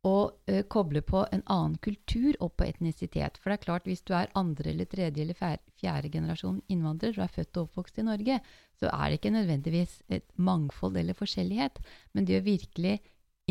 å 0.04 0.16
uh, 0.28 0.62
koble 0.72 1.02
på 1.06 1.24
en 1.32 1.44
annen 1.52 1.78
kultur 1.84 2.36
og 2.44 2.58
på 2.60 2.68
etnisitet. 2.68 3.40
For 3.40 3.50
det 3.52 3.60
er 3.60 3.66
klart, 3.66 3.88
hvis 3.88 4.04
du 4.04 4.12
er 4.18 4.32
andre 4.40 4.74
eller 4.74 4.90
tredje 4.92 5.24
eller 5.24 5.38
fjerde, 5.40 6.12
generasjon 6.12 6.60
innvandrer 6.72 7.16
og 7.16 7.24
er 7.26 7.36
født 7.38 7.60
og 7.60 7.70
oppvokst 7.70 8.02
i 8.02 8.08
Norge, 8.08 8.40
så 8.80 8.92
er 8.92 9.06
det 9.10 9.20
ikke 9.20 9.36
nødvendigvis 9.38 9.96
et 10.12 10.28
mangfold 10.36 11.00
eller 11.00 11.16
forskjellighet, 11.18 11.80
men 12.14 12.28
det 12.28 12.42
å 12.42 12.44
virkelig 12.46 12.98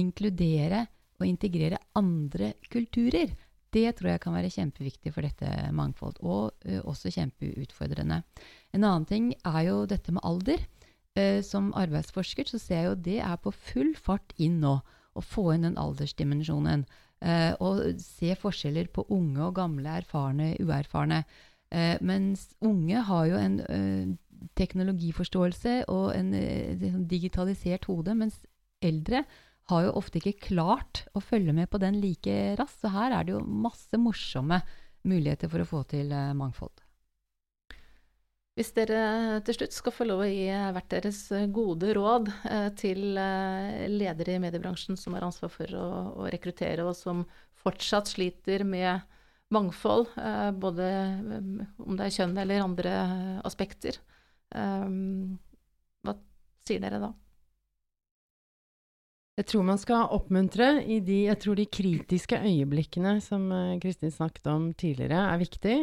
inkludere 0.00 0.84
og 1.20 1.26
integrere 1.28 1.80
andre 1.98 2.52
kulturer, 2.72 3.32
det 3.72 3.88
tror 3.96 4.12
jeg 4.12 4.20
kan 4.20 4.36
være 4.36 4.52
kjempeviktig 4.52 5.14
for 5.14 5.24
dette 5.24 5.48
mangfold, 5.72 6.20
og 6.20 6.52
uh, 6.68 6.80
også 6.84 7.14
kjempeutfordrende. 7.16 8.20
En 8.76 8.84
annen 8.84 9.08
ting 9.08 9.32
er 9.40 9.62
jo 9.70 9.84
dette 9.88 10.12
med 10.12 10.24
alder. 10.28 10.60
Uh, 11.16 11.40
som 11.44 11.72
arbeidsforsker 11.76 12.48
så 12.48 12.60
ser 12.60 12.82
jeg 12.82 12.90
jo 12.90 12.98
det 13.08 13.20
er 13.24 13.40
på 13.40 13.52
full 13.52 13.96
fart 13.96 14.36
inn 14.36 14.60
nå 14.60 14.78
å 15.14 15.22
få 15.24 15.52
inn 15.54 15.66
den 15.66 15.78
aldersdimensjonen. 15.80 16.84
Eh, 17.22 17.52
og 17.62 18.00
se 18.02 18.34
forskjeller 18.38 18.90
på 18.94 19.06
unge 19.14 19.44
og 19.46 19.56
gamle, 19.60 19.98
erfarne, 20.02 20.52
uerfarne. 20.62 21.22
Eh, 21.72 21.96
mens 22.04 22.48
unge 22.64 23.04
har 23.08 23.28
jo 23.30 23.38
en 23.38 23.60
eh, 23.68 24.10
teknologiforståelse 24.58 25.76
og 25.92 26.10
en 26.16 26.34
eh, 26.36 26.74
sånn 26.82 27.06
digitalisert 27.10 27.86
hode, 27.90 28.16
mens 28.18 28.40
eldre 28.82 29.22
har 29.70 29.86
jo 29.86 29.96
ofte 30.00 30.18
ikke 30.18 30.48
klart 30.50 31.04
å 31.14 31.22
følge 31.22 31.54
med 31.54 31.70
på 31.70 31.80
den 31.82 32.00
like 32.02 32.56
raskt. 32.58 32.82
Så 32.82 32.92
her 32.92 33.14
er 33.14 33.26
det 33.26 33.36
jo 33.36 33.44
masse 33.46 34.00
morsomme 34.00 34.60
muligheter 35.06 35.50
for 35.50 35.62
å 35.62 35.68
få 35.68 35.84
til 35.92 36.10
eh, 36.14 36.32
mangfold. 36.36 36.81
Hvis 38.52 38.74
dere 38.76 39.40
til 39.46 39.56
slutt 39.56 39.72
skal 39.72 39.94
få 39.96 40.04
lov 40.04 40.26
å 40.26 40.28
gi 40.28 40.50
hvert 40.52 40.90
deres 40.92 41.22
gode 41.56 41.94
råd 41.96 42.26
eh, 42.50 42.66
til 42.76 43.16
eh, 43.16 43.86
ledere 43.88 44.34
i 44.36 44.42
mediebransjen 44.42 44.98
som 45.00 45.16
har 45.16 45.24
ansvar 45.24 45.48
for 45.54 45.72
å, 45.72 45.86
å 46.20 46.28
rekruttere, 46.32 46.84
og 46.84 46.92
som 46.98 47.24
fortsatt 47.64 48.12
sliter 48.12 48.66
med 48.68 49.00
mangfold, 49.52 50.12
eh, 50.20 50.50
både 50.52 50.90
om 51.80 51.96
det 51.96 52.10
er 52.10 52.16
kjønn 52.18 52.36
eller 52.44 52.66
andre 52.66 52.94
aspekter, 53.48 53.96
hva 54.52 56.12
sier 56.68 56.80
dere 56.82 56.98
da? 57.00 57.08
Jeg 59.40 59.48
tror 59.48 59.64
man 59.64 59.80
skal 59.80 60.10
oppmuntre 60.12 60.74
i 60.84 60.98
de, 61.00 61.22
jeg 61.30 61.40
tror 61.40 61.56
de 61.56 61.70
kritiske 61.72 62.36
øyeblikkene 62.36 63.14
som 63.24 63.48
Kristin 63.80 64.12
snakket 64.12 64.50
om 64.52 64.74
tidligere, 64.76 65.24
er 65.32 65.40
viktig. 65.40 65.76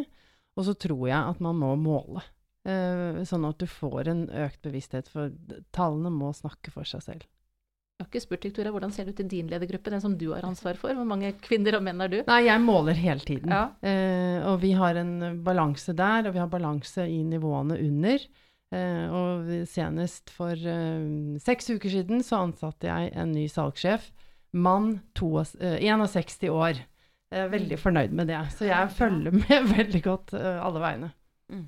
Og 0.54 0.68
så 0.68 0.76
tror 0.78 1.08
jeg 1.10 1.18
at 1.18 1.42
man 1.42 1.58
må 1.58 1.74
måle. 1.82 2.22
Uh, 2.70 3.24
sånn 3.26 3.48
at 3.48 3.58
du 3.58 3.66
får 3.66 4.12
en 4.12 4.24
økt 4.46 4.62
bevissthet, 4.66 5.10
for 5.10 5.34
tallene 5.76 6.12
må 6.14 6.30
snakke 6.38 6.74
for 6.76 6.86
seg 6.86 7.02
selv. 7.06 7.28
Jeg 8.00 8.06
har 8.06 8.12
ikke 8.14 8.24
spurt 8.24 8.46
Victoria, 8.48 8.72
hvordan 8.72 8.94
ser 8.96 9.08
det 9.08 9.12
ut 9.18 9.26
i 9.26 9.32
din 9.34 9.50
ledergruppe, 9.52 9.92
den 9.92 10.00
som 10.00 10.14
du 10.16 10.30
har 10.32 10.46
ansvar 10.48 10.78
for? 10.80 10.96
Hvor 10.96 11.08
mange 11.08 11.34
kvinner 11.44 11.76
og 11.76 11.82
menn 11.84 12.00
er 12.00 12.12
du? 12.14 12.22
Nei, 12.30 12.38
jeg 12.46 12.62
måler 12.64 12.96
hele 12.96 13.26
tiden. 13.28 13.52
Ja. 13.52 13.66
Eh, 13.84 14.38
og 14.48 14.62
vi 14.62 14.70
har 14.80 14.96
en 15.02 15.42
balanse 15.44 15.92
der, 15.92 16.30
og 16.30 16.38
vi 16.38 16.40
har 16.40 16.48
balanse 16.48 17.04
i 17.04 17.18
nivåene 17.28 17.76
under. 17.76 18.24
Eh, 18.72 19.18
og 19.20 19.52
senest 19.68 20.32
for 20.32 20.56
eh, 20.56 21.36
seks 21.44 21.68
uker 21.74 21.92
siden 21.92 22.24
så 22.24 22.40
ansatte 22.46 22.88
jeg 22.88 23.12
en 23.20 23.34
ny 23.36 23.50
salgssjef. 23.52 24.08
Mann, 24.56 25.02
to, 25.18 25.34
eh, 25.60 25.82
61 25.84 26.48
år. 26.56 26.80
Jeg 27.30 27.46
er 27.46 27.52
veldig 27.52 27.82
fornøyd 27.84 28.16
med 28.16 28.32
det. 28.32 28.40
Så 28.56 28.70
jeg 28.70 28.96
følger 28.96 29.36
med 29.36 29.68
veldig 29.76 30.04
godt 30.08 30.34
eh, 30.40 30.56
alle 30.56 30.88
veiene. 30.88 31.12
Mm. 31.52 31.68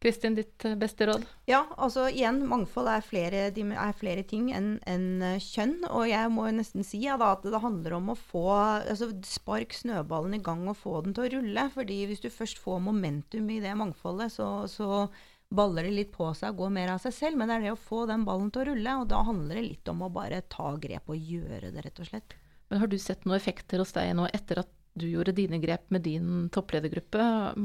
Kristin, 0.00 0.34
ditt 0.34 0.64
eh, 0.64 0.76
beste 0.80 1.06
råd? 1.06 1.24
Ja, 1.50 1.66
altså 1.76 2.06
igjen, 2.08 2.40
mangfold 2.48 2.88
er 2.88 3.04
flere, 3.04 3.42
er 3.52 3.96
flere 3.98 4.22
ting 4.24 4.48
enn 4.56 4.70
enn, 4.88 5.08
eh, 5.26 5.42
kjønn. 5.44 5.82
Og 5.90 6.06
jeg 6.08 6.30
må 6.32 6.46
jo 6.48 6.54
nesten 6.56 6.86
si 6.86 7.02
ja, 7.04 7.18
da, 7.20 7.34
at 7.36 7.44
det 7.44 7.60
handler 7.60 7.98
om 7.98 8.14
å 8.14 8.16
få 8.16 8.46
altså 8.56 9.10
Spark 9.28 9.76
snøballen 9.76 10.38
i 10.38 10.42
gang 10.44 10.64
og 10.70 10.78
få 10.80 11.02
den 11.04 11.16
til 11.16 11.26
å 11.26 11.32
rulle. 11.36 11.66
fordi 11.74 12.00
hvis 12.08 12.24
du 12.24 12.30
først 12.32 12.62
får 12.62 12.80
momentum 12.86 13.52
i 13.52 13.60
det 13.60 13.76
mangfoldet, 13.76 14.32
så, 14.32 14.48
så 14.72 15.06
baller 15.52 15.84
det 15.84 15.92
litt 15.98 16.12
på 16.14 16.30
seg 16.38 16.54
og 16.54 16.64
går 16.64 16.74
mer 16.78 16.94
av 16.94 17.04
seg 17.04 17.16
selv. 17.18 17.36
Men 17.36 17.52
det 17.52 17.58
er 17.58 17.68
det 17.68 17.76
å 17.76 17.84
få 17.90 18.06
den 18.08 18.24
ballen 18.24 18.48
til 18.50 18.64
å 18.64 18.70
rulle, 18.72 18.98
og 19.02 19.08
da 19.12 19.20
handler 19.26 19.60
det 19.60 19.68
litt 19.68 19.92
om 19.92 20.06
å 20.06 20.12
bare 20.14 20.40
ta 20.48 20.72
grep 20.80 21.12
og 21.12 21.32
gjøre 21.34 21.74
det, 21.74 21.84
rett 21.84 22.00
og 22.00 22.08
slett. 22.08 22.40
Men 22.70 22.80
har 22.80 22.88
du 22.88 22.96
sett 23.02 23.26
noen 23.26 23.36
effekter 23.36 23.82
hos 23.82 23.92
deg 23.92 24.14
nå 24.16 24.30
etter 24.32 24.62
at 24.62 24.76
du 24.98 25.04
gjorde 25.06 25.32
dine 25.36 25.60
grep 25.62 25.84
med 25.94 26.02
din 26.02 26.48
toppledergruppe? 26.52 27.20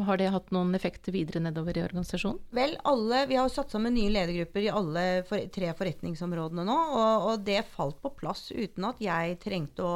Har 0.05 0.19
det 0.21 0.27
hatt 0.31 0.51
noen 0.53 0.75
effekter 0.77 1.11
videre 1.15 1.41
nedover 1.41 1.77
i 1.77 1.83
organisasjonen? 1.83 2.37
Vel, 2.55 2.75
alle, 2.85 3.23
Vi 3.27 3.39
har 3.39 3.49
satt 3.49 3.73
sammen 3.73 3.95
nye 3.97 4.11
ledergrupper 4.13 4.61
i 4.67 4.69
alle 4.69 5.05
for, 5.27 5.41
tre 5.51 5.71
forretningsområdene 5.77 6.65
nå, 6.67 6.75
og, 6.99 7.25
og 7.31 7.43
det 7.47 7.63
falt 7.73 7.97
på 8.03 8.13
plass 8.19 8.51
uten 8.53 8.85
at 8.91 9.01
jeg 9.03 9.39
trengte 9.41 9.83
å 9.83 9.95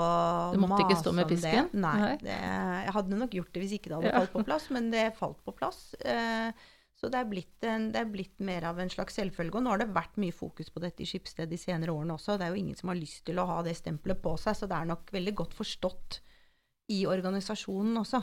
Du 0.55 0.59
måtte 0.63 0.81
ikke 0.87 0.97
stå 1.03 1.13
med 1.15 1.29
pisken? 1.29 1.69
Det. 1.71 1.83
Nei, 1.85 2.17
det, 2.23 2.39
jeg 2.41 2.95
hadde 2.97 3.21
nok 3.21 3.37
gjort 3.39 3.53
det 3.53 3.63
hvis 3.63 3.77
ikke 3.77 3.91
det 3.93 3.99
hadde 3.99 4.11
Ja. 4.13 4.19
falt 4.23 4.33
på 4.33 4.43
plass, 4.49 4.69
men 4.73 4.89
det 4.91 5.05
falt 5.19 5.39
på 5.45 5.53
plass. 5.55 5.93
Eh, 6.01 6.49
så 6.99 7.07
det 7.07 7.15
er, 7.21 7.27
blitt 7.31 7.63
en, 7.63 7.91
det 7.93 8.01
er 8.01 8.09
blitt 8.11 8.41
mer 8.43 8.65
av 8.67 8.79
en 8.83 8.89
slags 8.91 9.15
selvfølge. 9.15 9.55
Og 9.55 9.63
nå 9.63 9.71
har 9.71 9.79
det 9.79 9.93
vært 9.95 10.17
mye 10.19 10.35
fokus 10.35 10.67
på 10.73 10.81
dette 10.83 11.05
i 11.05 11.07
Skipsted 11.07 11.47
de 11.47 11.55
senere 11.61 11.93
årene 11.93 12.17
også. 12.17 12.35
Det 12.35 12.43
er 12.49 12.51
jo 12.51 12.59
ingen 12.59 12.75
som 12.75 12.89
har 12.91 12.97
lyst 12.99 13.21
til 13.29 13.39
å 13.39 13.45
ha 13.47 13.61
det 13.63 13.77
stempelet 13.79 14.19
på 14.19 14.33
seg, 14.41 14.57
så 14.59 14.67
det 14.67 14.75
er 14.81 14.89
nok 14.89 15.13
veldig 15.15 15.35
godt 15.39 15.55
forstått 15.55 16.19
i 16.91 17.03
organisasjonen 17.09 18.01
også. 18.01 18.21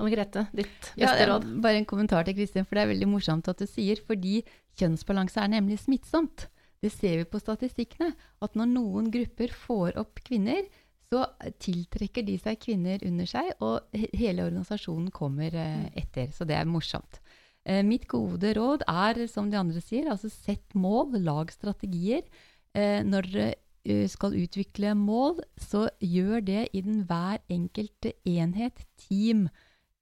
Anne 0.00 0.10
Grete, 0.10 0.46
ditt 0.56 0.92
beste 0.98 1.26
råd? 1.28 1.46
Bare 1.62 1.78
en 1.78 1.88
kommentar 1.88 2.26
til 2.26 2.36
Kristin, 2.38 2.66
for 2.66 2.78
det 2.78 2.84
er 2.84 2.92
veldig 2.94 3.10
morsomt 3.10 3.50
at 3.50 3.60
du 3.60 3.68
sier, 3.70 4.00
fordi 4.02 4.40
kjønnsbalanse 4.80 5.42
er 5.42 5.52
nemlig 5.52 5.78
smittsomt. 5.82 6.48
Det 6.82 6.90
ser 6.90 7.20
vi 7.20 7.28
på 7.30 7.38
statistikkene, 7.38 8.10
at 8.42 8.56
når 8.58 8.72
noen 8.72 9.10
grupper 9.14 9.52
får 9.54 10.00
opp 10.00 10.18
kvinner, 10.26 10.64
så 11.12 11.26
tiltrekker 11.60 12.24
de 12.24 12.38
seg 12.40 12.58
kvinner 12.62 13.02
under 13.06 13.28
seg, 13.28 13.52
og 13.62 13.92
hele 14.16 14.46
organisasjonen 14.48 15.12
kommer 15.14 15.54
eh, 15.54 15.86
etter. 16.00 16.32
Så 16.34 16.48
det 16.48 16.56
er 16.56 16.68
morsomt. 16.68 17.20
Eh, 17.68 17.82
mitt 17.86 18.08
gode 18.10 18.54
råd 18.56 18.86
er, 18.88 19.20
som 19.30 19.50
de 19.52 19.60
andre 19.60 19.82
sier, 19.84 20.08
altså 20.10 20.32
sett 20.32 20.74
mål, 20.74 21.20
lag 21.22 21.52
strategier. 21.52 22.24
Eh, 22.72 23.04
når 23.04 23.28
dere 23.28 23.50
skal 23.82 24.36
utvikle 24.38 24.92
mål, 24.94 25.40
så 25.58 25.88
gjør 25.98 26.44
det 26.46 26.68
i 26.72 26.82
den 26.86 27.00
hver 27.08 27.40
enkelte 27.50 28.12
enhet, 28.28 28.84
team, 29.08 29.48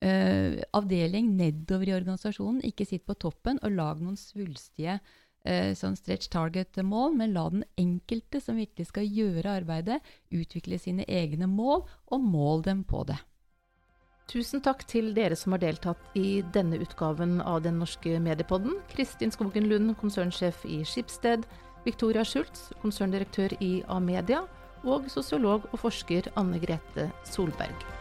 eh, 0.05 0.61
avdeling 0.77 1.33
nedover 1.39 1.89
i 1.89 1.97
organisasjonen. 1.97 2.61
Ikke 2.67 2.85
sitt 2.85 3.07
på 3.09 3.17
toppen 3.17 3.61
og 3.63 3.73
lag 3.73 4.03
noen 4.03 4.21
svulstige 4.21 4.99
eh, 5.45 5.73
sånn 5.77 5.97
stretch 5.99 6.31
target-mål, 6.33 7.17
men 7.17 7.35
la 7.37 7.49
den 7.53 7.65
enkelte 7.81 8.41
som 8.43 8.61
virkelig 8.61 8.91
skal 8.91 9.09
gjøre 9.09 9.57
arbeidet, 9.63 10.01
utvikle 10.35 10.79
sine 10.81 11.07
egne 11.09 11.49
mål, 11.51 11.87
og 12.13 12.25
mål 12.25 12.65
dem 12.69 12.85
på 12.85 13.05
det. 13.09 13.19
Tusen 14.31 14.63
takk 14.63 14.85
til 14.87 15.09
dere 15.17 15.35
som 15.35 15.57
har 15.57 15.63
deltatt 15.65 16.13
i 16.15 16.39
denne 16.55 16.79
utgaven 16.79 17.41
av 17.43 17.65
Den 17.65 17.81
norske 17.83 18.15
mediepodden. 18.23 18.77
Kristin 18.93 19.33
Skogen 19.35 19.67
Lund, 19.67 19.97
konsernsjef 19.99 20.63
i 20.71 20.85
Skipsted. 20.87 21.49
Victoria 21.85 22.25
Schultz, 22.25 22.71
konserndirektør 22.83 23.57
i 23.61 23.81
Amedia. 23.89 24.45
Og 24.85 25.11
sosiolog 25.13 25.67
og 25.73 25.83
forsker 25.83 26.31
Anne 26.41 26.61
Grete 26.61 27.11
Solberg. 27.29 28.00